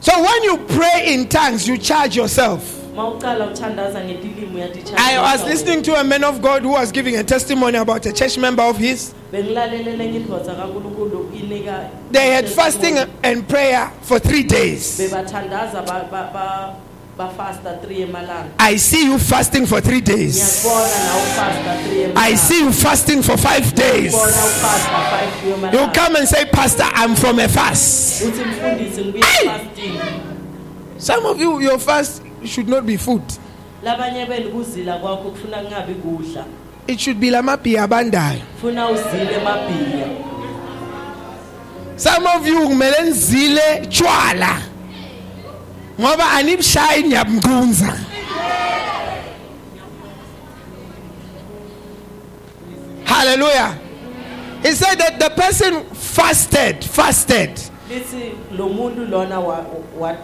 So 0.00 0.12
when 0.22 0.42
you 0.44 0.58
pray 0.58 1.14
in 1.14 1.28
tongues, 1.28 1.66
you 1.68 1.78
charge 1.78 2.16
yourself. 2.16 2.78
uma 2.98 3.08
ucala 3.08 3.46
uthandaza 3.46 4.04
ngetilimi 4.04 4.56
uyatitshajisa 4.56 4.98
I 4.98 5.18
was 5.18 5.44
listening 5.44 5.82
to 5.82 5.94
a 6.00 6.04
man 6.04 6.24
of 6.24 6.40
God 6.40 6.62
who 6.62 6.70
was 6.70 6.92
giving 6.92 7.16
a 7.16 7.24
testimony 7.24 7.78
about 7.78 8.06
a 8.06 8.12
church 8.12 8.38
member 8.38 8.62
of 8.64 8.76
his. 8.76 9.14
They 9.30 9.42
had 12.32 12.48
fasting 12.48 12.98
and 13.22 13.48
prayer 13.48 13.92
for 14.02 14.18
three 14.18 14.42
days. 14.42 14.98
Bebathandaza 17.18 17.18
ba- 17.18 17.24
ba- 17.24 17.24
ba- 17.26 17.34
bafasta 17.34 17.70
3 17.86 18.02
emalanga 18.02 18.48
I 18.58 18.76
see 18.78 19.04
you 19.06 19.18
fasting 19.18 19.66
for 19.66 19.80
three 19.80 20.00
days. 20.00 20.36
ngiyakubona 20.36 21.04
na 21.04 21.16
ufasta 21.16 21.76
3 21.90 22.12
I 22.16 22.36
see 22.36 22.60
you 22.60 22.72
fasting 22.72 23.22
for 23.22 23.36
five 23.36 23.74
days. 23.74 24.12
bona 24.12 24.26
ufasta 24.26 24.98
5 25.42 25.72
You 25.72 25.88
come 25.92 26.16
and 26.16 26.28
say, 26.28 26.44
Pastor, 26.46 26.84
I'm 26.94 27.16
from 27.16 27.38
a 27.38 27.48
fast. 27.48 28.22
uthi 28.24 28.42
mfundisi 28.44 29.00
ngibuye 29.00 29.24
Hey! 29.24 29.50
Some 30.98 31.26
of 31.26 31.40
you, 31.40 31.60
your 31.60 31.78
fast 31.78 32.22
should 32.44 32.68
not 32.68 32.84
be 32.86 32.96
food. 32.96 33.22
labanye 33.84 34.26
benu 34.26 34.50
kuzila 34.50 34.98
kwakho 34.98 35.30
kufuna 35.30 35.56
kungabi 35.56 35.94
kudla 35.94 36.44
It 36.86 37.00
should 37.00 37.20
be 37.20 37.30
lamapia 37.30 37.86
bandayo. 37.86 38.40
funa 38.60 38.88
uzile 38.88 39.34
emabhiya 39.40 40.06
Some 41.96 42.26
of 42.26 42.46
you 42.46 42.60
kumele 42.68 43.02
nizile 43.04 43.86
tshwala. 43.90 44.62
Ngoba 46.00 46.24
anibushayi 46.36 47.02
niyabungunza. 47.02 47.90
Hallelujah. 53.04 53.78
He 54.62 54.72
said 54.72 54.96
that 54.96 55.18
the 55.20 55.30
person 55.30 55.84
fasted, 55.94 56.84
fasted, 56.84 57.50
lithi 57.88 58.34
lo 58.56 58.68
muntu 58.68 59.08
lona 59.08 59.40
wa- 59.40 59.64
wa- 59.94 60.16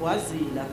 wazila 0.00 0.66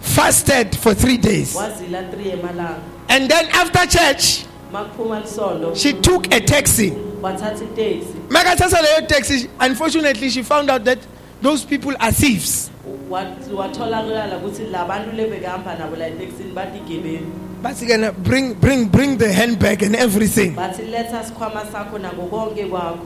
fasted 0.00 0.74
for 0.76 0.94
three 0.94 1.16
days. 1.18 1.54
wazila 1.54 2.10
3 2.12 2.32
emalanga 2.40 2.80
And 3.08 3.28
then 3.30 3.46
after 3.52 3.86
church, 3.86 4.46
makuphuma 4.72 5.22
lisondo 5.22 5.76
she 5.76 5.92
took 5.92 6.32
a 6.32 6.40
taxi. 6.40 6.90
wathatha 6.90 7.62
iteksi 7.64 8.28
Makathatha 8.28 8.80
leyo 8.82 9.08
taxi, 9.08 9.50
unfortunately, 9.60 10.30
she 10.30 10.42
found 10.42 10.70
out 10.70 10.84
that 10.84 10.98
those 11.42 11.64
people 11.64 11.94
are 12.00 12.12
thieves. 12.12 12.70
Wat- 13.10 13.52
watholakala 13.56 14.36
ukuthi 14.38 14.62
labantu 14.72 15.12
lebekahamba 15.16 15.74
nabo 15.78 15.96
la 15.96 16.06
etekisini 16.06 16.52
batigebengu 16.54 17.32
But 17.62 18.22
bring, 18.22 18.54
bring, 18.54 18.84
bring 18.90 19.16
the 19.16 19.32
handbag 19.32 19.82
and 19.82 19.96
everything. 19.96 20.54
bathi 20.54 20.82
letha 20.90 21.24
sikhwama 21.24 21.64
sakho 21.72 21.98
nako 21.98 22.22
konke 22.30 22.64
kwakho 22.68 22.98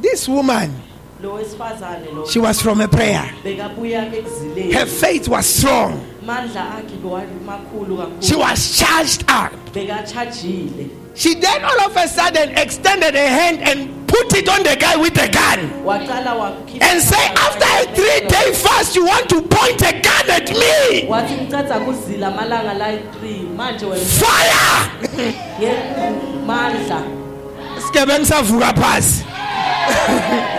This 0.00 0.28
woman, 0.28 0.70
lo 1.22 1.34
wesifazane 1.34 2.12
lo 2.14 2.26
she 2.26 2.38
was 2.38 2.60
from 2.60 2.80
a 2.80 2.88
prayer. 2.88 3.24
bekabuya 3.44 4.06
ekuzileni 4.14 4.72
Her 4.72 4.86
faith 4.86 5.28
was 5.28 5.46
strong. 5.46 6.00
Mandla 6.26 6.82
akhe 6.82 6.96
makhulu 7.46 8.22
She 8.22 8.34
was 8.34 8.76
charged 8.78 9.24
up. 9.28 9.52
She 11.14 11.34
then 11.34 11.64
all 11.64 11.80
of 11.80 11.96
a 11.96 12.08
sudden 12.08 12.50
extended 12.58 13.14
her 13.14 13.28
hand 13.28 13.60
and 13.60 14.06
put 14.08 14.34
it 14.34 14.48
on 14.48 14.62
the 14.64 14.76
guy 14.76 14.96
with 14.96 15.14
the 15.14 15.28
gun 15.28 15.60
and 16.82 17.00
say, 17.00 17.26
After 17.46 17.64
a 17.64 17.94
three 17.94 18.28
day 18.28 18.52
fast, 18.52 18.94
you 18.96 19.06
want 19.06 19.28
to 19.30 19.40
point 19.42 19.80
a 19.82 19.92
gun 20.00 20.30
at 20.30 20.50
me? 20.50 21.06
wathi 21.08 21.34
ngiceda 21.34 21.80
kuzila 21.80 22.26
amalanga 22.28 22.74
la 22.74 22.88
3 22.92 23.56
manje 23.56 23.86
wena 23.86 24.04
Fire! 24.04 24.90
mandla 26.46 27.02
Skebengu 27.88 28.26
savuka. 28.26 28.72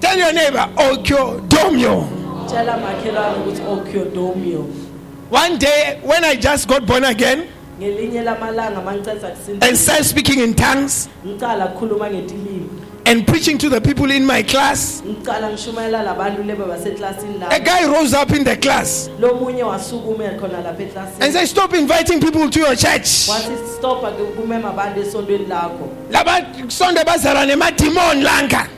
Tell 0.00 0.18
your 0.18 0.32
neighbor, 0.32 0.68
oh, 0.76 0.96
Okyo 0.96 1.40
Domyo. 1.48 2.23
Tshela 2.54 2.76
makhelwane 2.76 3.36
ukuthi 3.40 3.62
okyodomio 3.62 4.60
oh, 4.60 4.90
One 5.30 5.58
day, 5.58 5.98
when 6.04 6.22
I 6.24 6.36
just 6.36 6.68
got 6.68 6.86
born 6.86 7.04
again 7.04 7.48
ngelinye 7.80 8.22
lamalanga 8.22 8.80
mangiceda 8.80 9.34
and 9.62 9.76
started 9.76 10.04
speaking 10.04 10.40
in 10.40 10.54
tongues 10.54 11.08
ngicala 11.26 11.66
kukhuluma 11.66 12.10
ngetilimi. 12.10 12.68
and 13.06 13.26
preaching 13.26 13.58
to 13.58 13.68
the 13.68 13.80
people 13.80 14.10
in 14.10 14.24
my 14.24 14.42
class, 14.42 15.02
ngicala 15.02 15.50
ngishumayela 15.50 16.02
labantu 16.02 16.44
lebe 16.44 16.64
baseklasini 16.64 17.42
a 17.50 17.58
guy 17.58 17.84
rose 17.86 18.14
up 18.14 18.30
in 18.30 18.44
the 18.44 18.56
class. 18.56 19.10
Lo 19.18 19.34
munye 19.34 19.64
wasukuma 19.64 20.38
khona 20.38 20.62
lapha 20.62 21.20
and 21.20 21.32
said, 21.32 21.46
Stop 21.46 21.74
inviting 21.74 22.20
people 22.20 22.48
to 22.48 22.60
your 22.60 22.76
church. 22.76 23.28
wathi 23.28 23.56
stopha 23.78 24.12
ke 24.12 24.36
kumema 24.36 24.70
abantu 24.70 25.00
esondweni 25.00 25.46
lakho. 25.48 25.88
Laba 26.10 26.70
sonde 26.70 27.04
bazalwa 27.04 27.44
nemadimon 27.46 28.22
langa. 28.22 28.68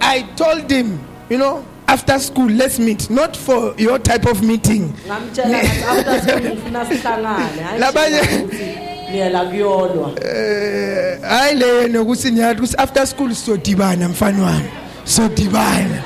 I 0.00 0.22
told 0.36 0.70
him, 0.70 1.00
you 1.30 1.38
know, 1.38 1.64
after 1.88 2.18
school, 2.18 2.48
let's 2.50 2.78
meet. 2.78 3.10
Not 3.10 3.36
for 3.36 3.74
your 3.78 3.98
type 3.98 4.26
of 4.26 4.42
meeting. 4.42 4.92
after 5.08 6.20
school 6.20 6.40
ngifuna 6.40 6.86
sihlangane. 6.86 7.62
Hayi 7.62 7.80
Labanye- 7.80 8.20
njena 8.22 8.44
ukuthi 8.44 8.78
niyela 9.12 9.44
kuyolwa. 9.44 10.10
Eh, 10.24 11.20
hayi 11.22 11.54
leyo 11.56 11.88
nokuthi 11.88 12.30
niyathi 12.30 12.60
ukuthi 12.60 12.74
after 12.78 13.06
school 13.06 13.34
siyodibana 13.34 14.08
mfana 14.08 14.42
wami. 14.42 14.68
Siyodibana 15.04 16.02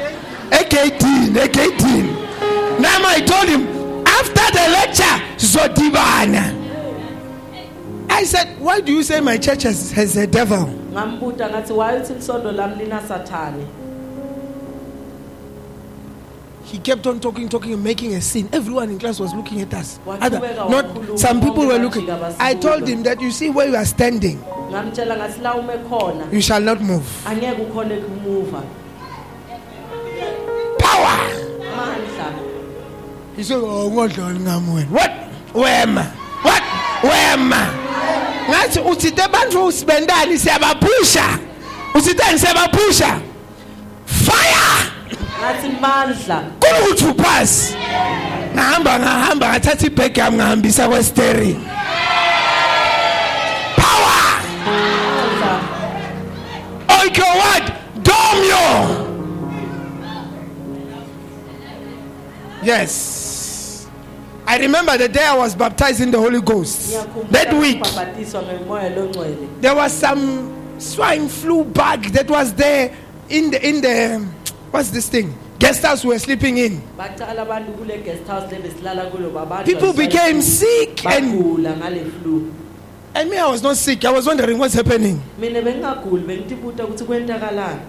egeyidini 0.50 1.38
egeyidini. 1.44 2.16
Nami 2.80 3.06
i 3.16 3.20
told 3.20 3.48
him 3.48 3.66
after 4.06 4.52
the 4.52 4.68
lecture 4.70 5.22
sizodibana. 5.36 6.54
I 8.10 8.24
said 8.24 8.48
why 8.60 8.80
do 8.80 8.92
you 8.92 9.02
say 9.02 9.20
my 9.20 9.38
church 9.38 9.62
has, 9.62 9.92
has 9.92 10.16
a 10.16 10.26
devil 10.26 10.68
He 16.70 16.78
kept 16.78 17.04
on 17.08 17.18
talking, 17.18 17.48
talking, 17.48 17.72
and 17.72 17.82
making 17.82 18.14
a 18.14 18.20
scene. 18.20 18.48
Everyone 18.52 18.90
in 18.90 18.98
class 19.00 19.18
was 19.18 19.34
looking 19.34 19.60
at 19.60 19.74
us. 19.74 19.98
Other, 20.06 20.38
not 20.70 21.18
some 21.18 21.40
people 21.40 21.66
were 21.66 21.78
looking. 21.78 22.08
I 22.38 22.54
told 22.54 22.86
him 22.86 23.02
that 23.02 23.20
you 23.20 23.32
see 23.32 23.50
where 23.50 23.66
you 23.68 23.74
are 23.74 23.84
standing, 23.84 24.38
ngamtshela 24.70 25.16
ngathi 25.18 25.42
la 25.42 25.54
ume 25.56 25.78
khona 25.88 26.32
you 26.32 26.40
shall 26.40 26.60
not 26.60 26.80
move. 26.80 27.02
angeke 27.26 27.58
ukhone 27.66 28.00
kumuva 28.04 28.62
Power. 30.78 31.18
amandla 31.72 33.36
He 33.36 33.42
said, 33.42 33.58
"Oh, 33.58 33.90
ngodlala 33.90 34.38
ngamweni." 34.38 34.90
What? 34.90 35.10
Wema. 35.54 36.04
What? 36.42 36.62
Wema. 37.02 37.66
Ngathi 38.48 38.78
uthinte 38.80 39.22
abantu 39.22 39.64
usibendani 39.66 40.38
siyabapusha. 40.38 41.38
Uthinte 41.94 42.38
siyabapusha. 42.38 43.20
Fire! 44.06 44.92
Kunokuthi 46.60 47.04
uphasi. 47.04 47.74
Ngahamba 48.54 48.98
ngahamba 48.98 49.48
ngathatha 49.48 49.86
ibhegi 49.86 50.20
yami 50.20 50.36
ngahambisa 50.36 50.88
kwestering 50.88 51.60
power! 53.76 54.42
Oikho 56.88 57.22
what 57.40 57.72
domyo 58.02 59.06
yes. 62.62 63.86
I 64.46 64.58
remember 64.58 64.98
the 64.98 65.08
day 65.08 65.24
i 65.24 65.36
was 65.36 65.54
baptized 65.54 66.00
in 66.00 66.10
the 66.10 66.18
holy 66.18 66.40
ghost. 66.40 66.92
That 67.30 67.52
week. 67.54 67.78
baptiswa 67.80 68.42
ngomoya 68.42 68.90
longcwele. 68.96 69.60
There 69.60 69.74
was 69.76 69.92
some 69.92 70.80
swine 70.80 71.28
flu 71.28 71.64
bug 71.64 72.02
that 72.06 72.28
was 72.28 72.52
there 72.54 72.92
in 73.28 73.50
the 73.52 73.68
in 73.68 73.80
the 73.80 74.26
what's 74.70 74.90
this 74.90 75.08
thing? 75.08 75.34
Guest 75.58 75.82
house 75.82 76.04
we 76.04 76.10
were 76.10 76.18
sleeping 76.18 76.58
in. 76.58 76.80
Bacala 76.96 77.46
abantu 77.46 77.72
kule 77.76 77.98
guest 78.02 78.26
house 78.26 78.50
le 78.52 78.58
besilala 78.58 79.10
kulo 79.10 79.30
babantu 79.30 79.66
people 79.66 79.92
became 79.92 80.40
sick 80.40 81.04
and 81.06 81.32
bagula 81.32 81.76
ngale 81.76 82.10
flu 82.10 82.54
and 83.14 83.30
me 83.30 83.36
i 83.36 83.46
was 83.46 83.62
not 83.62 83.76
sick. 83.76 84.04
I 84.04 84.10
was 84.10 84.26
wondering 84.26 84.58
what's 84.58 84.74
happening. 84.74 85.22
Mina 85.38 85.62
bengingaguli 85.62 86.24
bengitibuta 86.24 86.84
ukuthi 86.84 87.04
kwentakalani 87.04 87.80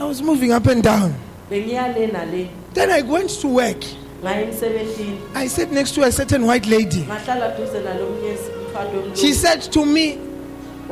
i 0.00 0.04
was 0.04 0.22
moving 0.22 0.52
up 0.52 0.66
and 0.66 0.82
down. 0.82 1.14
Then 1.50 2.90
i 2.90 3.02
went 3.02 3.30
to 3.40 3.48
work. 3.48 3.84
I 4.22 5.46
sat 5.48 5.72
next 5.72 5.94
to 5.94 6.02
a 6.04 6.12
certain 6.12 6.46
white 6.46 6.66
lady. 6.66 7.02
Ngahlala 7.02 7.56
duze 7.56 7.80
nalomnye 7.80 8.36
mfana 8.70 9.16
she 9.16 9.32
said 9.32 9.60
to 9.60 9.84
me 9.84 10.18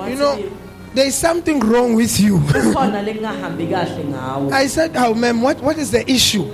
you 0.06 0.16
know 0.16 0.38
there 0.94 1.06
is 1.06 1.14
something 1.14 1.60
wrong 1.60 1.94
with 1.94 2.18
you. 2.20 2.38
Kukhona 2.38 3.02
lekungahambi 3.02 3.68
kahle 3.70 4.04
ngawo 4.04 4.52
i 4.52 4.66
said 4.66 4.96
oh 4.96 5.14
ma'am 5.14 5.42
what, 5.42 5.60
what 5.60 5.78
is 5.78 5.90
the 5.90 6.08
issue? 6.10 6.44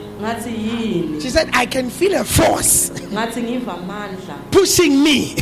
She 1.20 1.30
said 1.30 1.50
i 1.52 1.66
can 1.66 1.90
feel 1.90 2.14
a 2.14 2.24
force 2.24 2.90
ngathi 2.90 3.42
ngiva 3.42 3.78
amandla. 3.78 4.50
pushing 4.50 5.02
me. 5.02 5.34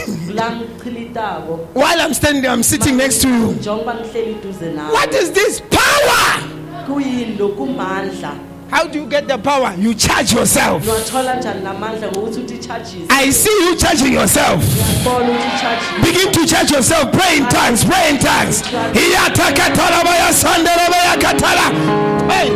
While 1.72 2.00
i'm 2.00 2.14
standing 2.14 2.46
i'm 2.46 2.62
sitting 2.62 2.96
next 2.96 3.22
to 3.22 3.28
you. 3.28 3.52
Njengoba 3.54 3.94
ngihleli 3.94 4.34
duze 4.42 4.72
nawe. 4.74 4.92
What 4.92 5.14
is 5.14 5.30
this? 5.32 5.60
Power! 5.60 6.42
Kuyini 6.86 7.38
lo 7.38 7.48
kumandla 7.48 8.51
how 8.72 8.86
do 8.88 8.98
you 8.98 9.06
get 9.06 9.28
the 9.28 9.38
power 9.38 9.74
you 9.78 9.94
charge 9.94 10.32
yourself 10.32 10.82
niwathola 10.84 11.34
njani 11.34 11.60
namandla 11.64 12.08
ngokuthi 12.08 12.40
uthi 12.40 12.58
charges 12.58 13.02
i 13.08 13.30
see 13.32 13.66
you 13.66 13.76
charging 13.76 14.12
yourself 14.14 14.64
bona 15.04 15.28
uthi 15.30 15.60
charges 15.60 15.88
Begin 16.04 16.32
to 16.32 16.46
charge 16.46 16.70
yourself. 16.74 17.12
Pray 17.12 17.36
in 17.38 17.46
tongues. 17.48 17.84
Pray 17.84 18.10
in 18.10 18.18
tongues. 18.18 18.62
Hiyatakatala 18.92 20.04
bayasandala 20.04 20.88
bayakatala. 20.90 22.30
Hey. 22.30 22.48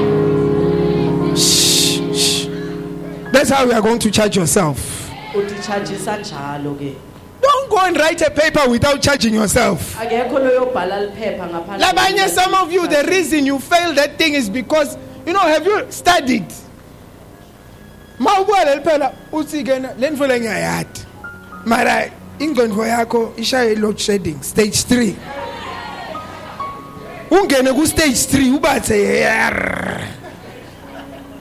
Shh, 1.36 2.00
shh. 2.14 2.46
That's 3.32 3.50
how 3.50 3.66
we 3.66 3.72
are 3.72 3.82
going 3.82 3.98
to 4.00 4.10
charge 4.10 4.36
yourself. 4.36 4.78
uthi 5.34 5.54
chargisa 5.66 6.16
njalo 6.18 6.74
ke 6.78 6.94
Don't 7.42 7.70
go 7.70 7.76
and 7.78 7.96
write 7.98 8.22
a 8.22 8.30
paper 8.30 8.68
without 8.70 9.02
charging 9.02 9.34
yourself. 9.34 9.96
akekho 10.00 10.38
loyobhala 10.38 11.00
liphepha 11.00 11.46
ngaphandle 11.46 11.86
Labanye, 11.86 12.28
some 12.28 12.54
of 12.54 12.72
you, 12.72 12.86
the 12.88 13.04
reason 13.08 13.46
you 13.46 13.58
fail 13.58 13.92
that 13.94 14.16
thing 14.18 14.34
is 14.34 14.48
because, 14.50 14.96
you 15.26 15.32
know, 15.32 15.40
have 15.40 15.66
you 15.66 15.86
studied? 15.90 16.46
Mawubuya 18.18 18.64
leli 18.64 18.82
phela 18.82 19.14
uthi 19.32 19.64
ke 19.64 19.98
le 19.98 20.10
nto 20.10 20.26
le 20.26 20.40
ngiyayadi. 20.40 21.04
Mara 21.66 22.10
ingqondo 22.38 22.84
yakho 22.86 23.34
ishaye 23.36 23.78
load 23.78 23.98
shedding 24.00 24.42
stage 24.42 24.84
3. 24.84 25.16
Ungene 27.30 27.74
ku 27.74 27.86
stage 27.86 28.26
3 28.26 28.58
ubathe 28.58 29.20
"Yarr." 29.20 30.00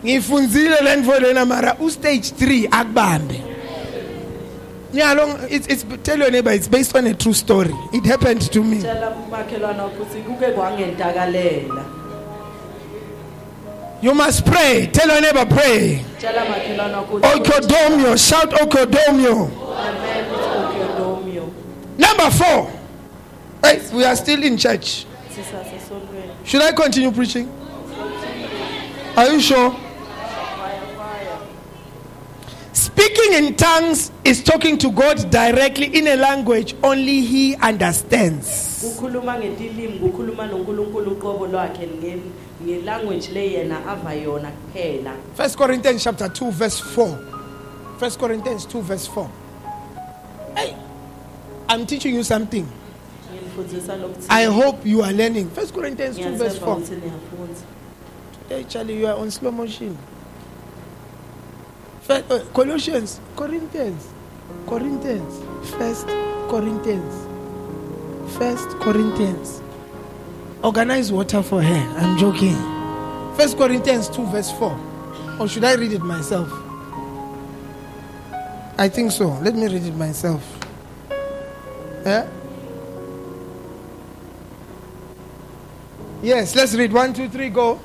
Ngifunzile 0.04 0.82
le 0.84 0.96
nto 0.96 1.20
lena 1.20 1.46
mara 1.46 1.78
u 1.80 1.90
stage 1.90 2.32
3 2.32 2.68
akubambe. 2.70 3.42
Yeah, 4.92 5.12
long, 5.14 5.38
it's, 5.50 5.68
it's 5.68 5.84
tell 6.04 6.18
your 6.18 6.32
neighbor 6.32 6.52
it's 6.52 6.70
based 6.70 6.96
on 6.96 7.06
a 7.06 7.14
true 7.14 7.34
story. 7.34 7.74
It 7.92 8.06
happened 8.06 8.42
to 8.52 8.64
me. 8.64 8.78
tshela 8.78 9.10
umakhelwana 9.10 9.86
ukuthi 9.86 10.18
kuke 10.24 10.52
kwangentakalela 10.52 11.86
You 14.02 14.14
must 14.14 14.46
pray. 14.46 14.88
Tell 14.91 15.08
your 15.08 15.22
neighbor, 15.22 15.46
pray. 15.46 16.04
tshela 16.20 16.46
makhelwana 16.46 17.02
ukuthi 17.02 17.28
Okodomio. 17.28 18.18
Shout 18.18 18.52
Okodomio. 18.52 19.50
Number 21.98 22.30
four. 22.32 22.72
Hey, 23.64 23.82
we 23.93 24.04
are 24.06 24.16
still 24.16 24.43
in 24.43 24.58
church. 24.58 25.06
Should 26.43 26.62
I 26.62 26.72
continue 26.74 27.12
preaching? 27.12 27.50
Are 29.18 29.28
you 29.30 29.39
sure? 29.41 29.76
Speaking 32.74 33.34
in 33.34 33.56
tongues 33.56 34.12
is 34.24 34.43
talking 34.43 34.78
to 34.78 34.91
God 34.91 35.30
directly 35.32 35.88
in 35.98 36.08
a 36.08 36.16
language 36.16 36.76
only 36.84 37.22
He 37.22 37.56
understands. 37.56 38.76
Kukhuluma 42.66 43.03
ngetilimi 43.03 43.05
kukhuluma 43.05 43.05
nonkulunkulu 43.05 43.05
uqobo 43.05 43.26
lwakhe 43.26 43.26
nge- 43.26 43.26
ngelanguage 43.26 43.32
le 43.34 43.51
yena 43.53 43.86
ava 43.88 44.13
yona 44.13 44.51
kuphela 44.51 45.11
First 45.36 45.57
Corinthians 45.57 46.03
chapter 46.03 46.28
2, 46.28 46.51
verse 46.51 46.80
4. 46.80 47.18
First 47.99 48.20
Corinthians 48.20 48.66
2, 48.66 48.82
verse 48.82 49.07
4. 49.07 49.30
Hey, 50.55 50.76
I'm 51.70 51.86
teaching 51.86 52.16
you 52.16 52.24
something. 52.24 52.66
nginifundzisa 53.32 54.30
I 54.30 54.45
hope 54.45 54.86
you 54.86 55.01
are 55.03 55.13
learning. 55.13 55.49
First 55.49 55.74
Corinthians 55.74 56.18
2, 56.18 56.24
verse 56.38 56.59
ngiyaseva 56.59 56.66
4. 56.66 56.76
ukuthi 56.76 57.63
Hey, 58.49 58.63
Charlie, 58.63 58.99
you 58.99 59.07
are 59.07 59.16
on 59.20 59.32
slow 59.32 59.51
motion. 59.51 59.97
First, 62.01 62.32
uh, 62.32 62.39
Colossians, 62.53 63.20
Corinthians, 63.36 64.07
Corinthians, 64.68 65.41
First 65.80 66.07
Corinthians, 66.47 67.13
First 68.38 68.70
Corinthians. 68.80 69.61
Organize 70.66 71.11
water 71.11 71.43
for 71.43 71.61
her. 71.61 71.97
I'm 71.99 72.18
joking. 72.18 72.55
First 73.38 73.55
Corinthians 73.55 74.09
2, 74.09 74.26
verse 74.26 74.49
4. 74.53 75.38
Or 75.39 75.47
should 75.47 75.63
I 75.63 75.76
read 75.76 75.91
it 75.91 76.01
myself? 76.01 76.51
I 78.76 78.89
think 78.89 79.11
so. 79.11 79.28
Let 79.43 79.53
me 79.53 79.68
read 79.68 79.84
it 79.84 79.95
myself. 79.95 80.41
Yeah? 82.03 82.28
Yes, 86.24 86.55
let's 86.55 86.74
read. 86.74 86.91
One, 86.91 87.13
two, 87.13 87.30
three, 87.30 87.49
go. 87.49 87.80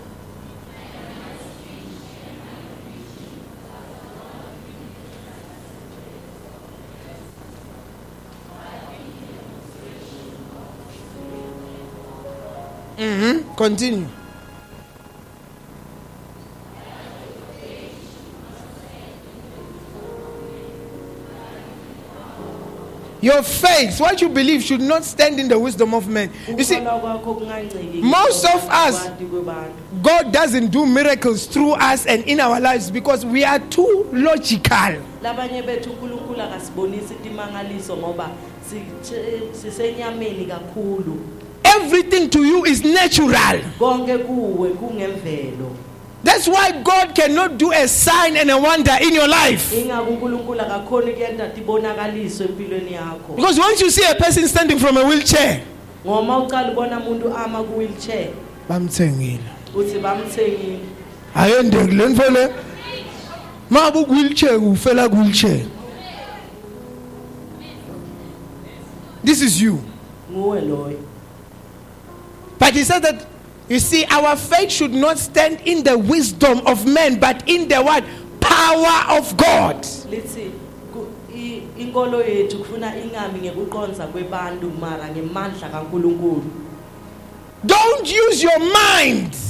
Continue. 13.60 14.08
Your 23.22 23.42
faith, 23.42 24.00
what 24.00 24.22
you 24.22 24.30
believe, 24.30 24.62
should 24.62 24.80
not 24.80 25.04
stand 25.04 25.38
in 25.38 25.46
the 25.48 25.58
wisdom 25.58 25.92
of 25.92 26.08
men. 26.08 26.30
You 26.48 26.64
see, 26.64 26.76
ukukholwa 26.76 27.00
kwakho 27.00 27.34
kunganciki 27.34 28.02
most 28.02 28.46
of 28.46 28.66
us- 28.70 29.10
God 30.02 30.32
doesn't 30.32 30.70
do 30.70 30.86
miracles 30.86 31.44
through 31.46 31.72
us 31.72 32.06
and 32.06 32.24
in 32.24 32.40
our 32.40 32.58
lives 32.60 32.90
because 32.90 33.26
we 33.26 33.44
are 33.44 33.58
too 33.58 34.06
logical. 34.10 35.02
Labanye 41.64 42.02
bethu 42.02 42.20
unkulunkulu 42.20 42.20
akasibonisi 42.20 42.20
timangaliso 42.20 42.20
ngoba 42.20 42.20
si- 42.20 42.20
sisenyameni 42.20 42.20
kakhulu 42.20 42.20
Everything 42.20 42.28
to 42.30 42.44
you 42.44 42.64
is 42.66 42.84
natural. 42.84 43.60
konke 43.78 44.18
kuwe 44.18 44.68
kungemvelo. 44.70 45.70
That's 46.22 46.46
why 46.48 46.72
God 46.84 47.14
cannot 47.14 47.56
do 47.58 47.72
a 47.72 47.88
sign 47.88 48.36
and 48.36 48.50
a 48.50 48.58
wonder 48.58 48.96
in 49.00 49.14
your 49.14 49.28
life. 49.28 49.72
ingako 49.76 50.10
unkulunkulu 50.10 50.60
akakhoni 50.60 51.12
kuyenta 51.12 51.48
tibonakaliso 51.48 52.44
empilweni 52.44 52.92
yakho. 52.92 53.36
Because 53.36 53.58
once 53.60 53.80
you 53.80 53.90
see 53.90 54.04
a 54.04 54.14
person 54.14 54.48
standing 54.48 54.78
from 54.78 54.96
a 54.96 55.04
wheelchair, 55.04 55.60
ngoma 56.06 56.38
ucala 56.38 56.72
ubona 56.72 56.98
umuntu 57.00 57.34
ama 57.36 57.62
ku-wheelchair. 57.62 58.28
bamthengile. 58.68 59.40
uthi 59.74 59.98
bamthengile. 59.98 60.78
Ayendeki 61.34 61.94
le 61.96 62.08
nto 62.08 62.30
le 62.30 62.48
mabu 63.70 64.04
wheelchair 64.10 64.58
ufela 64.58 65.06
wheelchair 65.08 65.60
this 69.24 69.42
is 69.42 69.60
you. 69.62 69.78
Nguwe 70.32 70.60
loyo 70.60 70.98
but 72.60 72.74
he 72.74 72.84
said 72.84 73.02
that 73.02 73.26
you 73.68 73.80
see 73.80 74.04
our 74.10 74.36
faith 74.36 74.70
should 74.70 74.92
not 74.94 75.18
stand 75.18 75.60
in 75.64 75.82
the 75.82 75.96
wisdom 75.98 76.60
of 76.66 76.86
men 76.86 77.18
but 77.18 77.42
in 77.48 77.66
the 77.68 77.82
what? 77.82 78.04
Power 78.40 79.16
of 79.18 79.36
god. 79.36 79.82
Lithi 80.10 80.50
ku- 80.92 81.08
i- 81.34 81.62
inkolo 81.78 82.22
yethu 82.22 82.58
kufuna 82.58 82.92
ingami 82.96 83.38
ngekuqonza 83.50 84.06
kwebantu 84.06 84.70
mara 84.80 85.08
ngemandla 85.08 85.68
kaNkuluNkulu. 85.68 86.42
Don't 87.66 88.08
use 88.10 88.42
your 88.42 88.58
mind. 88.58 89.34
ungasebenzisi 89.34 89.49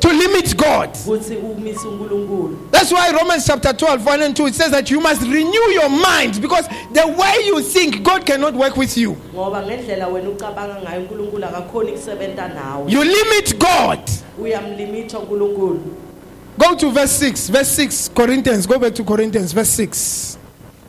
to 0.00 0.08
limit 0.12 0.56
god 0.56 0.90
ukuthi 1.06 1.36
umise 1.36 1.88
uNkulunkulu 1.88 2.58
That's 2.70 2.92
why 2.92 3.10
Romans 3.12 3.46
chapter 3.46 3.72
12, 3.72 4.06
1 4.06 4.22
and 4.22 4.36
2, 4.36 4.46
it 4.46 4.54
says 4.54 4.70
that 4.70 4.90
you 4.90 5.00
must 5.00 5.22
renew 5.22 5.70
your 5.72 5.88
mind 5.88 6.40
because 6.40 6.68
the 6.92 7.06
way 7.06 7.46
you 7.46 7.60
think, 7.62 8.02
God 8.02 8.24
cannot 8.26 8.54
work 8.54 8.76
with 8.76 8.96
you. 8.96 9.16
ngoba 9.34 9.62
ngendlela 9.62 10.08
wena 10.08 10.28
ucabanga 10.30 10.76
ngayo 10.82 11.00
uNkulunkulu 11.00 11.44
akakhoni 11.44 11.92
kusebenta 11.92 12.48
nawe 12.48 12.92
You 12.92 13.04
limit 13.04 13.58
God. 13.58 14.00
Go 16.58 16.74
to 16.76 16.90
verse 16.90 17.12
6. 17.12 17.48
Verse 17.50 17.70
6, 17.70 18.08
Corinthians. 18.14 18.66
Go 18.66 18.78
back 18.78 18.94
to 18.94 19.04
Corinthians, 19.04 19.52
verse 19.52 19.70
6. 19.70 20.38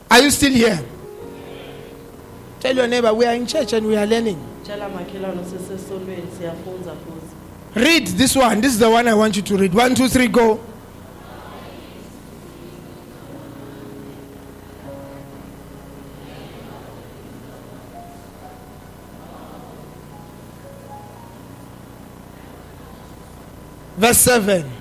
Are 0.10 0.22
you 0.22 0.32
still 0.32 0.52
here? 0.52 0.80
Tell 2.60 2.76
your 2.76 2.88
neighbor, 2.88 3.14
we 3.14 3.26
are 3.26 3.36
in 3.36 3.46
church 3.46 3.74
and 3.74 3.86
we 3.86 3.96
are 3.98 4.06
learning. 4.06 4.38
Read 7.78 8.08
this 8.08 8.36
one. 8.36 8.60
This 8.60 8.74
is 8.74 8.80
the 8.80 8.90
one 8.90 9.08
I 9.08 9.14
want 9.14 9.36
you 9.36 9.44
to 9.44 9.56
read. 9.56 9.72
One, 9.72 9.94
two, 9.94 10.08
three, 10.08 10.28
go. 10.28 10.60
Verse 23.98 24.18
7. 24.18 24.77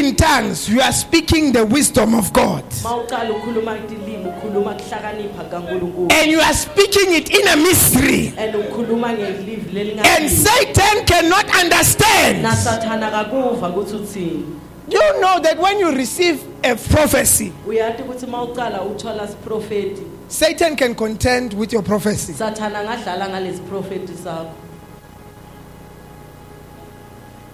In 0.00 0.16
tongues, 0.16 0.68
you 0.68 0.80
are 0.80 0.92
speaking 0.92 1.52
the 1.52 1.64
wisdom 1.64 2.14
of 2.14 2.32
God. 2.32 2.64
mawuqala 2.82 3.30
ukhuluma 3.30 3.76
itilimi 3.78 4.24
ukhuluma 4.28 4.74
kuhlakanipha 4.74 5.44
kaNkulunkulu 5.50 6.12
And 6.12 6.30
you 6.30 6.40
are 6.40 6.54
speaking 6.54 7.14
it 7.14 7.30
in 7.30 7.46
a 7.48 7.56
mystery. 7.56 8.32
and 8.36 8.54
ukhuluma 8.54 9.12
ngelivi 9.12 9.66
And 9.68 9.74
lelingazi 9.74 10.28
Satan 10.28 11.04
cannot 11.06 11.44
understand. 11.62 12.42
nasathana 12.44 13.10
kakuva 13.10 13.68
ukuthi 13.68 13.94
uthini 13.96 14.44
You 14.88 15.20
know 15.20 15.38
that 15.40 15.56
when 15.58 15.78
you 15.78 15.92
receive 15.92 16.42
a 16.64 16.74
prophecy, 16.74 17.52
uyati 17.68 18.02
ukuthi 18.02 18.26
mawuqala 18.26 18.82
uthola 18.82 19.28
siprofeti 19.28 20.02
Satan 20.28 20.76
can 20.76 20.94
contend 20.94 21.54
with 21.54 21.72
your 21.72 21.82
prophecy. 21.82 22.32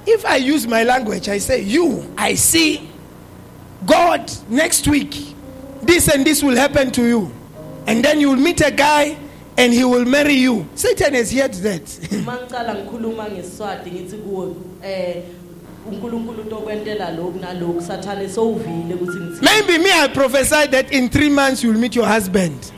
If 0.07 0.25
I 0.25 0.37
use 0.37 0.67
my 0.67 0.85
language, 0.85 1.29
I 1.29 1.39
say, 1.39 1.63
You, 1.63 2.13
I 2.17 2.35
see 2.35 2.89
God 3.85 4.31
next 4.49 4.87
week. 4.89 5.35
This 5.83 6.09
and 6.09 6.25
this 6.25 6.43
will 6.43 6.57
happen 6.57 6.91
to 6.93 7.05
you. 7.05 7.33
And 7.87 8.05
then 8.05 8.21
you 8.21 8.31
will 8.31 8.37
meet 8.37 8.61
a 8.61 8.71
guy 8.71 9.17
and 9.59 9.73
he 9.73 9.85
will 9.85 10.05
marry 10.05 10.35
you. 10.35 10.69
Satan 10.75 11.15
has 11.15 11.33
heard 11.33 11.55
that. 11.55 11.83
mangicala 12.27 12.75
ngikhuluma 12.75 13.29
ngesiswati 13.31 13.91
ngithi 13.91 14.17
kuwe 14.17 14.49
eh 14.85 15.23
uNkulunkulu 15.93 16.43
utokwentela 16.43 17.11
lokhu 17.11 17.39
nalokhu 17.41 17.83
sathane 17.83 18.29
sowuvile 18.29 18.95
ukuthi 18.95 19.19
ngithi 19.19 19.45
Maybe 19.45 19.79
me, 19.79 19.93
I 19.93 20.09
prophesied 20.09 20.71
that 20.71 20.93
in 20.93 21.09
three 21.09 21.29
months 21.29 21.63
you 21.63 21.73
will 21.73 21.81
meet 21.81 21.95
your 21.97 22.07
husband. 22.07 22.73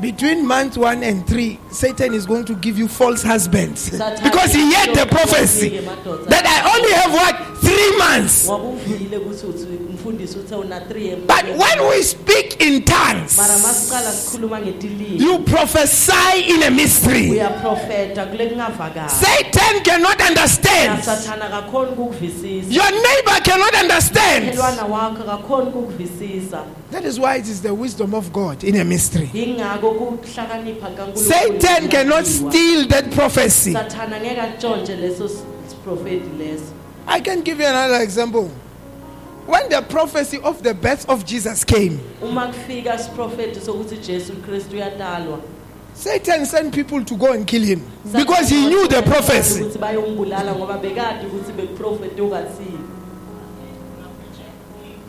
Between 0.00 0.46
month 0.46 0.76
one 0.76 1.02
and 1.02 1.26
three, 1.26 1.58
Satan 1.70 2.14
is 2.14 2.26
going 2.26 2.44
to 2.46 2.54
give 2.54 2.78
you 2.78 2.88
false 2.88 3.22
husbands. 3.22 3.90
Because 3.90 4.52
he 4.52 4.74
heard 4.74 4.94
the 4.94 5.06
prophecy 5.06 5.78
that 6.28 6.44
I 6.46 6.76
only 6.76 6.92
have 6.92 7.12
what? 7.12 7.50
Three 7.64 7.96
months. 7.98 8.46
ngoba 8.46 8.64
uvile 8.64 9.16
ukuthi 9.16 9.46
uthi 9.46 9.66
umfundisi 9.90 10.38
uthe 10.38 10.54
una 10.54 10.80
3 10.80 11.16
But 11.26 11.44
when 11.56 11.88
we 11.88 12.02
speak 12.02 12.60
in 12.60 12.82
tongues, 12.84 13.36
mara 13.38 13.58
masiqala 13.58 14.12
sikhuluma 14.12 14.60
ngetilimi 14.60 15.20
you 15.20 15.38
prophesy 15.38 16.40
in 16.48 16.62
a 16.62 16.70
mystery. 16.70 17.30
uyaprofeta 17.30 18.26
kule 18.26 18.46
kungavakali 18.46 19.10
Satan 19.10 19.82
cannot 19.82 20.20
understand. 20.28 20.98
nasathana 20.98 21.48
kakhoni 21.48 21.90
ukukuvisisa 21.92 22.72
Your 22.74 22.90
neighbor 22.90 23.40
cannot 23.42 23.74
understand. 23.82 24.44
helwana 24.44 24.84
wakho 24.84 25.22
akakhoni 25.22 25.68
ukukuvisisa 25.68 26.64
That 26.90 27.04
is 27.04 27.18
why 27.18 27.36
it 27.38 27.48
is 27.48 27.60
the 27.62 27.72
wisdom 27.74 28.14
of 28.14 28.30
God 28.32 28.62
in 28.62 28.76
a 28.76 28.84
mystery. 28.84 29.30
Yingako 29.84 30.18
kuhlakanipha 30.18 30.90
kaNkulunkulu 30.90 31.60
Satan 31.60 31.88
cannot 31.88 32.26
steal 32.26 32.86
that 32.88 33.10
prophecy. 33.10 33.72
sathana 33.72 34.20
ngeke 34.20 34.40
atshontshe 34.40 34.96
leso 34.96 35.28
siprofeti 35.68 36.30
leso 36.38 36.72
I 37.06 37.20
can 37.20 37.42
give 37.42 37.60
you 37.60 37.66
another 37.66 38.02
example. 38.02 38.50
When 39.46 39.68
the 39.68 39.82
prophecy 39.82 40.38
of 40.38 40.62
the 40.62 40.72
birth 40.72 41.06
of 41.06 41.26
Jesus 41.26 41.64
came, 41.64 42.00
uma 42.22 42.46
kufika 42.46 42.98
siprofeti 42.98 43.60
sokuthi 43.60 43.96
Jesu 43.96 44.32
Kristu 44.32 44.76
uyatalwa 44.76 45.40
Satan 45.94 46.44
sent 46.44 46.74
people 46.74 47.04
to 47.04 47.16
go 47.16 47.32
and 47.32 47.46
kill 47.46 47.62
him 47.62 47.80
because 48.12 48.48
he 48.48 48.66
knew 48.66 48.88
the 48.88 49.02
prophecy. 49.02 49.62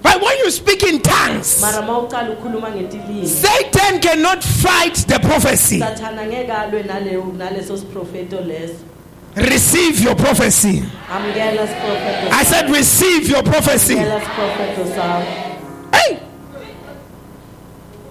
But 0.06 0.22
when 0.22 0.38
you 0.38 0.52
speak 0.52 0.84
in 0.84 1.02
tongues, 1.02 1.60
mara 1.62 1.82
mawuqala 1.82 2.38
ukhuluma 2.38 2.70
ngetilimi 2.70 3.26
Satan 3.26 4.00
cannot 4.00 4.44
fight 4.44 4.94
the 5.08 5.20
prophecy. 5.20 5.80
sathana 5.80 6.26
ngeke 6.28 6.52
alwe 6.52 6.84
naleyo 6.84 7.24
naleso 7.36 7.76
siprofeto 7.76 8.40
leso 8.46 8.76
Receive 9.36 10.00
your 10.00 10.16
prophecy. 10.16 10.84
I 11.10 12.44
said, 12.44 12.70
receive 12.70 13.28
your 13.28 13.42
prophecy. 13.42 13.96
amukela 13.96 14.22
siprofeto 14.22 14.96
sakho 14.96 15.96
Hey! 15.96 16.20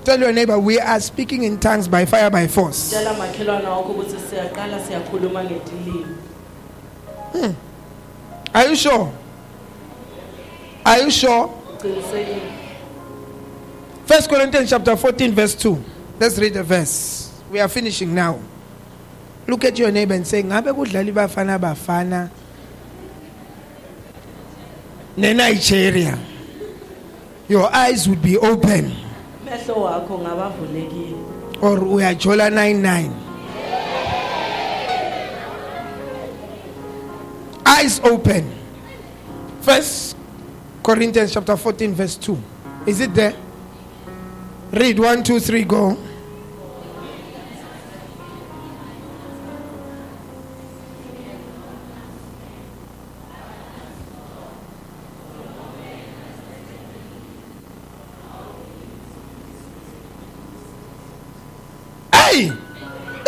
Tell 0.05 0.19
your 0.19 0.33
neighbor, 0.33 0.59
we 0.59 0.81
are 0.81 0.99
speaking 0.99 1.45
in 1.45 1.61
tongues 1.61 1.87
by 1.87 2.05
fire, 2.07 2.29
by 2.29 2.49
force. 2.49 2.93
tshela 2.93 3.15
makhelwana 3.15 3.71
wakho 3.71 3.93
ukuthi 3.93 4.17
siyaqala 4.31 4.81
siyakhuluma 4.81 5.45
ngetilimi 5.45 6.17
hmm. 7.33 7.53
Are 8.53 8.69
you 8.69 8.75
sure? 8.75 9.13
Are 10.85 10.99
you 10.99 11.11
sure? 11.11 11.64
Qinisekile 11.85 12.65
First 14.07 14.29
Corinthians 14.29 14.69
chapter 14.69 14.97
14, 14.97 15.33
verse 15.33 15.55
2. 15.55 15.83
Let's 16.21 16.39
read 16.39 16.53
the 16.53 16.63
verse. 16.63 17.33
We 17.51 17.59
are 17.59 17.69
finishing 17.69 18.15
now. 18.15 18.39
Look 19.49 19.65
at 19.65 19.79
your 19.79 19.91
neighbor 19.91 20.13
and 20.15 20.27
say, 20.27 20.43
Ngabe 20.43 20.73
kudlala 20.75 21.11
ibafana 21.11 21.59
bafana 21.59 22.31
ne-Nigeria. 25.17 26.19
Your 27.49 27.75
eyes 27.75 28.07
would 28.09 28.21
be 28.23 28.37
open. 28.37 28.93
Or 29.49 29.79
we 29.79 29.85
are 29.85 30.01
Or 31.63 31.79
uyajola 31.79 32.53
99. 32.53 33.13
Eyes 37.67 38.01
open. 38.01 38.53
First 39.63 40.17
Corinthians 40.85 41.33
chapter 41.33 41.57
14, 41.57 41.95
verse 41.95 42.17
2. 42.17 42.39
Is 42.87 43.01
it 43.01 43.15
there? 43.15 43.35
Read 44.71 44.99
one, 44.99 45.23
two, 45.23 45.41
three, 45.41 45.65
go. 45.65 45.97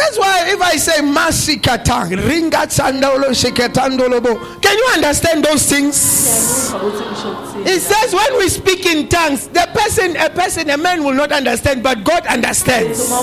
That's 0.06 0.18
why 0.18 0.44
if 0.52 0.60
I 0.62 0.76
say 0.76 1.00
masikata, 1.02 2.06
ringa 2.14 2.62
tsandolo 2.70 3.34
shiketandolobo, 3.34 4.62
can 4.62 4.78
you 4.78 4.88
understand 4.94 5.44
those 5.44 5.68
things? 5.68 5.96
It 7.66 7.80
says 7.80 8.14
when 8.14 8.38
we 8.38 8.48
speak 8.48 8.86
in 8.86 9.08
tongues, 9.08 9.48
the 9.48 9.68
person, 9.74 10.16
a 10.16 10.30
person, 10.30 10.70
a 10.70 10.76
man 10.76 11.02
will 11.02 11.14
not 11.14 11.32
understand, 11.32 11.82
but 11.82 12.04
God 12.04 12.24
understands. 12.28 13.02
So 13.02 13.18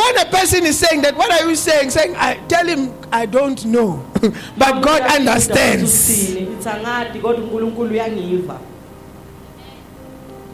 when 0.00 0.18
a 0.18 0.24
person 0.30 0.64
is 0.64 0.78
saying 0.78 1.02
that, 1.02 1.14
what 1.14 1.30
are 1.30 1.46
you 1.46 1.56
saying? 1.56 1.90
Saying, 1.90 2.14
I 2.16 2.36
tell 2.48 2.66
him 2.66 2.94
I 3.12 3.26
don't 3.26 3.62
know, 3.66 4.02
but 4.56 4.80
God 4.80 5.02
understands. 5.02 5.92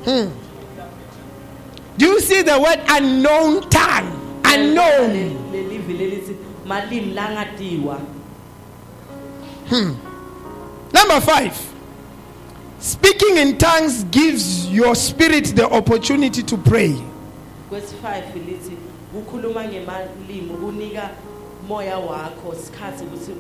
Uthini? 0.05 0.42
Do 1.99 2.07
you 2.07 2.21
see 2.21 2.43
the 2.43 2.59
word 2.59 2.81
unknown 2.89 3.69
tongue? 3.69 4.41
Unknown. 4.45 5.39
langatiwa 7.15 8.01
Number 10.93 11.21
five. 11.21 11.73
Speaking 12.79 13.37
in 13.37 13.59
tongues 13.59 14.05
gives 14.05 14.69
your 14.71 14.95
spirit 14.95 15.55
the 15.57 15.69
opportunity 15.69 16.43
to 16.43 16.57
pray. 16.57 16.95
kwesi-5 17.71 18.35
lithi 18.47 18.77
kukhuluma 19.13 19.65
ngemalimi 19.65 20.55
kunika 20.61 21.11
moya 21.69 21.99
wakho 21.99 22.55
sikhathi 22.55 23.05
ukuthi 23.05 23.33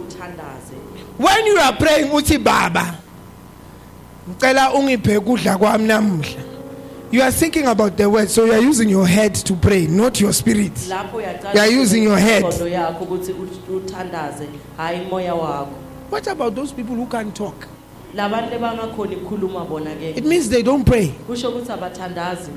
When 1.19 1.47
you 1.47 1.59
are 1.59 1.73
praying, 1.77 2.11
uthi 2.11 2.39
Baba, 2.39 2.99
ungiphe 4.75 5.17
ukudla 5.17 5.59
kwami 5.59 5.87
namuhla. 5.89 6.52
You 7.13 7.21
are 7.21 7.31
thinking 7.31 7.67
about 7.67 7.97
the 7.99 8.09
word, 8.09 8.31
so 8.31 8.47
you 8.47 8.53
are 8.53 8.59
using 8.63 8.89
your 8.89 9.07
head 9.07 9.35
to 9.35 9.55
pray, 9.55 9.87
not 9.87 10.19
your 10.19 10.33
spirit. 10.33 10.73
You 11.55 11.61
are 11.61 11.67
using 11.69 12.03
your 12.05 12.19
head. 12.19 12.43
ingqondo 12.43 12.67
yakho 12.69 13.05
ukuthi 13.05 13.33
ut- 13.33 13.69
uthandaze 13.77 14.47
hhayi 14.79 15.09
moya 15.11 15.35
wakho 15.35 15.75
What 16.11 16.27
about 16.27 16.55
those 16.55 16.73
people 16.73 16.95
who 16.97 17.07
can't 17.07 17.35
talk? 17.35 17.67
labantu 18.15 18.51
lebangakhoni 18.51 19.17
ukukhuluma 19.17 19.69
bona 19.69 19.91
It 20.01 20.25
means 20.25 20.49
they 20.49 20.63
don't 20.63 20.85
pray. 20.85 21.09
kusho 21.29 21.51
ukuthi 21.51 21.71
abathandazi 21.73 22.51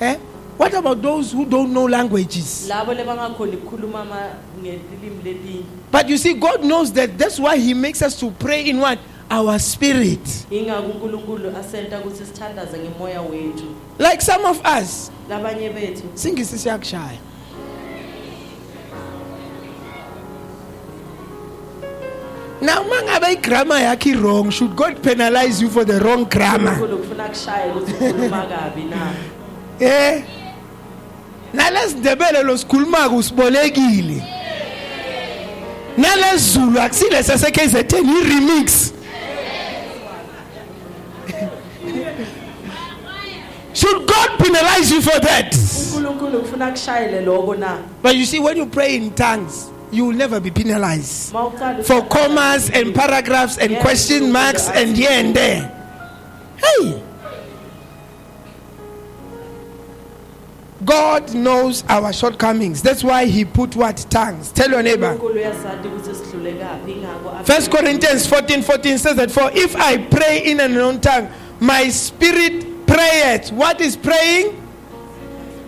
Eh? 0.00 0.16
What 0.58 0.74
about 0.74 1.00
those 1.02 1.32
who 1.32 1.46
don't 1.46 1.70
know 1.72 1.86
languages? 1.88 2.66
labo 2.68 2.92
lebangakhoni 2.94 3.56
ukukhuluma 3.56 4.00
ama- 4.02 4.36
ngetilimi 4.60 5.22
letinye 5.24 5.64
But 5.90 6.08
you 6.10 6.18
see, 6.18 6.34
God 6.34 6.60
knows 6.64 6.92
that. 6.92 7.16
That's 7.16 7.38
why 7.38 7.56
He 7.56 7.72
makes 7.72 8.02
us 8.02 8.16
to 8.20 8.30
pray 8.32 8.68
in 8.68 8.78
what? 8.80 8.98
Our 9.30 9.58
spirit. 9.58 10.46
ingako 10.50 10.86
unkulunkulu 10.86 11.56
asenta 11.56 11.98
ukuthi 11.98 12.26
sithandaze 12.26 12.78
ngemoya 12.78 13.20
wethu. 13.22 13.64
Like 13.98 14.20
some 14.22 14.44
of 14.44 14.60
us. 14.80 15.10
labanye 15.28 15.70
bethu. 15.70 16.02
singisi 16.14 16.58
siyakushaya 16.58 17.18
now 22.60 22.82
uma 22.82 23.02
ngabe 23.02 23.32
igrammar 23.32 23.82
yakho 23.82 24.08
i-wrong 24.10 24.50
should 24.50 24.76
god 24.76 25.02
penalize 25.02 25.60
you 25.62 25.68
for 25.68 25.84
the 25.84 26.00
wrong 26.00 26.24
grammar? 26.24 26.72
Unkulunkulu 26.72 26.98
kufuna 26.98 27.28
kushaye 27.28 27.70
ukuthi 27.72 27.92
ukhuluma 27.92 28.46
kabi 28.46 28.82
na? 28.84 29.12
Eh? 29.80 30.22
Nalesindebele 31.52 32.42
losikhulumako 32.42 33.16
usibolekile. 33.16 34.22
Nalesizulu 35.98 36.80
akusile 36.80 37.22
sase-kzn 37.22 38.08
i-remix 38.08 38.93
should 43.84 44.06
god 44.06 44.38
penalize 44.38 44.90
you 44.90 45.02
for 45.02 45.20
that 45.20 45.54
unkulunkulu 45.54 46.40
kufuna 46.40 46.70
kushayele 46.70 47.20
loko 47.20 47.54
na 47.54 47.78
But 48.02 48.16
you 48.16 48.24
see, 48.26 48.40
when 48.40 48.56
you 48.56 48.66
pray 48.66 48.96
in 48.96 49.10
tongues, 49.14 49.70
you 49.92 50.06
will 50.06 50.16
never 50.16 50.40
be 50.40 50.50
penalized 50.50 51.32
for 51.84 52.02
commas 52.08 52.70
and 52.70 52.94
paragraphs 52.94 53.58
and 53.58 53.76
question 53.78 54.32
marks 54.32 54.68
and 54.70 54.96
here 54.96 55.10
and 55.10 55.34
there. 55.34 55.70
Hey! 56.56 57.02
God 60.84 61.34
knows 61.34 61.82
our 61.88 62.12
shortcomings. 62.12 62.82
That's 62.82 63.02
why 63.02 63.24
He 63.26 63.44
put 63.44 63.74
what 63.76 64.04
tongues. 64.10 64.52
Tell 64.52 64.70
your 64.70 64.82
neighbor. 64.82 65.12
unkulunkulu 65.12 65.34
uyasati 65.34 65.88
ukuthi 65.88 66.14
sihlule 66.14 66.52
kaphi 66.52 66.92
ingako 66.92 67.44
First 67.44 67.70
Corinthians 67.70 68.26
14 68.26 68.62
14 68.62 68.98
says 68.98 69.16
that 69.16 69.30
for 69.30 69.50
if 69.54 69.76
I 69.76 69.98
pray 69.98 70.38
in 70.44 70.60
an 70.60 70.72
unknown 70.72 71.00
tongue, 71.00 71.28
my 71.60 71.88
spirit 71.90 72.73
prayeth. 72.94 73.52
What 73.52 73.80
is 73.80 73.96
praying? 73.96 74.60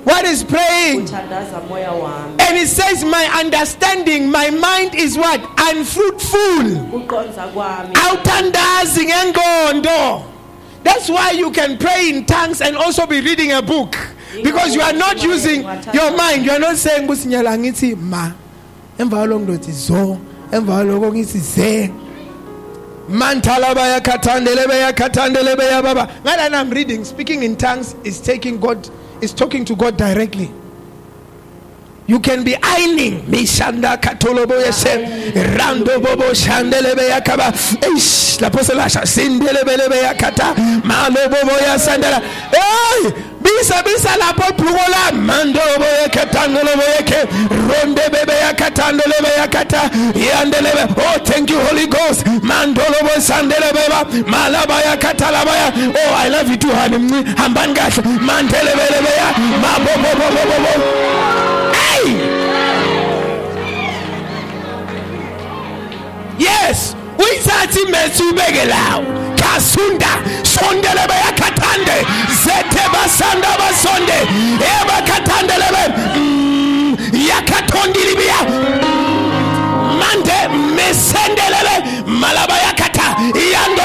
What 0.05 0.24
is 0.24 0.45
praying? 0.45 1.07
uthandaza 1.07 1.68
moya 1.68 1.91
wami 1.91 2.41
And 2.41 2.57
it 2.57 2.68
says, 2.68 3.05
My 3.05 3.27
understanding, 3.43 4.31
my 4.31 4.51
mind 4.51 4.95
is 4.95 5.18
what? 5.18 5.41
Unfruitful. 5.74 6.64
kuqonza 6.93 7.53
kwami 7.53 7.93
Awuthandazi 7.95 9.11
ngengqondo. 9.11 10.33
That's 10.85 11.09
why 11.11 11.33
you 11.33 11.51
can 11.51 11.79
pray 11.79 12.11
in 12.11 12.27
tongues 12.27 12.61
and 12.61 12.77
also 12.77 13.07
be 13.07 13.20
reading 13.20 13.51
a 13.51 13.61
book. 13.61 13.97
Because 14.45 14.74
you 14.74 14.81
are 14.81 14.93
not 14.93 15.20
using 15.20 15.62
your 15.93 16.16
mind. 16.16 16.45
You 16.45 16.53
are 16.53 16.61
not 16.61 16.77
saying, 16.77 17.07
ma. 17.07 18.33
Emva 18.99 19.72
zo. 19.72 20.20
Emva 20.53 20.85
kwalokho 20.85 21.12
ngithi 21.12 21.39
ze. 21.41 22.06
Mantala 23.09 23.75
bayakhathandele 23.75 24.67
bayakhathandele 24.67 25.57
bayababa. 25.57 26.11
Ngala 26.23 26.53
I'm 26.53 26.71
reading, 26.71 27.05
speaking 27.05 27.43
in 27.43 27.57
tongues 27.57 27.95
is 28.05 28.21
taking 28.21 28.59
God, 28.59 28.89
is 29.21 29.33
talking 29.33 29.65
to 29.65 29.77
God 29.77 29.97
directly. 29.97 30.51
You 32.09 32.21
can 32.21 32.45
be 32.45 32.55
ironing. 32.63 33.23
Mishanda 33.23 33.97
katolobo 34.01 34.63
yeshem. 34.63 35.33
Rando 35.57 36.01
bobo 36.01 36.31
shandelebe 36.33 37.11
yakaba. 37.11 37.53
Ish. 37.97 38.41
La 38.41 38.49
poselasha. 38.49 39.03
Sindelebe 39.03 39.77
lebe 39.77 40.03
yakata. 40.03 40.55
Malo 40.85 41.29
bobo 41.29 41.57
yasandela. 41.59 42.21
Hey! 42.53 43.11
Bisa 43.59 43.83
bisa 43.83 44.17
la 44.19 44.33
poplugola. 44.35 45.13
Mando 45.13 45.61
bobo 45.61 45.85
yakatangolo 46.03 46.71
yeke. 46.99 47.21
Ronde 47.51 48.03
bebe 48.13 48.33
yakatandolebe 48.43 49.31
yakata. 49.39 49.91
Yandelebe. 50.15 50.95
Oh, 50.99 51.19
thank 51.25 51.51
you, 51.51 51.59
Holy 51.61 51.87
Ghost. 51.87 52.25
Mandolo 52.43 53.01
bo 53.03 53.21
sandelebe 53.21 53.89
ba. 53.89 54.05
Malaba 54.27 54.83
yakata 54.83 55.31
labaya. 55.31 55.73
Oh, 55.75 56.15
I 56.15 56.29
love 56.29 56.49
you 56.51 56.57
too, 56.57 56.71
honey. 56.73 56.99
Hamban 57.35 57.75
gash. 57.75 57.97
Mandelebe 57.99 58.87
lebe 58.91 59.13
ya. 59.17 59.33
Mabo 59.63 59.93
bobo 60.03 60.27
bobo 60.35 60.57
bobo. 60.65 61.73
Hey! 61.73 62.17
Yes, 66.39 66.95
uyithatha 67.19 67.81
imethu 67.81 68.29
ubeke 68.31 68.65
lawo. 68.65 69.05
Kasunda 69.57 70.09
sondele 70.43 71.07
bayakhathande. 71.09 71.97
Zethe 72.45 72.85
basanda 72.93 73.49
basonde. 73.61 74.19
Ebakhathande 74.73 75.55
lebe. 75.63 75.85
Mm, 76.17 76.97
Yakhathondile 77.29 78.15
biya. 78.21 78.41
Mande 80.01 80.39
mesendelele 80.77 81.75
malaba 82.07 82.55
yakatha. 82.67 83.07
Yandolobo. 83.53 83.76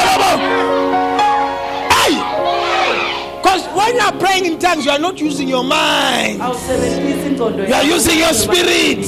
Tongues, 4.61 4.85
you 4.85 4.91
are 4.91 4.99
not 4.99 5.19
using 5.19 5.47
your 5.49 5.63
mind. 5.63 6.37
You 6.37 7.73
are 7.73 7.83
using 7.83 8.19
your 8.19 8.33
spirit. 8.33 8.99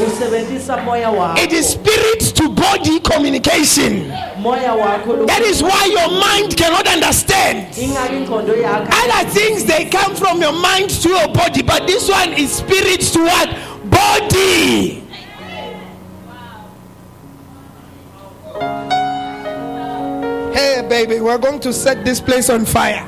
It 0.00 1.52
is 1.52 1.68
spirit 1.70 2.20
to 2.36 2.48
body 2.50 3.00
communication. 3.00 4.08
That 4.08 5.42
is 5.44 5.62
why 5.62 5.86
your 5.86 6.10
mind 6.10 6.56
cannot 6.56 6.86
understand. 6.86 7.74
Other 8.92 9.30
things 9.30 9.64
they 9.64 9.86
come 9.90 10.14
from 10.14 10.40
your 10.40 10.52
mind 10.52 10.90
to 10.90 11.08
your 11.08 11.28
body, 11.32 11.62
but 11.62 11.86
this 11.86 12.08
one 12.08 12.32
is 12.34 12.52
spirit 12.52 13.00
to 13.00 13.20
what? 13.20 13.48
Body. 13.90 15.02
Hey, 20.54 20.86
baby, 20.88 21.20
we're 21.20 21.38
going 21.38 21.60
to 21.60 21.72
set 21.72 22.04
this 22.04 22.20
place 22.20 22.50
on 22.50 22.64
fire. 22.64 23.06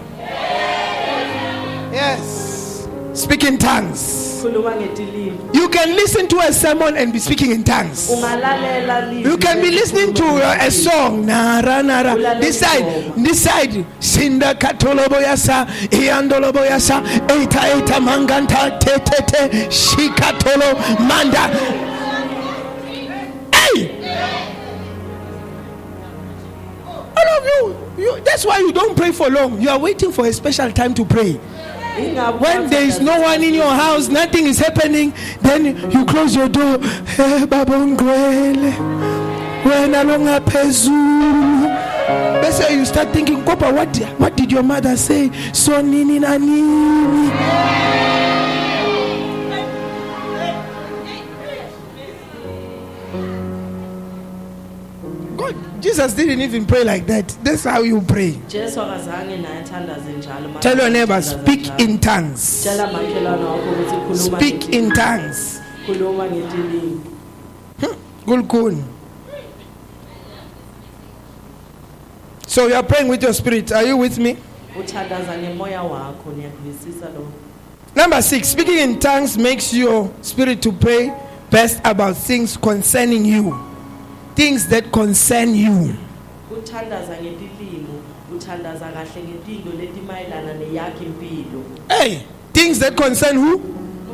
Yes. 1.92 2.88
Speak 3.14 3.44
in 3.44 3.58
tongues. 3.58 4.42
You 4.42 5.68
can 5.68 5.94
listen 5.96 6.26
to 6.28 6.38
a 6.38 6.52
sermon 6.52 6.96
and 6.96 7.12
be 7.12 7.18
speaking 7.18 7.50
in 7.50 7.64
tongues. 7.64 8.08
You 8.08 9.36
can 9.36 9.60
be 9.60 9.70
listening 9.70 10.14
to 10.14 10.24
a 10.64 10.70
song. 10.70 11.26
Nara 11.26 11.82
nara. 11.82 12.14
This 12.40 12.60
side, 12.60 13.12
this 13.16 13.42
side. 13.42 13.84
Sinda 14.00 14.54
katolobo 14.54 15.20
yasa, 15.20 15.66
iandolobo 15.90 16.64
yasa, 16.66 17.02
eta 17.28 17.66
eta 17.76 18.00
manganta 18.00 18.78
te 18.80 18.98
te 18.98 19.22
te, 19.26 19.48
shikatolo 19.68 20.74
manda. 21.00 21.48
Hey! 23.52 23.96
All 26.86 27.38
of 27.38 27.44
you, 27.44 27.76
you, 27.98 28.20
that's 28.24 28.46
why 28.46 28.58
you 28.58 28.72
don't 28.72 28.96
pray 28.96 29.12
for 29.12 29.28
long. 29.28 29.60
You 29.60 29.68
are 29.68 29.78
waiting 29.78 30.12
for 30.12 30.26
a 30.26 30.32
special 30.32 30.72
time 30.72 30.94
to 30.94 31.04
pray. 31.04 31.38
When 32.38 32.70
there 32.70 32.84
is 32.84 33.00
no 33.00 33.20
one 33.20 33.42
in 33.42 33.54
your 33.54 33.70
house, 33.70 34.08
nothing 34.08 34.46
is 34.46 34.58
happening, 34.58 35.12
then 35.40 35.90
you 35.90 36.04
close 36.06 36.34
your 36.34 36.48
door. 36.48 36.78
Say 42.50 42.74
you 42.74 42.84
start 42.84 43.12
thinking, 43.12 43.44
what, 43.44 43.60
what 44.18 44.36
did 44.36 44.50
your 44.50 44.62
mother 44.64 44.96
say? 44.96 45.30
So 45.52 45.80
nini 45.80 46.18
na 46.18 46.36
nini. 46.36 47.30
Jesus 55.80 56.12
didn't 56.14 56.40
even 56.40 56.66
pray 56.66 56.84
like 56.84 57.06
that. 57.06 57.28
That's 57.42 57.64
how 57.64 57.82
you 57.82 58.00
pray. 58.02 58.38
Jesu 58.48 58.80
akazange 58.80 59.36
naye 59.36 59.58
athandaze 59.64 60.12
njalo 60.18 60.48
Uma 60.50 60.60
Tell 60.60 60.76
your 60.78 60.90
neighbor, 60.90 61.22
speak 61.22 61.68
in 61.80 61.98
tongues. 61.98 62.40
tshela 62.64 62.86
makhelwane 62.92 63.44
wakho 63.44 63.70
ukuthi 63.70 63.96
khuluma 63.96 64.38
Speak 64.38 64.68
in 64.74 64.90
tongues. 64.92 65.60
Gulkun. 68.26 68.74
Hmm, 68.74 68.82
so 72.46 72.66
you 72.68 72.74
are 72.74 72.82
praying 72.82 73.08
with 73.08 73.22
your 73.22 73.32
spirit. 73.32 73.72
Are 73.72 73.84
you 73.84 73.96
with 73.96 74.18
me? 74.18 74.36
uthandaza 74.78 75.38
ngemoya 75.38 75.82
wakho 75.82 76.30
niyakuvisisa 76.36 77.06
lo 77.14 77.26
Number 77.96 78.22
six, 78.22 78.48
speaking 78.48 78.78
in 78.78 78.98
tongues 79.00 79.36
makes 79.36 79.74
your 79.74 80.10
spirit 80.22 80.62
to 80.62 80.70
pray 80.72 81.12
best 81.50 81.80
about 81.84 82.16
things 82.16 82.56
concerning 82.56 83.24
you. 83.24 83.58
Things 84.40 84.66
that 84.68 84.90
concern 84.90 85.54
you. 85.54 85.94
uthandaza 86.58 87.12
ngetilimi 87.22 87.86
uthandaza 88.36 88.86
kahle 88.86 89.22
ngetinto 89.28 89.70
letimayelana 89.80 90.54
neyakho 90.54 91.04
impilo 91.04 91.62
Hey, 91.88 92.18
things 92.52 92.78
that 92.78 92.94
concern 92.96 93.36
who? 93.36 93.58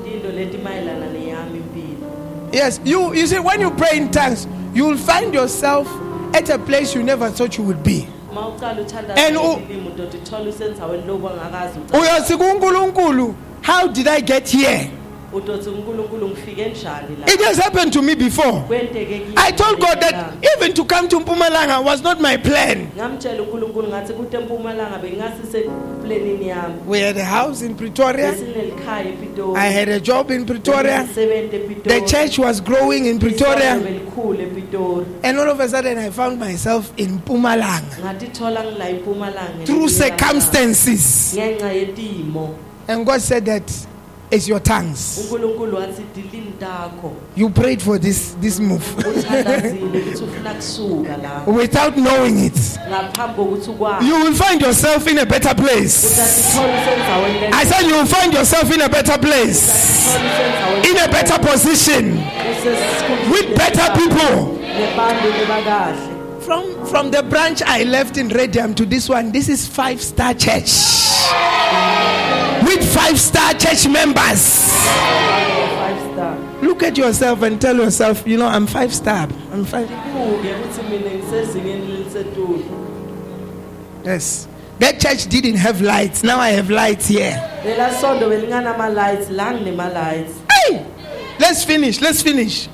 tinto 0.05 0.29
letimayelana 0.33 1.07
neyami 1.07 1.59
impilo 1.59 2.11
Yes, 2.53 2.81
you 2.85 3.15
you 3.15 3.27
see 3.29 3.39
when 3.39 3.61
you 3.61 3.71
pray 3.71 3.97
in 3.99 4.11
tongues, 4.11 4.49
you 4.75 4.87
will 4.87 4.99
find 4.99 5.33
yourself 5.35 5.87
at 6.35 6.51
a 6.51 6.59
place 6.59 6.93
you 6.99 7.05
never 7.05 7.31
thought 7.31 7.57
you 7.59 7.63
would 7.65 7.83
be. 7.85 8.09
uma 8.33 8.49
ucala 8.49 8.81
uthandaza 8.83 9.27
And 9.27 9.37
u- 9.37 9.41
ngetilimi 9.57 9.89
udota 9.89 10.19
uthola 10.19 10.51
usendzaweni 10.51 11.07
loku 11.07 11.29
angakazi 11.29 11.79
Uyazi 12.01 12.37
kuNkulunkulu, 12.37 13.35
how 13.63 13.87
did 13.89 14.09
I 14.09 14.21
get 14.23 14.49
here? 14.51 14.91
Udothi 15.33 15.69
unkulunkulu 15.69 16.29
ngifike 16.29 16.69
njani 16.69 17.17
la 17.21 17.27
It 17.27 17.41
has 17.41 17.59
happened 17.59 17.93
to 17.93 18.03
me 18.03 18.15
before. 18.15 18.65
I 19.37 19.53
told 19.53 19.81
God 19.81 20.01
that 20.01 20.35
even 20.57 20.75
to 20.75 20.85
come 20.85 21.09
to 21.09 21.21
Mpumalanga 21.21 21.85
was 21.85 22.03
not 22.03 22.21
my 22.21 22.37
plan. 22.37 22.79
ilanga. 22.79 22.97
ngamtshela 22.97 23.43
unkulunkulu 23.43 23.89
ngathi 23.89 24.13
kute 24.13 24.39
mpumalanga 24.39 24.99
bengasiseplanini 24.99 26.49
yami 26.49 26.75
We 26.87 27.01
had 27.01 27.17
a 27.17 27.25
house 27.25 27.63
in 27.63 27.75
Pretoria. 27.75 28.35
I 29.57 29.67
had 29.69 29.89
a 29.89 30.01
job 30.01 30.31
in 30.31 30.47
Pretoria. 30.47 31.05
The 31.05 32.05
church 32.07 32.39
was 32.39 32.61
growing 32.61 33.07
in 33.07 33.19
Pretoria. 33.19 33.81
And 35.23 35.39
all 35.39 35.51
of 35.51 35.61
a 35.61 35.69
sudden, 35.69 35.99
I 35.99 36.11
found 36.11 36.39
myself 36.39 36.93
in 36.97 37.19
Mpumalanga 37.19 37.97
ngatithola 38.01 38.65
ngila 38.65 38.91
impumalanga 38.91 39.67
through 39.67 39.89
circumstances. 39.89 41.37
And 42.89 43.07
God 43.07 43.21
said 43.21 43.45
that 43.47 43.87
it's 44.31 44.49
your 44.49 44.61
tongues. 44.61 45.19
unkulunkulu 45.23 45.77
wathi 45.77 46.03
dilimi 46.15 46.53
takho 46.61 47.13
You 47.37 47.51
prayed 47.51 47.83
for 47.83 47.99
this, 48.01 48.35
this 48.41 48.59
move 48.61 48.85
uthandazile 48.99 49.83
ukuthi 49.87 50.25
ufuna 50.25 50.55
kusuka 50.55 51.17
la 51.17 51.43
without 51.53 51.95
knowing 51.95 52.47
it. 52.47 52.55
ngaphambi 52.89 53.35
kokuthi 53.37 53.71
ukwazi 53.71 54.09
You 54.09 54.15
will 54.25 54.35
find 54.35 54.63
yourself 54.63 55.07
in 55.07 55.19
a 55.19 55.27
better 55.27 55.55
place. 55.55 56.07
utatithola 56.07 56.83
usendzaweni 56.83 57.41
le- 57.41 57.51
I 57.53 57.65
said 57.65 57.87
you 57.87 57.95
will 57.97 58.07
find 58.07 58.35
yourself 58.35 58.75
in 58.75 58.81
a 58.81 58.89
better 58.89 59.19
place, 59.19 59.73
in 60.91 60.97
a 60.97 61.09
better 61.09 61.39
position, 61.39 62.19
with 63.31 63.57
better 63.57 63.93
people. 63.95 64.57
From 66.41 66.87
from 66.87 67.11
the 67.11 67.23
branch 67.23 67.63
I 67.63 67.85
left 67.85 68.17
in 68.17 68.29
Radium 68.29 68.75
to 68.75 68.85
this 68.87 69.09
one, 69.09 69.33
this 69.33 69.49
is 69.49 69.67
five 69.67 70.01
star 70.03 70.35
church. 70.35 70.71
Five 72.83 73.19
star 73.19 73.55
church 73.55 73.87
members. 73.89 74.73
five 74.73 76.13
star 76.13 76.39
Look 76.63 76.83
at 76.83 76.97
yourself 76.97 77.43
and 77.43 77.61
tell 77.61 77.77
yourself, 77.77 78.27
you 78.27 78.37
know, 78.39 78.47
I'm 78.47 78.67
five 78.67 78.93
star. 78.95 79.29
I'm 79.53 79.65
five. 79.65 79.89
Yes. 84.05 84.49
That 84.79 85.01
church 85.01 85.27
didn't 85.27 85.57
have 85.57 85.81
lights. 85.81 86.23
Now 86.23 86.39
I 86.39 86.51
have 86.51 86.71
lights 86.71 87.09
here. 87.09 87.33
Hey! 90.53 90.87
Let's 91.39 91.65
finish. 91.65 92.01
Let's 92.01 92.23
finish. 92.23 92.69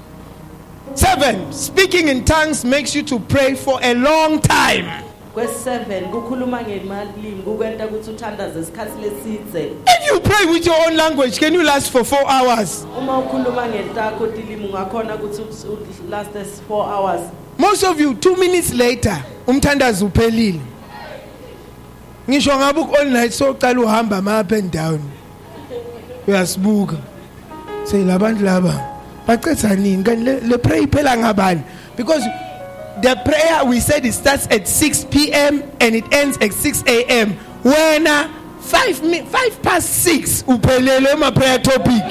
Seven. 0.94 1.52
Speaking 1.52 2.08
in 2.08 2.24
tongues 2.24 2.64
makes 2.64 2.94
you 2.94 3.02
to 3.04 3.18
pray 3.18 3.54
for 3.54 3.78
a 3.82 3.94
long 3.94 4.40
time. 4.40 5.04
Kwesi-seven 5.34 6.04
kukhuluma 6.10 6.62
ngemalimi 6.62 7.42
kukwenta 7.42 7.86
ukuthi 7.86 8.10
uthandaze 8.10 8.60
isikhathi 8.60 8.92
lesidze 9.02 9.62
If 9.86 10.06
you 10.12 10.20
pray 10.20 10.46
with 10.46 10.66
your 10.66 10.76
own 10.86 10.96
language, 10.96 11.38
can 11.38 11.54
you 11.54 11.62
last 11.62 11.90
for 11.90 12.04
four 12.04 12.24
hours? 12.30 12.86
uma 12.98 13.18
ukhuluma 13.18 13.66
ngetakho 13.68 14.26
tilimi 14.26 14.66
ungakhona 14.66 15.14
ukuthi 15.14 15.42
us- 15.42 16.10
last 16.10 16.36
as 16.36 16.60
four 16.68 16.84
hours 16.86 17.20
Most 17.58 17.82
of 17.84 18.00
you, 18.00 18.14
two 18.14 18.36
minutes 18.36 18.72
later, 18.74 19.22
umthandazo 19.46 20.06
uphelile. 20.06 20.60
Ngisho 22.30 22.56
ngabe 22.56 22.80
all 22.98 23.10
night 23.10 23.32
soqala 23.32 23.80
uhamba 23.80 24.22
ma 24.22 24.40
up 24.40 24.52
and 24.52 24.70
down. 24.70 25.00
Uyasibuka. 26.26 26.96
Say 27.84 28.04
labantu 28.04 28.42
laba 28.44 28.72
bacetha 29.26 29.76
nini 29.78 30.02
kanti 30.04 30.24
le, 30.24 30.40
le 30.40 30.58
prayer 30.58 30.82
iphela 30.86 31.16
ngabani? 31.16 31.62
Because 31.96 32.22
the 33.02 33.16
prayer 33.24 33.64
we 33.64 33.80
said 33.80 34.04
it 34.06 34.12
starts 34.12 34.46
at 34.50 34.66
6 34.68 35.04
p.m. 35.10 35.62
and 35.80 35.94
it 35.94 36.04
ends 36.12 36.38
at 36.38 36.52
6 36.52 36.84
a.m. 36.86 37.34
Wena 37.64 38.30
5 38.60 39.02
mi- 39.04 39.22
5 39.22 39.62
past 39.62 39.88
6 40.04 40.44
uphelele 40.44 41.18
ma 41.18 41.30
prayer 41.30 41.58
topic. 41.58 42.02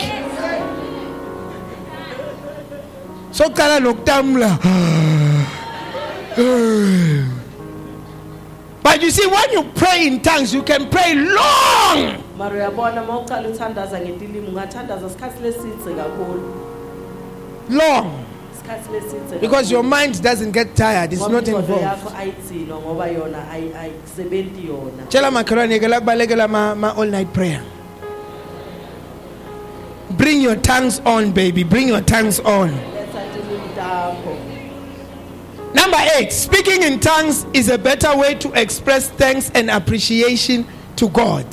Soqala 3.32 3.80
nokutamla. 3.80 4.60
But 8.84 9.02
you 9.02 9.12
see, 9.12 9.28
when 9.28 9.52
you 9.52 9.64
pray 9.76 10.08
in 10.08 10.22
tongues, 10.22 10.54
you 10.54 10.64
can 10.64 10.90
pray 10.90 11.14
long. 11.16 12.24
mara 12.38 12.56
uyabona 12.56 13.02
uma 13.04 13.20
ucala 13.20 13.50
uthandaza 13.50 14.00
ngetilimi 14.00 14.48
ungathandaza 14.48 15.08
isikhathi 15.08 15.44
lesidze 15.44 15.94
kakhulu 15.94 16.42
Long. 17.70 18.26
Because 19.42 19.72
your 19.72 19.84
mind 19.84 20.22
doesn't 20.22 20.52
get 20.52 20.76
tired, 20.76 21.14
it's 21.14 21.28
not 21.28 21.48
involved. 21.48 21.84
yakho 21.84 22.10
ayitsinwa 22.18 22.80
ngoba 22.80 23.08
yona 23.08 23.46
ayi- 23.54 23.76
ayisebenzi 23.76 24.68
yona 24.68 25.04
Tshela 25.10 25.32
makhelwane 25.32 25.80
ke 25.80 25.88
lakubalekela 25.88 26.48
ma, 26.50 26.76
ma 26.76 26.94
all 26.98 27.08
night 27.08 27.34
prayer. 27.34 27.62
Bring 30.12 30.42
your 30.42 30.56
tongues 30.58 31.00
on, 31.06 31.32
baby. 31.32 31.64
Bring 31.64 31.88
your 31.88 32.02
tongues 32.02 32.40
on. 32.42 32.70
letha 32.70 33.24
tilimi 33.34 33.76
takho 33.76 34.38
Number 35.74 35.98
eight, 36.18 36.34
speaking 36.34 36.84
in 36.84 37.00
tongues 37.00 37.46
is 37.54 37.70
a 37.70 37.78
better 37.78 38.16
way 38.18 38.36
to 38.36 38.52
express 38.62 39.10
thanks 39.10 39.50
and 39.56 39.70
appreciation 39.70 40.66
to 40.98 41.08
God. 41.10 41.46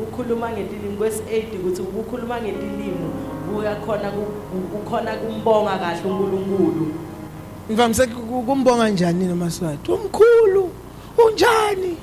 ukhuluma 0.00 0.50
ngetilimi 0.50 0.96
kwesi-eight 0.96 1.54
ukuthi 1.54 1.82
ukukhuluma 1.82 2.40
ngetilimi 2.40 3.10
kuyakhona 3.56 4.10
ku- 4.10 4.76
ukhona 4.78 5.12
kumbonga 5.16 5.78
kahle 5.78 6.00
unkulunkulu 6.04 6.86
Ngivamise 7.70 8.06
ku- 8.06 8.42
kumbonga 8.42 8.88
njani 8.88 9.18
nina 9.18 9.34
maswati? 9.34 9.92
Umkhulu, 9.92 10.70
unjani? 11.26 11.96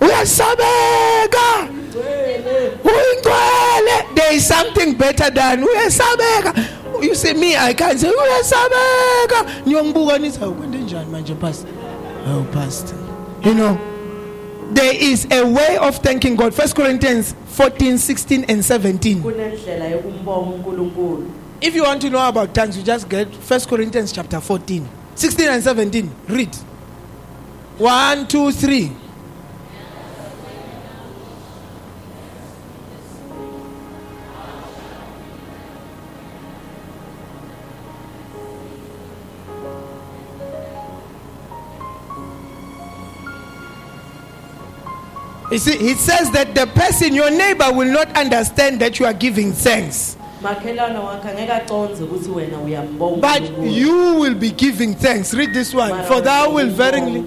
Uyasabeka. 0.00 1.48
Uyingcwele. 2.84 4.14
There 4.14 4.36
is 4.36 4.48
something 4.48 4.94
better 4.94 5.30
than 5.30 5.62
uyasabeka. 5.64 6.54
You 7.02 7.14
see 7.14 7.34
me 7.34 7.56
I 7.56 7.74
can't 7.74 7.98
say 8.00 8.10
uyasabeka. 8.10 9.44
Niyongibuka 9.66 10.18
nithi 10.18 10.44
awukwende 10.44 10.78
njani 10.78 11.10
manje 11.10 11.34
pastor? 11.34 11.70
Oh 12.28 12.44
pastor. 12.54 12.96
You 13.44 13.54
know 13.54 13.78
there 14.74 14.94
is 14.94 15.26
a 15.30 15.44
way 15.46 15.78
of 15.78 15.96
thanking 15.98 16.36
God. 16.36 16.56
1 16.56 16.68
Corinthians 16.72 17.34
14, 17.46 17.98
16 17.98 18.44
and 18.48 18.64
17. 18.64 19.22
kunendlela 19.22 19.84
yokumbonga 19.88 20.50
unkulunkulu 20.56 21.30
If 21.60 21.74
you 21.74 21.84
want 21.84 22.02
to 22.02 22.10
know 22.10 22.28
about 22.28 22.54
tongues, 22.54 22.76
you 22.76 22.82
just 22.82 23.08
get 23.08 23.28
1 23.28 23.60
Corinthians 23.60 24.12
chapter 24.12 24.40
14, 24.40 24.86
16 25.14 25.48
and 25.48 25.62
17. 25.62 26.10
Read. 26.28 26.54
One, 27.78 28.26
two, 28.26 28.52
three. 28.52 28.92
You 45.56 45.60
see, 45.60 45.78
he 45.78 45.94
says 45.94 46.30
that 46.32 46.54
the 46.54 46.66
person, 46.66 47.14
your 47.14 47.30
neighbor, 47.30 47.72
will 47.72 47.90
not 47.90 48.14
understand 48.14 48.78
that 48.82 49.00
you 49.00 49.06
are 49.06 49.14
giving 49.14 49.52
thanks. 49.52 50.18
But 50.42 50.62
you 53.64 54.14
will 54.20 54.34
be 54.34 54.50
giving 54.50 54.94
thanks. 54.94 55.32
Read 55.32 55.54
this 55.54 55.72
one. 55.72 56.04
For 56.04 56.20
thou 56.20 56.52
will 56.52 56.68
verily. 56.68 57.24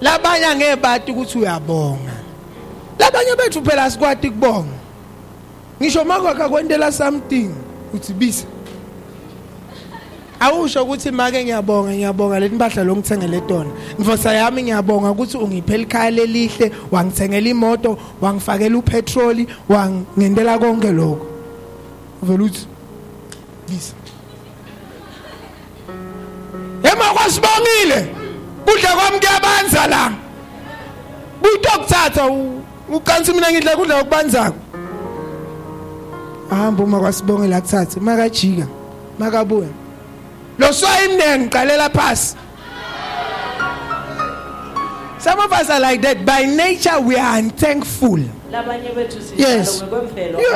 labanye 0.00 0.46
angeke 0.46 0.76
bathi 0.76 1.12
ukuthi 1.12 1.38
uyabonga 1.38 2.12
labanye 2.98 3.36
bethu 3.36 3.62
phela 3.62 3.84
asikwati 3.84 4.30
kubonga 4.30 4.74
ngisho 5.80 6.04
makwakha 6.04 6.48
kwentela 6.48 6.92
something 6.92 7.50
uthi 7.94 8.12
bisa 8.12 8.46
awusho 10.40 10.82
ukuthi 10.82 11.10
make 11.10 11.44
ngiyabonga 11.44 11.92
ngiyabonga 11.92 12.40
leti 12.40 12.54
mpahla 12.54 12.84
longithengele 12.84 13.40
tona. 13.40 13.70
Mvosa 13.98 14.32
yami 14.32 14.62
ngiyabonga 14.62 15.10
ukuthi 15.10 15.36
ungiphe 15.36 15.78
likhaya 15.78 16.10
lelihle 16.10 16.72
wangithengela 16.90 17.48
imoto 17.48 17.98
wangifakela 18.20 18.78
upetroli 18.78 19.46
wangentela 19.68 20.58
konke 20.58 20.92
lokho. 20.92 21.26
Uvela 22.22 22.44
uthi 22.44 22.66
bisa 23.68 23.94
ema 26.92 27.04
kwasibongile 27.14 28.08
kudla 28.64 28.90
kwami 28.96 29.18
kuyabanza 29.18 29.86
la. 29.86 30.12
Buyitokuthatha 31.42 32.26
ukansi 32.92 33.32
mina 33.32 33.52
ngidla 33.52 33.76
kudla 33.76 34.00
okubanzako. 34.00 34.56
Ahamba 36.50 36.84
uma 36.84 37.00
kwasibongile 37.00 37.56
akuthathe 37.56 38.00
makajika 38.00 38.66
makabuya. 39.18 39.85
Lo 40.58 40.72
swayimnenge 40.72 41.48
ngiqalela 41.48 41.90
phasi. 41.90 42.36
Some 45.18 45.40
of 45.40 45.52
us 45.52 45.68
are 45.70 45.80
like 45.80 46.02
that. 46.02 46.24
By 46.24 46.44
nature 46.44 47.00
we 47.00 47.16
are 47.16 47.38
unthankful. 47.38 48.18
Labanye 48.50 48.94
bethu 48.94 49.18
sinjalo 49.18 49.38
yes. 49.38 49.82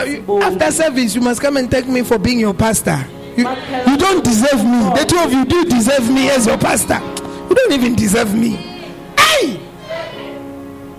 you, 0.07 0.25
you, 0.29 0.43
after 0.43 0.71
service 0.71 1.15
you 1.15 1.21
must 1.21 1.41
come 1.41 1.57
and 1.57 1.69
thank 1.69 1.89
me 1.89 2.03
for 2.03 2.19
being 2.19 2.39
your 2.39 2.55
pastor. 2.55 3.05
You, 3.37 3.49
you 3.49 3.97
don't 3.97 4.23
deserve 4.23 4.65
me. 4.65 4.83
The 4.95 5.07
two 5.09 5.19
of 5.19 5.33
you 5.33 5.45
do 5.45 5.65
deserve 5.65 6.09
me 6.11 6.31
as 6.31 6.47
your 6.47 6.59
pastor? 6.59 7.01
You 7.49 7.55
don't 7.55 7.73
even 7.73 7.97
deserve 7.97 8.35
me. 8.35 8.51
Hey! 9.19 9.61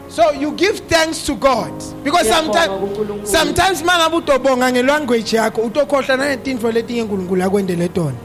So 0.10 0.32
you 0.32 0.52
give 0.52 0.80
thanks 0.80 1.26
to 1.28 1.36
god. 1.36 1.72
Because 2.04 2.28
sometimes 2.28 3.30
sometimes 3.30 3.82
mangabe 3.84 4.16
utobonga 4.16 4.72
ngelanguage 4.72 5.38
yakho 5.38 5.62
utokhohlwa 5.62 6.18
nangetintfo 6.18 6.72
letinye 6.72 7.02
unkulunkulu 7.02 7.44
akwendele 7.44 7.90
tona 7.90 8.18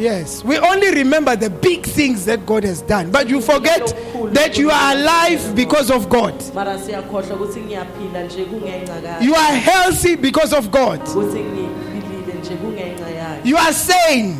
Yes, 0.00 0.42
we 0.42 0.56
only 0.58 0.94
remember 0.94 1.36
the 1.36 1.50
big 1.50 1.84
things 1.84 2.24
that 2.24 2.46
God 2.46 2.64
has 2.64 2.80
done, 2.80 3.10
but 3.10 3.28
you 3.28 3.42
forget 3.42 3.86
that 4.32 4.56
you 4.56 4.70
are 4.70 4.92
alive 4.96 5.54
because 5.54 5.90
of 5.90 6.08
God. 6.08 6.34
mara 6.54 6.78
siyakhohlwa 6.78 7.36
ukuthi 7.36 7.60
ngiyaphila 7.60 8.22
nje 8.24 8.44
kungenxa 8.44 9.02
ka 9.02 9.18
You 9.20 9.34
are 9.34 9.54
healthy 9.54 10.16
because 10.16 10.54
of 10.54 10.70
God. 10.70 11.00
ukuthi 11.00 11.40
ngiphilile 11.40 12.34
nje 12.40 12.56
kungenxa 12.56 13.10
yakhe 13.10 13.44
You 13.44 13.56
are 13.58 13.72
sane. 13.74 14.36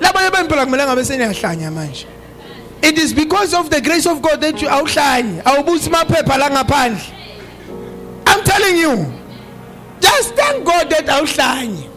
Labanye 0.00 0.30
bempela 0.30 0.64
kumele 0.64 0.84
ngabe 0.84 1.04
seniyahlanya 1.04 1.70
manje. 1.72 2.06
It 2.82 2.96
is 2.98 3.12
because 3.12 3.52
of 3.52 3.70
the 3.70 3.80
grace 3.80 4.06
of 4.06 4.22
God 4.22 4.40
that 4.42 4.62
you 4.62 4.68
awuhlanye. 4.68 5.42
Awubuthi 5.42 5.90
maphepha 5.90 6.38
la 6.38 6.50
ngaphandle. 6.50 7.02
I'm 8.28 8.44
telling 8.44 8.76
you. 8.76 9.12
Just 10.00 10.34
thank 10.36 10.64
God 10.64 10.88
that 10.90 11.06
awuhlanye. 11.06 11.90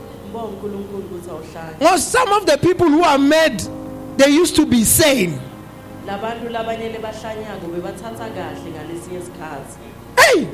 Ngibonga 1.80 1.80
uNkulunkulu 1.80 1.80
ukuthi 1.80 1.80
awuhlali 1.80 1.80
Because 1.80 2.08
some 2.08 2.32
of 2.34 2.46
the 2.46 2.58
people 2.58 2.88
who 2.90 3.04
are 3.04 3.18
mad, 3.20 3.62
they 4.18 4.30
used 4.30 4.56
to 4.56 4.66
be 4.66 4.84
sane. 4.84 5.40
labantu 6.08 6.50
labanye 6.50 6.90
lebahlanyako 6.90 7.68
bebathatha 7.68 8.30
kahle 8.30 8.72
ngalesinye 8.72 9.20
isikhathi 9.20 9.78
Hey, 10.18 10.48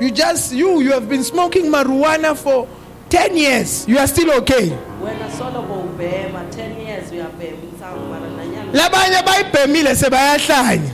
you 0.00 0.10
just 0.10 0.52
you 0.52 0.80
you 0.80 0.92
have 0.92 1.08
been 1.08 1.24
smoking 1.24 1.66
marijuana 1.70 2.34
for 2.36 2.66
10 3.10 3.36
years. 3.36 3.86
You 3.88 3.98
are 3.98 4.06
still 4.08 4.30
okay. 4.38 4.70
wena 5.02 5.30
soloko 5.38 5.74
ubhema 5.74 6.40
10 6.50 6.86
years 6.88 7.12
uyabhema 7.12 7.56
insangu 7.72 8.06
mara 8.10 8.28
nanyalo 8.36 8.72
Labanye 8.72 9.22
bayibhemile 9.26 9.94
sebayahlanya. 9.96 10.90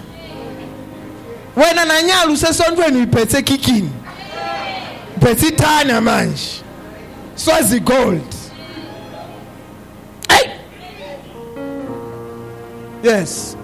Wena 1.57 1.85
nanyalo 1.85 2.33
usesontweni 2.33 2.97
uyiphethe 2.97 3.43
kikini. 3.43 3.91
Phethe 5.21 5.49
ithana 5.49 6.01
manje. 6.01 6.63
Swazi 7.35 7.81
gold. 7.81 8.23
Yes. 13.03 13.57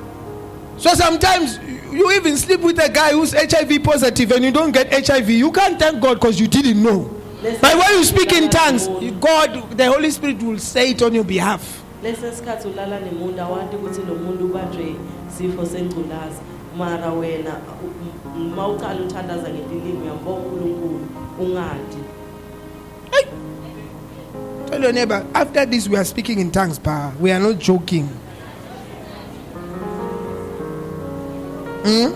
So 0.78 0.95
sometimes 0.95 1.59
you 1.93 2.11
even 2.12 2.36
sleep 2.36 2.61
with 2.61 2.78
a 2.82 2.89
guy 2.89 3.11
who's 3.11 3.32
HIV 3.32 3.82
positive 3.82 4.32
and 4.32 4.45
you 4.45 4.53
don't 4.53 4.72
get 4.72 4.93
HIV. 5.07 5.30
You 5.30 5.51
can't 5.53 5.78
thank 5.78 6.01
God 6.01 6.14
because 6.14 6.41
you 6.41 6.49
didn't 6.49 6.82
know. 6.82 7.14
But 7.43 7.62
when 7.62 7.99
you 7.99 8.05
speak 8.05 8.32
in 8.32 8.51
tongues, 8.51 8.89
God, 9.20 9.76
the 9.76 9.86
Holy 9.86 10.11
Spirit 10.11 10.43
will 10.43 10.59
say 10.59 10.91
it 10.91 11.03
on 11.03 11.14
your 11.14 11.24
behalf. 11.24 11.84
mara 16.76 17.12
wena 17.12 17.57
uthandaza 19.05 19.49
uyambonga 19.49 20.30
unkulunkulu 20.30 21.01
ungadi 21.41 21.97
Tell 24.70 24.82
your 24.82 24.93
neighbor, 24.93 25.24
after 25.34 25.64
this, 25.64 25.89
we 25.89 25.97
are 25.97 26.05
speaking 26.05 26.39
in 26.41 26.51
tongues, 26.51 26.78
pa. 26.78 27.11
We 27.18 27.32
are 27.32 27.41
not 27.41 27.59
joking. 27.59 28.07
Hmm? 31.85 32.11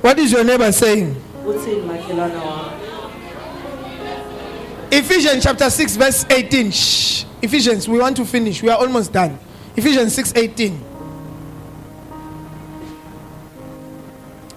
What 0.00 0.18
is 0.18 0.32
your 0.32 0.44
neighbor 0.44 0.70
saying? 0.72 1.16
uthini 1.46 1.82
makhelwana 1.82 2.42
wami 2.42 2.78
Ephesians 4.90 5.44
chapter 5.44 5.68
6, 5.68 5.96
verse 5.96 6.24
18. 6.30 6.70
Shh. 6.70 7.24
Ephesians, 7.42 7.86
we 7.88 7.98
want 7.98 8.16
to 8.16 8.24
finish. 8.24 8.62
We 8.62 8.70
are 8.70 8.78
almost 8.78 9.12
done. 9.12 9.38
Ephesians 9.76 10.14
6 10.14 10.32
18. 10.34 10.84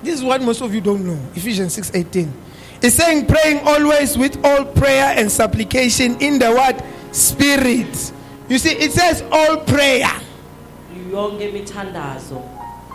This 0.01 0.15
is 0.15 0.23
what 0.23 0.41
most 0.41 0.61
of 0.61 0.73
you 0.73 0.79
don't 0.79 1.05
know. 1.05 1.19
Ephesians 1.35 1.73
6 1.73 1.91
18. 1.93 2.33
It's 2.81 2.95
saying, 2.95 3.27
praying 3.27 3.59
always 3.67 4.17
with 4.17 4.43
all 4.43 4.65
prayer 4.65 5.13
and 5.17 5.29
supplication 5.31 6.19
in 6.21 6.39
the 6.39 6.49
word 6.51 6.81
Spirit. 7.13 8.11
You 8.47 8.57
see, 8.57 8.71
it 8.71 8.93
says 8.93 9.23
all 9.31 9.57
prayer. 9.57 10.09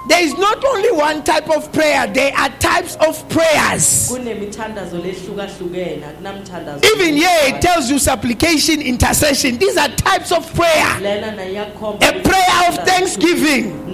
There 0.08 0.22
is 0.22 0.34
not 0.38 0.64
only 0.64 0.92
one 0.92 1.24
type 1.24 1.50
of 1.50 1.72
prayer, 1.72 2.06
there 2.06 2.32
are 2.36 2.48
types 2.58 2.96
of 2.96 3.28
prayers. 3.28 4.08
kunemithandazo 4.08 4.98
lehlukahlukene 4.98 6.04
akunamthandazo 6.04 6.84
Even 6.94 7.16
here, 7.16 7.54
it 7.54 7.60
tells 7.60 7.90
you 7.90 7.98
supplication, 7.98 8.80
intercession. 8.82 9.58
These 9.58 9.76
are 9.76 9.88
types 9.88 10.30
of 10.30 10.52
prayer. 10.54 10.96
A 10.96 12.22
prayer 12.22 12.68
of 12.68 12.76
thanksgiving. 12.86 13.84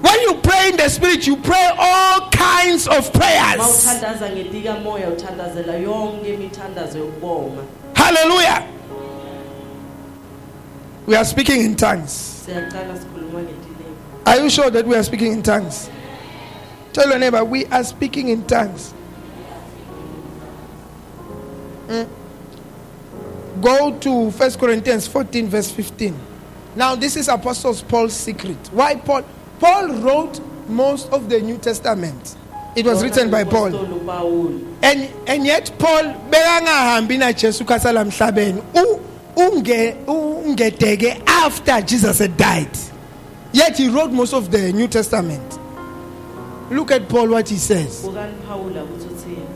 When 0.00 0.20
you 0.20 0.34
pray 0.42 0.68
in 0.68 0.76
the 0.76 0.88
spirit, 0.88 1.26
you 1.26 1.36
pray 1.36 1.70
all 1.76 2.30
kinds 2.30 2.86
of 2.86 3.12
prayers. 3.12 3.60
uthandaza 3.60 4.30
ngetikamoya 4.30 5.08
uthandazela 5.08 5.74
yonke 5.74 6.34
imithandazo 6.34 6.98
yokubonga 6.98 7.62
Hallelujah. 7.94 8.64
We 11.06 11.16
are 11.16 11.24
speaking 11.24 11.62
in 11.64 11.74
tongues. 11.74 12.46
Are 14.28 14.38
you 14.40 14.50
sure 14.50 14.68
that 14.68 14.86
we 14.86 14.94
are 14.94 15.02
speaking 15.02 15.32
in 15.32 15.42
tongues? 15.42 15.88
Tell 16.92 17.08
your 17.08 17.18
neighbor, 17.18 17.42
we 17.46 17.64
are 17.64 17.82
speaking 17.82 18.28
in 18.28 18.46
tongues. 18.46 18.92
Mm. 21.86 22.06
Go 23.62 23.98
to 24.00 24.30
1 24.30 24.50
Corinthians 24.52 25.06
14, 25.06 25.48
verse 25.48 25.70
15. 25.70 26.14
Now, 26.76 26.94
this 26.94 27.16
is 27.16 27.28
Apostle 27.28 27.74
Paul's 27.88 28.12
secret. 28.12 28.58
Why 28.70 28.96
Paul? 28.96 29.24
Paul 29.60 29.94
wrote 29.94 30.40
most 30.68 31.10
of 31.10 31.30
the 31.30 31.40
New 31.40 31.56
Testament. 31.56 32.36
It 32.76 32.84
was 32.84 33.02
written 33.02 33.30
by 33.30 33.44
Paul. 33.44 33.74
And, 34.82 35.10
and 35.26 35.46
yet 35.46 35.72
Paul 35.78 36.04
bekangahambi 36.28 37.18
na 37.18 37.32
Jesu 37.32 37.64
unge 39.34 39.96
ungedeke 40.06 41.22
after 41.26 41.80
Jesus 41.80 42.18
had 42.18 42.36
died. 42.36 42.76
Yet 43.58 43.76
he 43.76 43.88
wrote 43.88 44.12
most 44.12 44.32
of 44.34 44.52
the 44.52 44.72
New 44.72 44.86
Testament. 44.86 45.58
Look 46.70 46.92
at 46.92 47.08
Paul 47.08 47.28
what 47.30 47.48
he 47.48 47.56
says. 47.56 48.02
bukani 48.04 48.34
phawula 48.46 48.84
ukuthi 48.84 49.06
uthini 49.14 49.46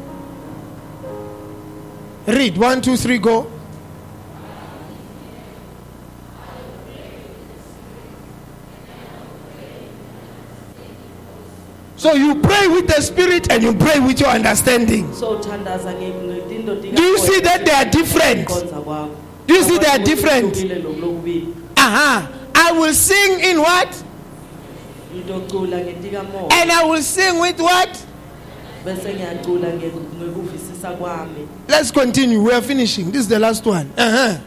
Read 2.27 2.59
one, 2.59 2.81
two, 2.81 2.97
three, 2.97 3.19
go. 3.19 3.47
So 11.97 12.15
you 12.15 12.41
pray 12.41 12.67
with 12.69 12.89
the 12.89 13.01
spirit 13.01 13.53
and 13.53 13.63
you 13.63 13.75
pray 13.75 14.01
with 14.01 14.19
your 14.19 14.31
understanding. 14.31 15.13
so 15.15 15.39
uthandaza 15.39 15.93
nge- 15.93 16.15
ngetinto 16.27 16.81
tika- 16.83 16.97
Do 16.97 17.03
you 17.03 17.19
see 17.19 17.41
that 17.41 17.65
they 17.65 17.73
are 17.73 17.85
different? 17.85 18.49
Do 19.47 19.55
you 19.55 19.63
see 19.63 19.79
they 19.79 19.87
are 19.87 19.99
different? 19.99 20.57
Uh-huh. 21.77 22.27
I 22.55 22.73
will 22.73 22.95
sing 22.95 23.41
in 23.41 23.59
what? 23.61 24.05
And 25.15 26.71
I 26.73 26.85
will 26.85 27.03
sing 27.03 27.41
with 27.41 27.61
what? 27.61 27.99
bese 28.85 29.15
ngiyacula 29.15 29.69
nge- 29.69 29.93
ngekuvisisa 30.19 30.91
kwami 30.91 31.47
Let's 31.69 31.93
continue. 31.93 32.43
We 32.43 32.53
are 32.53 32.63
finishing. 32.63 33.13
This 33.13 33.21
is 33.23 33.29
the 33.29 33.39
last 33.39 33.65
one. 33.67 33.91
Uh-huh. 33.97 34.39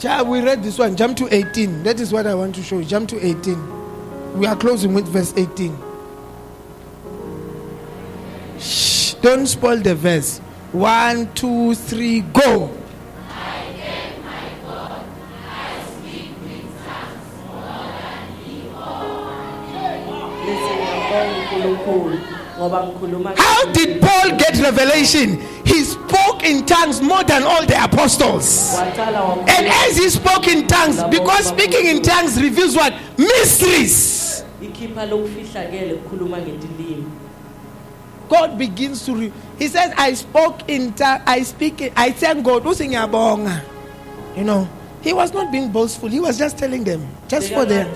Ja- 0.00 0.22
We 0.22 0.40
read 0.40 0.62
this 0.62 0.78
one. 0.78 0.96
Jump 0.96 1.16
to 1.18 1.34
18. 1.34 1.82
That 1.82 2.00
is 2.00 2.12
what 2.12 2.26
I 2.26 2.34
want 2.34 2.54
to 2.56 2.62
show 2.62 2.78
you. 2.78 2.84
Jump 2.84 3.08
to 3.10 3.24
18. 3.24 4.38
We 4.38 4.46
are 4.46 4.56
closing 4.56 4.92
with 4.94 5.06
verse 5.08 5.32
18. 5.36 5.76
Shh, 8.58 9.14
don't 9.22 9.46
spoil 9.46 9.78
the 9.78 9.94
verse. 9.94 10.38
One, 10.72 11.32
two, 11.34 11.74
three, 11.74 12.20
go. 12.20 12.70
Listen, 20.46 20.76
ngiyabonga 20.76 21.66
uNkulunkulu 21.68 22.18
ngoba 22.58 22.78
ngikhuluma 22.84 23.30
How 23.36 23.72
did 23.72 24.00
Paul 24.00 24.30
get 24.38 24.54
revelation? 24.62 25.38
He 25.64 25.84
spoke 25.84 26.25
in 26.44 26.64
tongues 26.66 27.00
more 27.00 27.22
than 27.24 27.42
all 27.42 27.64
the 27.66 27.82
apostles. 27.82 28.74
And 28.78 29.66
as 29.66 29.96
he 29.96 30.08
spoke 30.10 30.46
in 30.48 30.66
tongues, 30.66 31.02
because 31.04 31.46
speaking 31.48 31.86
in 31.86 32.02
tongues 32.02 32.40
reveals 32.40 32.74
what? 32.76 32.94
Mysteries. 33.18 34.44
God 38.28 38.58
begins 38.58 39.04
to. 39.06 39.14
Re- 39.14 39.32
he 39.58 39.68
says, 39.68 39.92
"I 39.96 40.14
spoke 40.14 40.68
in 40.68 40.92
tongues. 40.94 41.22
I 41.26 41.42
speak. 41.42 41.80
In, 41.80 41.92
I 41.96 42.10
thank 42.10 42.44
God." 42.44 42.64
You 44.36 44.44
know, 44.44 44.68
he 45.02 45.12
was 45.12 45.32
not 45.32 45.52
being 45.52 45.70
boastful. 45.70 46.08
He 46.08 46.18
was 46.20 46.36
just 46.36 46.58
telling 46.58 46.84
them, 46.84 47.06
just 47.28 47.52
for 47.52 47.64
them. 47.64 47.86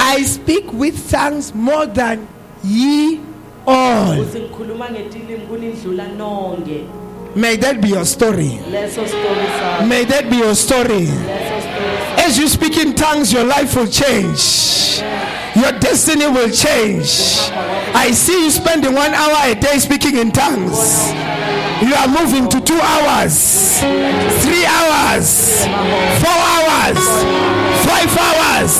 I 0.00 0.22
speak 0.22 0.72
with 0.72 1.10
tongues 1.10 1.54
more 1.54 1.86
than 1.86 2.26
ye 2.64 3.20
all. 3.68 4.18
ukuthi 4.20 4.38
ngikhuluma 4.40 4.90
ngetilimi 4.90 5.46
kunindlula 5.48 6.04
nonke 6.16 6.84
May 7.36 7.56
that 7.56 7.80
be 7.80 7.88
your 7.88 8.04
story. 8.06 8.58
leso 8.72 9.06
story 9.06 9.46
sakho 9.60 9.86
May 9.86 10.04
that 10.04 10.30
be 10.30 10.36
your 10.38 10.54
story. 10.54 11.06
leso 11.06 11.60
story 11.60 11.96
sakho 12.16 12.24
As 12.26 12.38
you 12.38 12.48
speak 12.48 12.76
in 12.76 12.94
tongues, 12.94 13.32
your 13.32 13.44
life 13.44 13.76
will 13.76 13.86
change. 13.86 15.00
Your 15.54 15.72
destiny 15.80 16.26
will 16.26 16.50
change. 16.50 17.08
I 17.94 18.10
see 18.12 18.44
you 18.44 18.50
spending 18.50 18.92
one 18.94 19.14
hour 19.14 19.36
a 19.50 19.54
day 19.54 19.78
speaking 19.78 20.16
in 20.16 20.30
tongues. 20.32 21.08
You 21.80 21.94
are 21.94 22.08
moving 22.08 22.48
to 22.50 22.60
two 22.60 22.78
hours, 22.80 23.78
three 24.44 24.66
hours, 24.66 25.64
four 26.20 26.38
hours, 26.52 26.98
five 27.86 28.12
hours. 28.18 28.72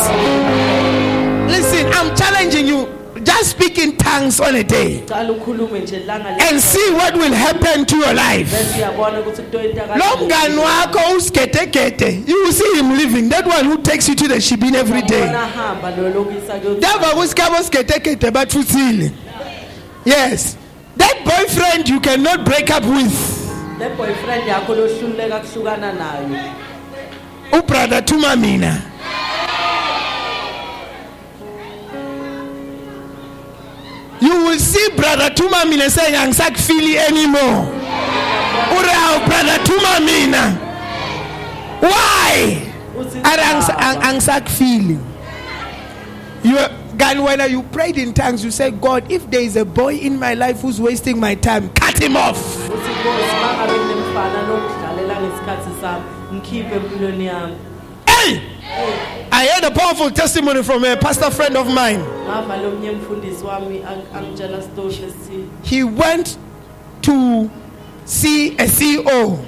Listen, 1.48 1.86
I'm 1.94 2.14
challenging 2.16 2.66
you. 2.66 2.97
Just 3.38 3.50
speak 3.50 3.78
in 3.78 3.96
tongues 3.96 4.40
on 4.40 4.56
a 4.56 4.64
day 4.64 5.04
cala 5.06 5.32
ukhulume 5.32 5.80
nje 5.80 5.98
langa 6.06 6.36
and 6.50 6.60
see 6.60 6.90
what 6.92 7.14
will 7.14 7.32
happen 7.32 7.84
to 7.86 7.96
your 7.96 8.12
life. 8.12 8.50
bese 8.50 8.78
uyabona 8.78 9.20
ukuthi 9.20 9.42
kutoyinta 9.42 9.86
lo 9.86 10.24
mngani 10.24 10.56
wakho 10.56 11.16
usigedegede. 11.16 12.22
You 12.26 12.42
will 12.44 12.52
see 12.52 12.74
him 12.74 12.96
living 12.96 13.28
that 13.28 13.46
one 13.46 13.64
who 13.64 13.76
takes 13.82 14.08
you 14.08 14.16
to 14.16 14.28
the 14.28 14.40
shebeen 14.40 14.74
every 14.74 15.02
day. 15.02 15.26
Hamba 15.26 15.90
lo 15.90 16.08
lokisa 16.08 16.54
ndava 16.78 17.06
kusikhabo 17.06 17.62
sigedegede 17.62 18.30
bathuthile. 18.30 19.12
Yes. 20.04 20.56
That 20.96 21.24
boyfriend 21.24 21.88
you 21.88 22.00
cannot 22.00 22.44
break 22.44 22.70
up 22.70 22.84
with. 22.84 23.14
Le 23.78 23.88
boyfriend 23.90 24.48
yakho 24.48 24.74
lohluleka 24.74 25.40
kuhlukana 25.40 25.92
nayo. 25.92 26.40
Ubrother 27.52 28.02
thuma 28.04 28.36
mina 28.36 28.82
you 34.20 34.44
will 34.44 34.58
see 34.58 34.88
brother 34.96 35.30
thuma 35.34 35.64
mina 35.64 35.90
saying 35.90 36.14
angisakufili 36.14 36.96
anymore 36.98 37.68
uri 38.78 38.90
awu 38.90 39.26
brother 39.26 39.58
thuma 39.64 40.00
mina 40.00 40.58
why 41.80 42.62
angisakufili 44.02 44.98
you 46.44 46.58
God, 46.98 47.20
when 47.20 47.50
you 47.50 47.62
prayed 47.62 47.96
in 47.96 48.12
tongues, 48.12 48.44
you 48.44 48.50
said, 48.50 48.80
God, 48.80 49.10
if 49.10 49.30
there 49.30 49.40
is 49.40 49.54
a 49.54 49.64
boy 49.64 49.94
in 49.94 50.18
my 50.18 50.34
life 50.34 50.62
who's 50.62 50.80
wasting 50.80 51.20
my 51.20 51.36
time, 51.36 51.70
cut 51.70 51.96
him 51.96 52.16
off. 52.16 52.36
Hey! 58.08 58.57
I 58.70 59.46
heard 59.46 59.64
a 59.64 59.70
powerful 59.74 60.10
testimony 60.10 60.62
from 60.62 60.84
a 60.84 60.96
pastor 60.96 61.30
friend 61.30 61.56
of 61.56 61.66
mine. 61.66 61.98
ngava 62.26 62.56
lo 62.62 62.70
mnye 62.70 62.90
mfundisi 62.92 63.44
wami 63.44 63.78
ang- 63.82 64.16
angitshela 64.16 64.62
story 64.62 64.94
lesithile 64.94 65.44
He 65.62 65.82
went 65.84 66.36
to 67.02 67.50
see 68.04 68.48
a 68.58 68.66
CEO 68.68 69.38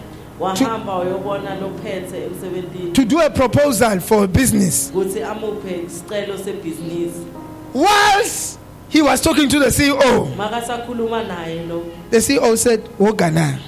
wahamba 0.41 0.95
wayobona 0.95 1.55
lophethe 1.61 2.25
emsebentini 2.27 2.93
to 2.95 3.05
do 3.05 3.21
a 3.21 3.31
proposal 3.31 4.01
for 4.01 4.25
a 4.25 4.29
business. 4.29 4.91
ukuthi 4.95 5.23
amuphe 5.23 5.83
isicelo 5.87 6.39
sebhizinisi 6.39 7.27
Whilst 7.75 8.59
he 8.89 9.03
was 9.03 9.21
talking 9.21 9.49
to 9.49 9.59
the 9.61 9.71
CEO, 9.71 10.27
makasakhuluma 10.37 11.23
naye 11.29 11.69
lo 11.69 11.85
the 12.11 12.17
CEO 12.21 12.57
said, 12.59 12.81
Wogana. 12.99 13.59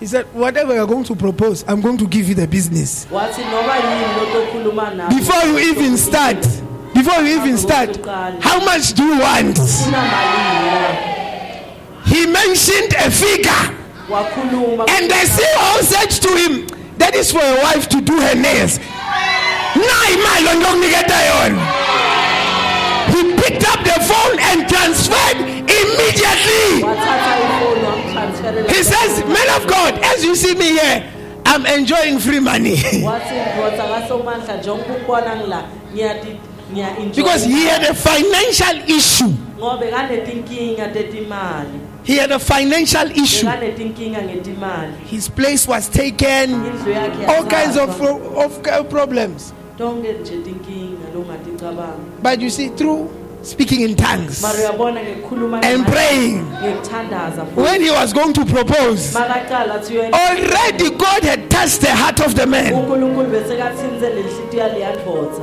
He 0.00 0.06
said, 0.06 0.26
Whatever 0.34 0.74
you're 0.74 0.86
going 0.86 1.04
to 1.04 1.14
propose, 1.16 1.64
I'm 1.68 1.80
going 1.80 1.98
to 1.98 2.06
give 2.06 2.28
you 2.28 2.34
the 2.34 2.46
business. 2.46 3.06
wathi 3.10 3.42
noba 3.42 3.76
yini 3.76 4.06
lotokhuluma 4.18 4.94
naye 4.94 5.08
Before 5.18 5.42
you 5.48 5.58
even 5.58 5.96
start, 5.96 6.40
before 6.94 7.22
you 7.22 7.40
even 7.40 7.56
start, 7.58 7.96
how 8.42 8.64
much 8.64 8.92
do 8.94 9.04
you 9.04 9.18
want? 9.20 9.56
ufuna 9.56 9.98
malini 9.98 10.70
na 10.70 11.16
He 12.06 12.26
mentioned 12.26 12.94
a 12.98 13.10
figure, 13.10 13.74
and 14.08 15.10
the 15.10 15.26
CEO 15.26 15.82
said 15.82 16.10
to 16.22 16.28
him, 16.36 16.66
That 16.98 17.14
is 17.14 17.32
for 17.32 17.42
a 17.42 17.56
wife 17.62 17.88
to 17.88 18.00
do 18.00 18.14
her 18.20 18.34
nails. 18.34 18.78
Na 19.76 20.06
imali 20.14 20.48
ondokuniketa 20.48 21.18
yona. 21.26 21.66
He 23.12 23.22
picked 23.36 23.64
up 23.68 23.84
the 23.84 23.98
phone 24.04 24.38
and 24.40 24.68
transferred 24.68 25.38
immediately. 25.66 26.84
Wathatha 28.26 28.50
ifoni 28.50 28.62
wamtransferela 28.62 28.68
He 28.68 28.82
says, 28.82 29.24
Man 29.24 29.48
of 29.56 29.66
God, 29.66 30.04
as 30.04 30.24
you 30.24 30.36
see 30.36 30.54
me 30.54 30.78
here, 30.78 31.12
I'm 31.46 31.66
enjoying 31.66 32.18
free 32.18 32.40
money. 32.40 32.76
wathi 33.04 33.34
ndoda 33.54 33.84
kasomandla 34.00 34.56
njengoba 34.56 34.94
ukubona 34.94 35.36
ngila 35.36 35.64
ngiyati 35.92 36.28
ngiya-enjoy 36.72 37.24
because 37.24 37.44
he 37.44 37.66
had 37.66 37.84
a 37.84 37.94
financial 37.94 38.90
issue. 38.96 39.34
ngobe 39.58 39.90
kanetinkinga 39.90 40.88
tetimali 40.88 41.80
He 42.06 42.18
had 42.18 42.30
a 42.30 42.38
financial 42.38 43.10
issue. 43.10 43.48
His 45.06 45.28
place 45.28 45.66
was 45.66 45.88
taken. 45.88 46.54
All 47.26 47.44
kinds 47.46 47.76
of, 47.76 48.00
of 48.00 48.62
problems. 48.88 49.52
tonke 49.78 50.12
nje 50.12 50.36
tinkinga 50.44 51.10
longaticabanga 51.14 52.22
But 52.22 52.40
you 52.40 52.50
see, 52.50 52.68
through 52.68 53.10
speaking 53.46 53.80
in 53.82 53.94
tongues 53.96 54.42
and 54.44 55.86
praying, 55.86 56.44
when 57.54 57.80
he 57.80 57.90
was 57.90 58.12
going 58.12 58.32
to 58.32 58.44
propose, 58.44 59.14
makaqala 59.14 59.74
athi 59.78 59.94
uyena 59.94 60.12
already 60.14 60.90
God 60.90 61.22
had 61.24 61.48
touched 61.50 61.80
the 61.80 61.94
heart 61.94 62.20
of 62.20 62.34
the 62.34 62.46
man. 62.46 62.72
unkulunkulu 62.74 63.28
besekathinze 63.30 64.08
le 64.14 64.22
nhliziyo 64.22 64.62
yaleyandvodza 64.62 65.42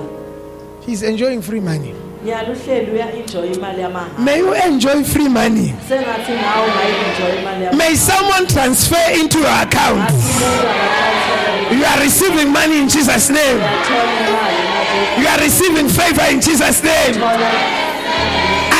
He's 0.85 1.01
enjoying 1.03 1.41
free 1.41 1.61
money. 1.61 1.93
nyala 2.25 2.49
uhleli 2.51 2.91
uya-enjoy 2.91 3.47
imali 3.53 3.81
yamahhala 3.81 4.19
May 4.19 4.39
you 4.39 4.53
enjoy 4.53 5.03
free 5.03 5.29
money. 5.29 5.73
sengathi 5.89 6.31
nawe 6.31 6.67
ungayi-enjoy 6.67 7.41
imali 7.41 7.63
yamahhala 7.63 7.77
May 7.77 7.95
someone 7.95 8.47
transfer 8.47 9.05
into 9.21 9.39
your 9.39 9.47
account. 9.65 10.01
Athi 10.01 10.15
umuntu 10.15 10.67
angatransfera 10.67 11.77
You 11.77 11.85
are 11.85 11.99
receiving 12.03 12.49
money 12.51 12.77
in 12.81 12.89
Jesus' 12.89 13.29
name. 13.29 13.57
uyathola 13.59 14.03
imali 14.29 14.61
manje 14.73 15.21
You 15.21 15.27
are 15.27 15.41
receiving 15.43 15.87
favor 15.89 16.25
in 16.33 16.39
Jesus' 16.41 16.83
name. 16.83 17.15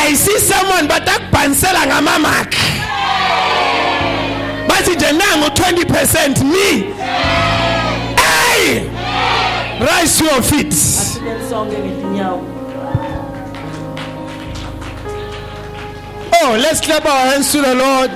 I 0.06 0.16
see 0.16 0.40
someone 0.40 0.88
but 0.88 1.08
akubhanisela 1.08 1.88
ngamamakhi 1.88 2.58
bathi 4.68 4.96
nje 4.96 5.12
nango 5.12 5.48
20% 5.48 6.44
me. 6.44 6.94
Hey! 8.18 8.90
Rise 9.80 10.18
to 10.18 10.26
your 10.26 10.42
feet. 10.42 10.74
Oh 16.46 16.58
let's 16.60 16.82
clap 16.82 17.06
our 17.06 17.26
hands 17.32 17.52
to 17.52 17.62
the 17.62 17.76
lord 17.76 18.12